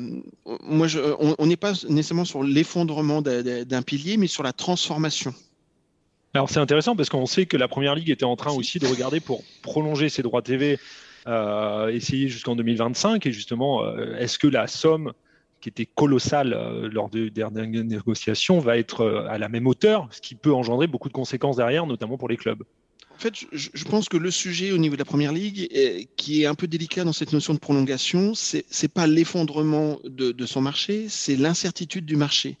moi, 0.62 0.86
je, 0.86 0.98
on 1.38 1.46
n'est 1.46 1.56
pas 1.56 1.72
nécessairement 1.88 2.24
sur 2.24 2.42
l'effondrement 2.42 3.20
d'un 3.20 3.82
pilier, 3.82 4.16
mais 4.16 4.26
sur 4.26 4.42
la 4.42 4.52
transformation. 4.52 5.34
Alors, 6.34 6.48
c'est 6.48 6.60
intéressant 6.60 6.96
parce 6.96 7.10
qu'on 7.10 7.26
sait 7.26 7.46
que 7.46 7.56
la 7.56 7.68
Première 7.68 7.94
Ligue 7.94 8.10
était 8.10 8.24
en 8.24 8.36
train 8.36 8.52
aussi 8.52 8.78
de 8.78 8.86
regarder 8.86 9.20
pour 9.20 9.42
prolonger 9.62 10.08
ses 10.08 10.22
droits 10.22 10.42
TV, 10.42 10.78
euh, 11.26 11.88
essayer 11.88 12.28
jusqu'en 12.28 12.56
2025. 12.56 13.26
Et 13.26 13.32
justement, 13.32 13.84
euh, 13.84 14.16
est-ce 14.16 14.38
que 14.38 14.46
la 14.46 14.66
somme 14.66 15.12
qui 15.60 15.68
était 15.68 15.86
colossale 15.86 16.50
lors 16.92 17.10
des 17.10 17.30
dernières 17.30 17.66
négociations 17.66 18.60
va 18.60 18.78
être 18.78 19.26
à 19.28 19.38
la 19.38 19.48
même 19.48 19.66
hauteur, 19.66 20.08
ce 20.12 20.20
qui 20.20 20.36
peut 20.36 20.54
engendrer 20.54 20.86
beaucoup 20.86 21.08
de 21.08 21.14
conséquences 21.14 21.56
derrière, 21.56 21.84
notamment 21.84 22.16
pour 22.16 22.28
les 22.28 22.36
clubs? 22.36 22.62
En 23.18 23.20
fait, 23.20 23.34
je, 23.50 23.84
pense 23.84 24.08
que 24.08 24.16
le 24.16 24.30
sujet 24.30 24.70
au 24.70 24.78
niveau 24.78 24.94
de 24.94 25.00
la 25.00 25.04
première 25.04 25.32
ligue, 25.32 25.68
qui 26.14 26.42
est 26.42 26.46
un 26.46 26.54
peu 26.54 26.68
délicat 26.68 27.02
dans 27.02 27.12
cette 27.12 27.32
notion 27.32 27.52
de 27.52 27.58
prolongation, 27.58 28.32
c'est 28.36 28.64
n'est 28.80 28.88
pas 28.88 29.08
l'effondrement 29.08 29.98
de, 30.04 30.46
son 30.46 30.60
marché, 30.60 31.06
c'est 31.08 31.34
l'incertitude 31.34 32.06
du 32.06 32.14
marché. 32.14 32.58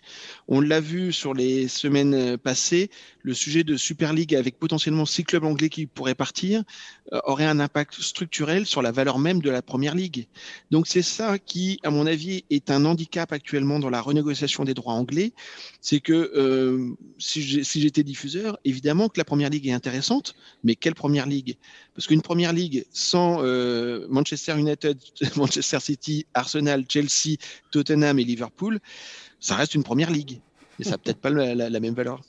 On 0.48 0.60
l'a 0.60 0.80
vu 0.80 1.12
sur 1.12 1.32
les 1.32 1.68
semaines 1.68 2.36
passées, 2.38 2.90
le 3.22 3.34
sujet 3.34 3.62
de 3.62 3.76
Super 3.76 4.12
League 4.12 4.34
avec 4.34 4.58
potentiellement 4.58 5.06
six 5.06 5.22
clubs 5.22 5.44
anglais 5.44 5.68
qui 5.68 5.86
pourraient 5.86 6.16
partir 6.16 6.64
euh, 7.12 7.20
aurait 7.24 7.44
un 7.44 7.60
impact 7.60 8.00
structurel 8.00 8.66
sur 8.66 8.82
la 8.82 8.90
valeur 8.90 9.18
même 9.18 9.40
de 9.40 9.50
la 9.50 9.62
première 9.62 9.94
ligue. 9.94 10.26
Donc 10.70 10.86
c'est 10.86 11.02
ça 11.02 11.38
qui, 11.38 11.78
à 11.84 11.90
mon 11.90 12.06
avis, 12.06 12.44
est 12.50 12.70
un 12.70 12.84
handicap 12.84 13.32
actuellement 13.32 13.78
dans 13.78 13.90
la 13.90 14.00
renégociation 14.00 14.64
des 14.64 14.74
droits 14.74 14.94
anglais. 14.94 15.32
C'est 15.80 16.00
que 16.00 16.12
euh, 16.12 16.94
si 17.18 17.42
j'étais 17.80 18.02
diffuseur, 18.02 18.58
évidemment 18.64 19.08
que 19.08 19.18
la 19.18 19.24
première 19.24 19.50
ligue 19.50 19.68
est 19.68 19.72
intéressante, 19.72 20.34
mais 20.64 20.74
quelle 20.74 20.94
première 20.94 21.26
ligue? 21.26 21.56
Parce 21.94 22.06
qu'une 22.06 22.22
première 22.22 22.52
ligue 22.52 22.84
sans 22.92 23.38
euh, 23.42 24.06
Manchester 24.08 24.58
United, 24.58 24.98
Manchester 25.36 25.80
City, 25.80 26.26
Arsenal, 26.34 26.84
Chelsea, 26.88 27.36
Tottenham 27.70 28.18
et 28.18 28.24
Liverpool, 28.24 28.78
ça 29.40 29.54
reste 29.54 29.74
une 29.74 29.84
première 29.84 30.10
ligue. 30.10 30.40
Et 30.80 30.84
ça 30.84 30.92
n'a 30.92 30.98
peut-être 30.98 31.20
pas 31.20 31.30
la 31.30 31.80
même 31.80 31.94
valeur. 31.94 32.20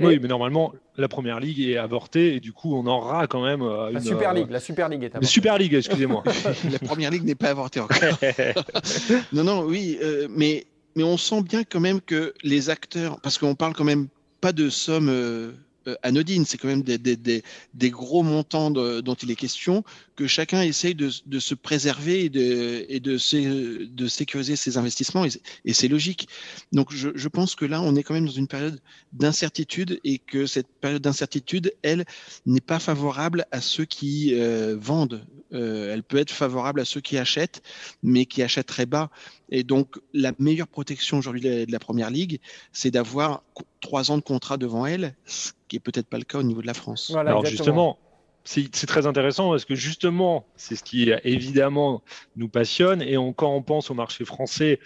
Oui, 0.00 0.18
mais 0.20 0.28
normalement, 0.28 0.72
la 0.96 1.08
première 1.08 1.40
ligue 1.40 1.60
est 1.60 1.76
avortée 1.76 2.36
et 2.36 2.40
du 2.40 2.52
coup, 2.52 2.74
on 2.74 2.86
aura 2.86 3.26
quand 3.26 3.44
même. 3.44 3.62
Euh, 3.62 3.90
la 3.90 4.00
Super 4.00 4.32
League, 4.32 4.50
la 4.50 4.60
Super 4.60 4.88
League 4.88 5.02
est 5.02 5.06
avortée. 5.06 5.24
La 5.24 5.28
Super 5.28 5.58
League, 5.58 5.74
excusez-moi. 5.74 6.22
la 6.70 6.78
première 6.78 7.10
ligue 7.10 7.24
n'est 7.24 7.34
pas 7.34 7.50
avortée 7.50 7.80
encore. 7.80 7.96
non, 9.32 9.44
non, 9.44 9.62
oui, 9.62 9.98
euh, 10.02 10.28
mais, 10.30 10.66
mais 10.94 11.02
on 11.02 11.16
sent 11.16 11.42
bien 11.42 11.64
quand 11.64 11.80
même 11.80 12.00
que 12.00 12.32
les 12.42 12.70
acteurs, 12.70 13.20
parce 13.20 13.38
qu'on 13.38 13.54
parle 13.54 13.74
quand 13.74 13.84
même 13.84 14.08
pas 14.40 14.52
de 14.52 14.70
sommes. 14.70 15.54
Euh, 15.88 15.94
anodine. 16.02 16.44
C'est 16.44 16.58
quand 16.58 16.68
même 16.68 16.82
des, 16.82 17.90
gros 17.90 18.22
montants 18.22 18.70
dont 18.70 19.14
il 19.14 19.30
est 19.30 19.36
question 19.36 19.84
que 20.16 20.26
chacun 20.26 20.62
essaye 20.62 20.94
de, 20.94 21.10
se 21.10 21.54
préserver 21.54 22.24
et 22.24 22.28
de, 22.28 22.86
et 22.88 23.00
de, 23.00 24.08
sécuriser 24.08 24.56
ses 24.56 24.76
investissements. 24.76 25.24
Et, 25.64 25.72
c'est 25.72 25.88
logique. 25.88 26.28
Donc 26.72 26.92
je, 26.92 27.28
pense 27.28 27.54
que 27.54 27.64
là, 27.64 27.80
on 27.80 27.96
est 27.96 28.02
quand 28.02 28.14
même 28.14 28.26
dans 28.26 28.32
une 28.32 28.48
période 28.48 28.80
d'incertitude 29.12 30.00
et 30.04 30.18
que 30.18 30.46
cette 30.46 30.68
période 30.80 31.02
d'incertitude, 31.02 31.72
elle, 31.82 32.04
n'est 32.46 32.60
pas 32.60 32.78
favorable 32.78 33.46
à 33.50 33.60
ceux 33.60 33.84
qui 33.84 34.34
euh, 34.34 34.76
vendent. 34.78 35.24
Euh, 35.52 35.92
elle 35.92 36.02
peut 36.02 36.18
être 36.18 36.30
favorable 36.30 36.80
à 36.80 36.84
ceux 36.84 37.00
qui 37.00 37.16
achètent, 37.16 37.62
mais 38.02 38.26
qui 38.26 38.42
achètent 38.42 38.66
très 38.66 38.86
bas. 38.86 39.10
Et 39.50 39.62
donc, 39.62 39.96
la 40.12 40.32
meilleure 40.38 40.68
protection 40.68 41.18
aujourd'hui 41.18 41.40
de 41.40 41.72
la 41.72 41.78
Première 41.78 42.10
Ligue, 42.10 42.40
c'est 42.72 42.90
d'avoir 42.90 43.42
trois 43.80 44.10
ans 44.10 44.16
de 44.16 44.22
contrat 44.22 44.56
devant 44.56 44.84
elle, 44.86 45.14
ce 45.24 45.52
qui 45.68 45.76
est 45.76 45.80
peut-être 45.80 46.06
pas 46.06 46.18
le 46.18 46.24
cas 46.24 46.38
au 46.38 46.42
niveau 46.42 46.60
de 46.60 46.66
la 46.66 46.74
France. 46.74 47.14
Alors 47.16 47.46
justement, 47.46 47.98
c'est 48.44 48.86
très 48.86 49.06
intéressant 49.06 49.50
parce 49.50 49.64
que 49.64 49.74
justement, 49.74 50.46
c'est 50.56 50.76
ce 50.76 50.82
qui 50.82 51.10
évidemment 51.24 52.02
nous 52.36 52.48
passionne. 52.48 53.02
Et 53.02 53.16
quand 53.36 53.54
on 53.54 53.62
pense 53.62 53.90
au 53.90 53.94
marché 53.94 54.24
français, 54.24 54.80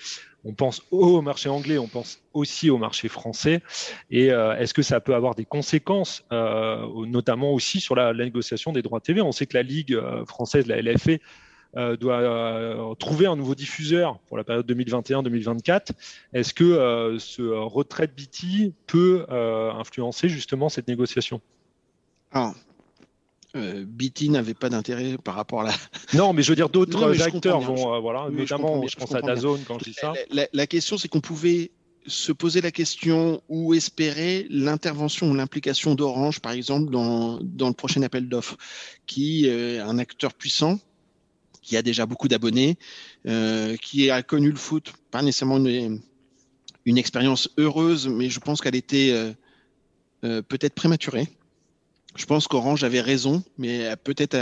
on 0.45 0.55
pense 0.55 0.83
au 0.91 1.23
marché 1.23 1.49
anglais, 1.49 1.79
on 1.79 1.87
pense 1.87 2.21
aussi 2.33 2.71
au 2.71 2.79
marché 2.79 3.09
français. 3.09 3.63
Et 4.11 4.31
euh, 4.31 4.57
est-ce 4.57 4.75
que 4.75 4.83
ça 4.83 5.01
peut 5.01 5.15
avoir 5.15 5.35
des 5.35 5.45
conséquences, 5.45 6.25
euh, 6.33 6.87
notamment 7.07 7.53
aussi 7.53 7.81
sur 7.81 7.95
la, 7.95 8.13
négociation 8.13 8.73
des 8.73 8.83
droits 8.83 9.01
TV? 9.01 9.21
On 9.21 9.33
sait 9.33 9.47
que 9.47 9.57
la 9.57 9.63
Ligue 9.63 9.95
euh, 9.95 10.25
française, 10.25 10.67
la 10.67 10.81
LFA, 10.81 11.13
euh, 11.75 11.97
doit 11.97 12.95
trouver 12.99 13.27
un 13.27 13.37
nouveau 13.37 13.55
diffuseur 13.55 14.19
pour 14.29 14.37
la 14.37 14.45
période 14.45 14.71
2021-2024. 14.71 15.93
Est-ce 16.35 16.53
que 16.53 17.17
ce 17.19 17.43
retrait 17.43 18.09
de 18.09 18.13
BT 18.13 18.75
peut 18.87 19.25
influencer 19.31 20.29
justement 20.29 20.69
cette 20.69 20.89
négociation? 20.89 21.41
Alors, 22.31 22.55
BT 23.55 24.29
n'avait 24.31 24.55
pas 24.55 24.71
d'intérêt 24.71 25.19
par 25.23 25.35
rapport 25.35 25.61
à 25.61 25.65
la. 25.65 25.75
Non, 26.15 26.33
mais 26.33 26.43
je 26.43 26.49
veux 26.51 26.57
dire, 26.57 26.69
d'autres 26.69 27.23
acteurs 27.23 27.61
vont, 27.61 28.01
voilà, 28.01 28.29
notamment, 28.31 28.87
je, 28.87 28.97
pense 28.97 29.15
à 29.15 29.21
Dazone 29.21 29.61
quand 29.67 29.79
je 29.79 29.85
dis 29.85 29.95
ça. 29.95 30.13
La, 30.31 30.67
question, 30.67 30.97
c'est 30.97 31.09
qu'on 31.09 31.21
pouvait 31.21 31.71
se 32.07 32.33
poser 32.33 32.61
la 32.61 32.71
question 32.71 33.43
ou 33.49 33.75
espérer 33.75 34.47
l'intervention 34.51 35.31
ou 35.31 35.35
l'implication 35.35 35.95
d'Orange, 35.95 36.41
par 36.41 36.53
exemple, 36.53 36.91
dans, 36.91 37.39
dans 37.43 37.69
le 37.69 37.75
prochain 37.75 38.03
appel 38.03 38.29
d'offres, 38.29 38.57
qui 39.07 39.47
est 39.47 39.79
un 39.79 39.99
acteur 39.99 40.35
puissant, 40.35 40.79
qui 41.63 41.77
a 41.77 41.83
déjà 41.83 42.05
beaucoup 42.05 42.29
d'abonnés, 42.29 42.77
euh, 43.27 43.77
qui 43.77 44.11
a 44.11 44.23
connu 44.23 44.51
le 44.51 44.57
foot, 44.57 44.93
pas 45.11 45.23
nécessairement 45.23 45.59
une, 45.59 46.01
une 46.85 46.99
expérience 46.99 47.49
heureuse, 47.57 48.09
mais 48.09 48.29
je 48.29 48.41
pense 48.41 48.61
qu'elle 48.61 48.75
était 48.75 49.11
euh, 49.13 49.33
euh, 50.25 50.43
peut-être 50.43 50.75
prématurée. 50.75 51.29
Je 52.15 52.27
pense 52.27 52.47
qu'Orange 52.47 52.85
avait 52.85 53.01
raison, 53.01 53.43
mais 53.59 53.95
peut-être 54.05 54.37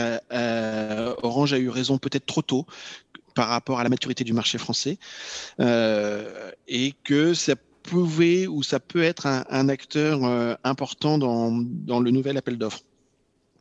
Orange 1.22 1.52
a 1.52 1.58
eu 1.58 1.68
raison 1.68 1.98
peut-être 1.98 2.26
trop 2.26 2.42
tôt 2.42 2.66
par 3.34 3.48
rapport 3.48 3.78
à 3.78 3.84
la 3.84 3.88
maturité 3.88 4.24
du 4.24 4.32
marché 4.32 4.58
français, 4.58 4.98
et 5.60 6.94
que 7.04 7.34
ça 7.34 7.54
pouvait 7.82 8.46
ou 8.46 8.62
ça 8.62 8.80
peut 8.80 9.02
être 9.02 9.26
un, 9.26 9.68
acteur 9.68 10.20
important 10.64 11.16
dans, 11.16 11.52
dans 11.52 12.00
le 12.00 12.10
nouvel 12.10 12.36
appel 12.36 12.58
d'offres. 12.58 12.82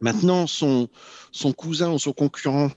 Maintenant, 0.01 0.47
son, 0.47 0.87
son 1.31 1.51
cousin 1.51 1.91
ou 1.91 1.99
son 1.99 2.13
concurrent 2.13 2.71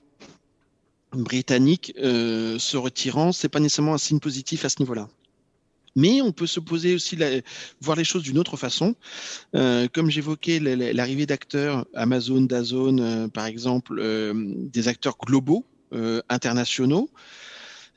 britannique 1.13 1.93
euh, 1.97 2.59
se 2.59 2.77
retirant, 2.77 3.31
c'est 3.31 3.49
pas 3.49 3.59
nécessairement 3.59 3.93
un 3.93 3.99
signe 3.99 4.19
positif 4.19 4.65
à 4.65 4.69
ce 4.69 4.79
niveau-là. 4.79 5.07
Mais 5.95 6.21
on 6.21 6.31
peut 6.31 6.47
se 6.47 6.59
poser 6.59 6.95
aussi, 6.95 7.17
voir 7.81 7.97
les 7.97 8.03
choses 8.03 8.23
d'une 8.23 8.39
autre 8.39 8.57
façon. 8.57 8.95
Euh, 9.55 9.87
comme 9.93 10.09
j'évoquais 10.09 10.59
l'arrivée 10.59 11.25
d'acteurs 11.25 11.85
Amazon, 11.93 12.41
Dazone, 12.41 12.99
euh, 12.99 13.27
par 13.27 13.45
exemple, 13.45 13.99
euh, 13.99 14.33
des 14.35 14.87
acteurs 14.87 15.17
globaux, 15.17 15.65
internationaux. 16.27 17.07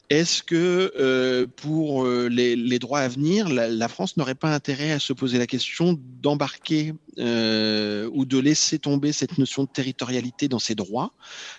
Est-ce 0.09 0.45
que 0.45 0.93
euh, 1.01 1.47
pour 1.57 2.05
euh, 2.05 2.29
les, 2.29 2.79
droits 2.79 3.01
à 3.01 3.09
venir, 3.09 3.49
la, 3.49 3.89
France 3.89 4.17
n'aurait 4.17 4.37
pas 4.37 4.55
intérêt 4.55 4.93
à 4.93 5.01
se 5.01 5.13
poser 5.13 5.37
la 5.39 5.49
question 5.49 5.99
d'embarquer 6.23 6.95
euh, 7.19 8.09
ou 8.13 8.25
de 8.25 8.39
laisser 8.39 8.79
tomber 8.79 9.11
cette 9.13 9.37
notion 9.37 9.65
de 9.65 9.69
territorialité 9.69 10.47
dans 10.47 10.61
ses 10.61 10.77
droits? 10.77 11.13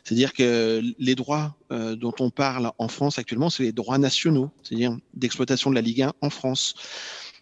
C'est-à-dire 0.05 0.31
que 0.31 0.81
les 0.97 1.15
droits 1.15 1.57
dont 1.69 2.13
on 2.19 2.29
parle 2.29 2.71
en 2.77 2.87
France 2.87 3.19
actuellement, 3.19 3.49
c'est 3.49 3.63
les 3.63 3.73
droits 3.73 3.97
nationaux, 3.97 4.49
c'est-à-dire 4.63 4.95
d'exploitation 5.13 5.69
de 5.69 5.75
la 5.75 5.81
Ligue 5.81 6.03
1 6.03 6.13
en 6.21 6.29
France. 6.29 6.75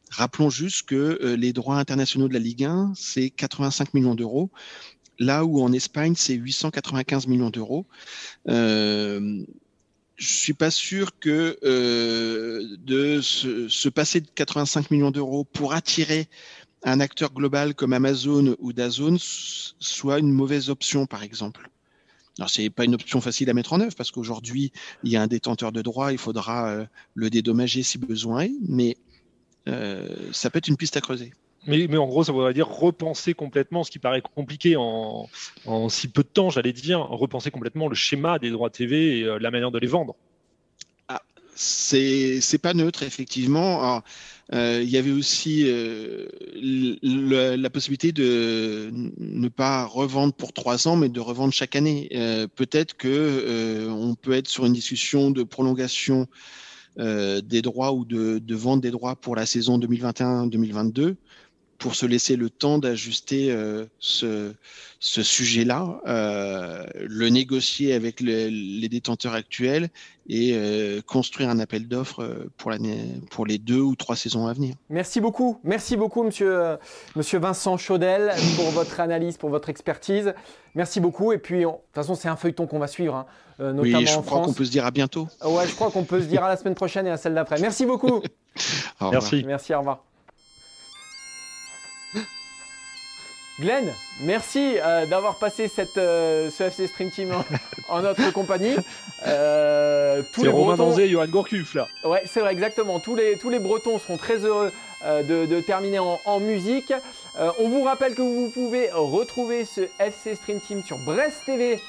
Rappelons 0.09 0.49
juste 0.49 0.87
que 0.87 1.35
les 1.37 1.53
droits 1.53 1.77
internationaux 1.77 2.27
de 2.27 2.33
la 2.33 2.39
Ligue 2.39 2.63
1, 2.63 2.93
c'est 2.95 3.29
85 3.29 3.93
millions 3.93 4.15
d'euros 4.15 4.49
là 5.19 5.45
où 5.45 5.61
en 5.61 5.71
Espagne, 5.71 6.13
c'est 6.15 6.33
895 6.33 7.27
millions 7.27 7.49
d'euros. 7.49 7.85
Euh, 8.49 9.43
je 10.15 10.27
suis 10.27 10.53
pas 10.53 10.71
sûr 10.71 11.17
que 11.19 11.57
euh, 11.63 12.77
de 12.79 13.21
se, 13.21 13.89
passer 13.89 14.21
de 14.21 14.27
85 14.33 14.91
millions 14.91 15.11
d'euros 15.11 15.43
pour 15.43 15.73
attirer 15.73 16.27
un 16.83 16.99
acteur 16.99 17.33
global 17.33 17.73
comme 17.73 17.93
Amazon 17.93 18.55
ou 18.59 18.71
Dazone 18.71 19.17
soit 19.19 20.19
une 20.19 20.31
mauvaise 20.31 20.69
option, 20.69 21.05
par 21.05 21.23
exemple. 21.23 21.69
Alors 22.37 22.49
c'est 22.49 22.69
pas 22.69 22.83
une 22.83 22.95
option 22.95 23.21
facile 23.21 23.49
à 23.49 23.53
mettre 23.53 23.73
en 23.73 23.79
œuvre 23.79 23.95
parce 23.95 24.11
qu'aujourd'hui 24.11 24.73
il 25.03 25.11
y 25.11 25.15
a 25.15 25.21
un 25.21 25.27
détenteur 25.27 25.71
de 25.71 25.81
droit, 25.81 26.11
il 26.11 26.17
faudra 26.17 26.69
euh, 26.69 26.85
le 27.13 27.29
dédommager 27.29 27.81
si 27.81 27.97
besoin 27.97 28.41
est, 28.41 28.53
mais 28.67 28.97
euh, 29.67 30.09
ça 30.31 30.49
peut 30.49 30.57
être 30.57 30.67
une 30.67 30.77
piste 30.77 30.97
à 30.97 31.01
creuser. 31.01 31.33
Mais, 31.67 31.97
en 31.97 32.05
gros, 32.05 32.23
ça 32.23 32.31
voudrait 32.31 32.53
dire 32.53 32.67
repenser 32.67 33.33
complètement, 33.33 33.83
ce 33.83 33.91
qui 33.91 33.99
paraît 33.99 34.21
compliqué 34.21 34.75
en, 34.77 35.27
si 35.89 36.07
peu 36.07 36.21
de 36.21 36.27
temps, 36.27 36.49
j'allais 36.49 36.73
dire, 36.73 36.99
repenser 36.99 37.49
complètement 37.51 37.87
le 37.87 37.95
schéma 37.95 38.39
des 38.39 38.51
droits 38.51 38.69
TV 38.69 39.19
et 39.19 39.23
euh, 39.23 39.39
la 39.39 39.51
manière 39.51 39.71
de 39.71 39.79
les 39.79 39.87
vendre. 39.87 40.15
Ah, 41.07 41.21
c'est 41.55 42.61
pas 42.61 42.73
neutre, 42.73 43.01
effectivement. 43.03 44.03
Euh, 44.53 44.81
il 44.83 44.89
y 44.89 44.97
avait 44.97 45.11
aussi 45.11 45.63
euh, 45.65 46.27
la 46.61 47.69
possibilité 47.71 48.11
de 48.11 48.91
ne 49.17 49.47
pas 49.47 49.85
revendre 49.85 50.33
pour 50.33 50.53
trois 50.53 50.87
ans, 50.87 50.95
mais 50.97 51.09
de 51.09 51.19
revendre 51.19 51.51
chaque 51.51 51.75
année. 51.75 52.09
Peut-être 52.55 52.95
que 52.95 53.87
on 53.89 54.13
peut 54.13 54.33
être 54.33 54.47
sur 54.47 54.67
une 54.67 54.73
discussion 54.73 55.31
de 55.31 55.41
prolongation 55.41 56.27
des 56.97 57.61
droits 57.63 57.91
ou 57.91 58.05
de, 58.05 58.37
de 58.37 58.55
vente 58.55 58.81
des 58.81 58.91
droits 58.91 59.15
pour 59.15 59.35
la 59.35 59.47
saison 59.47 59.79
2021-2022 59.79 61.15
pour 61.77 61.95
se 61.95 62.05
laisser 62.05 62.35
le 62.35 62.49
temps 62.49 62.77
d'ajuster 62.77 63.51
euh, 63.51 63.85
ce, 63.99 64.53
ce 64.99 65.23
sujet-là, 65.23 65.99
euh, 66.07 66.85
le 66.95 67.29
négocier 67.29 67.93
avec 67.93 68.21
les 68.21 68.89
détenteurs 68.89 69.33
actuels 69.33 69.89
et 70.27 70.51
euh, 70.53 71.01
construire 71.01 71.49
un 71.49 71.59
appel 71.59 71.87
d'offres 71.87 72.47
pour, 72.57 72.71
pour 73.29 73.45
les 73.45 73.57
deux 73.57 73.81
ou 73.81 73.95
trois 73.95 74.15
saisons 74.15 74.47
à 74.47 74.53
venir. 74.53 74.75
Merci 74.89 75.19
beaucoup. 75.19 75.59
Merci 75.63 75.97
beaucoup, 75.97 76.23
monsieur, 76.23 76.77
monsieur 77.15 77.39
Vincent 77.39 77.77
Chaudel, 77.77 78.33
pour 78.55 78.69
votre 78.71 78.99
analyse, 78.99 79.37
pour 79.37 79.49
votre 79.49 79.69
expertise. 79.69 80.33
Merci 80.75 80.99
beaucoup. 80.99 81.33
Et 81.33 81.37
puis, 81.37 81.59
de 81.59 81.65
toute 81.65 81.75
façon, 81.93 82.15
c'est 82.15 82.29
un 82.29 82.35
feuilleton 82.35 82.67
qu'on 82.67 82.79
va 82.79 82.87
suivre, 82.87 83.15
hein, 83.15 83.25
notamment 83.59 83.99
oui, 83.99 84.05
je 84.05 84.19
crois 84.19 84.41
qu'on 84.41 84.53
peut 84.53 84.65
se 84.65 84.71
dire 84.71 84.85
à 84.85 84.91
bientôt. 84.91 85.27
Ouais, 85.43 85.67
je 85.67 85.75
crois 85.75 85.91
qu'on 85.91 86.03
peut 86.03 86.21
se 86.21 86.27
dire 86.27 86.43
à 86.43 86.49
la 86.49 86.57
semaine 86.57 86.75
prochaine 86.75 87.05
et 87.07 87.11
à 87.11 87.17
celle 87.17 87.33
d'après. 87.33 87.59
Merci 87.59 87.85
beaucoup. 87.85 88.21
Merci. 89.01 89.43
Merci, 89.45 89.73
au 89.73 89.79
revoir. 89.79 90.03
Glenn, 93.57 93.93
merci 94.19 94.75
euh, 94.83 95.05
d'avoir 95.05 95.35
passé 95.35 95.69
cette, 95.69 95.97
euh, 95.97 96.49
ce 96.49 96.63
FC 96.63 96.87
Stream 96.87 97.09
Team 97.09 97.31
en, 97.87 98.01
notre 98.01 98.33
compagnie. 98.33 98.75
Euh, 99.25 100.23
c'est 100.35 100.49
Romain 100.49 100.75
Danzé 100.75 101.05
et 101.05 101.09
Johan 101.09 101.27
Gourcuff 101.27 101.73
là. 101.73 101.87
Ouais, 102.03 102.23
c'est 102.25 102.41
vrai, 102.41 102.51
exactement. 102.51 102.99
Tous 102.99 103.15
les, 103.15 103.37
tous 103.37 103.49
les 103.49 103.59
Bretons 103.59 103.97
seront 103.97 104.17
très 104.17 104.39
heureux 104.39 104.71
de, 105.05 105.45
de, 105.45 105.59
terminer 105.61 105.99
en, 105.99 106.19
en 106.25 106.39
musique. 106.39 106.91
on 107.59 107.69
vous 107.69 107.83
rappelle 107.83 108.15
que 108.15 108.21
vous 108.21 108.49
pouvez 108.49 108.89
retrouver 108.91 109.63
ce 109.63 109.81
FC 109.99 110.35
Stream 110.35 110.59
Team 110.59 110.83
sur 110.83 110.97
Brest 110.97 111.43
TV, 111.45 111.79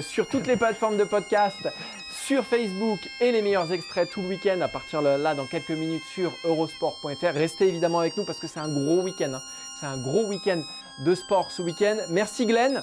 sur 0.00 0.26
toutes 0.28 0.46
les 0.46 0.56
plateformes 0.56 0.96
de 0.96 1.04
podcast, 1.04 1.68
sur 2.12 2.44
Facebook 2.44 3.00
et 3.20 3.32
les 3.32 3.42
meilleurs 3.42 3.72
extraits 3.72 4.08
tout 4.08 4.22
le 4.22 4.28
week-end 4.28 4.60
à 4.60 4.68
partir 4.68 5.02
de 5.02 5.08
là 5.08 5.34
dans 5.34 5.46
quelques 5.46 5.70
minutes 5.70 6.04
sur 6.14 6.32
eurosport.fr. 6.44 7.34
Restez 7.34 7.66
évidemment 7.66 7.98
avec 7.98 8.16
nous 8.16 8.24
parce 8.24 8.38
que 8.38 8.46
c'est 8.46 8.60
un 8.60 8.68
gros 8.68 9.02
week-end. 9.02 9.34
Hein. 9.34 9.42
C'est 9.82 9.88
un 9.88 9.96
gros 9.96 10.26
week-end 10.26 10.62
de 11.00 11.12
sport 11.12 11.50
ce 11.50 11.60
week-end. 11.60 11.96
Merci 12.08 12.46
Glenn. 12.46 12.82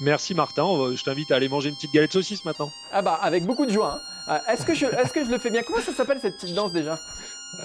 Merci 0.00 0.34
Martin, 0.34 0.64
je 0.94 1.04
t'invite 1.04 1.30
à 1.32 1.36
aller 1.36 1.50
manger 1.50 1.68
une 1.68 1.74
petite 1.74 1.92
galette 1.92 2.14
saucisse 2.14 2.46
maintenant. 2.46 2.72
Ah 2.90 3.02
bah 3.02 3.18
avec 3.20 3.44
beaucoup 3.44 3.66
de 3.66 3.70
joie. 3.70 4.00
Hein. 4.26 4.40
Euh, 4.48 4.52
est-ce 4.52 4.64
que, 4.64 4.72
je, 4.72 4.86
est 4.86 5.12
que 5.12 5.22
je 5.22 5.30
le 5.30 5.38
fais 5.38 5.50
bien? 5.50 5.62
Comment 5.62 5.82
ça 5.82 5.92
s'appelle 5.92 6.18
cette 6.18 6.36
petite 6.36 6.54
danse 6.54 6.72
déjà? 6.72 6.98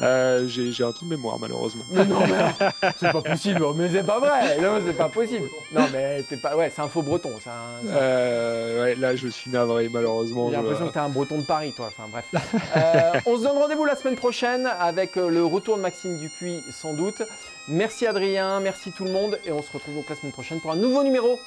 Euh, 0.01 0.47
j'ai 0.47 0.83
un 0.83 0.91
trou 0.91 1.05
de 1.05 1.11
mémoire 1.11 1.39
malheureusement. 1.39 1.83
Mais 1.91 2.05
non, 2.05 2.19
mais 2.21 2.67
c'est 2.99 3.11
pas 3.11 3.21
possible. 3.21 3.65
Mais 3.75 3.89
c'est 3.89 4.03
pas 4.03 4.19
vrai. 4.19 4.59
Non, 4.59 4.79
c'est 4.85 4.93
pas 4.93 5.09
possible. 5.09 5.47
Non, 5.71 5.85
mais 5.91 6.23
t'es 6.23 6.37
pas. 6.37 6.55
Ouais, 6.55 6.71
c'est 6.73 6.81
un 6.81 6.87
faux 6.87 7.01
breton. 7.01 7.31
Un, 7.45 7.87
euh, 7.87 8.83
ouais, 8.83 8.95
là, 8.95 9.15
je 9.15 9.27
suis 9.27 9.51
navré 9.51 9.89
malheureusement. 9.89 10.49
J'ai 10.49 10.57
l'impression 10.57 10.87
que 10.87 10.93
t'es 10.93 10.99
un 10.99 11.09
breton 11.09 11.37
de 11.37 11.43
Paris, 11.43 11.73
toi. 11.75 11.87
Enfin, 11.87 12.09
bref. 12.09 12.25
euh, 12.75 13.19
on 13.25 13.37
se 13.37 13.43
donne 13.43 13.57
rendez-vous 13.57 13.85
la 13.85 13.95
semaine 13.95 14.15
prochaine 14.15 14.67
avec 14.79 15.17
euh, 15.17 15.29
le 15.29 15.45
retour 15.45 15.77
de 15.77 15.81
Maxime 15.81 16.17
Dupuis, 16.17 16.63
sans 16.71 16.93
doute. 16.93 17.21
Merci 17.67 18.07
Adrien, 18.07 18.59
merci 18.59 18.91
tout 18.91 19.05
le 19.05 19.11
monde, 19.11 19.39
et 19.45 19.51
on 19.51 19.61
se 19.61 19.71
retrouve 19.71 19.95
donc 19.95 20.09
la 20.09 20.15
semaine 20.15 20.31
prochaine 20.33 20.59
pour 20.59 20.71
un 20.71 20.75
nouveau 20.75 21.03
numéro 21.03 21.39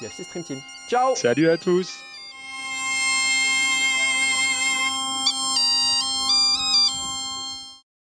du 0.00 0.06
FC 0.06 0.24
Stream 0.24 0.44
Team. 0.44 0.60
Ciao. 0.88 1.14
Salut 1.14 1.48
à 1.50 1.56
tous. 1.56 2.07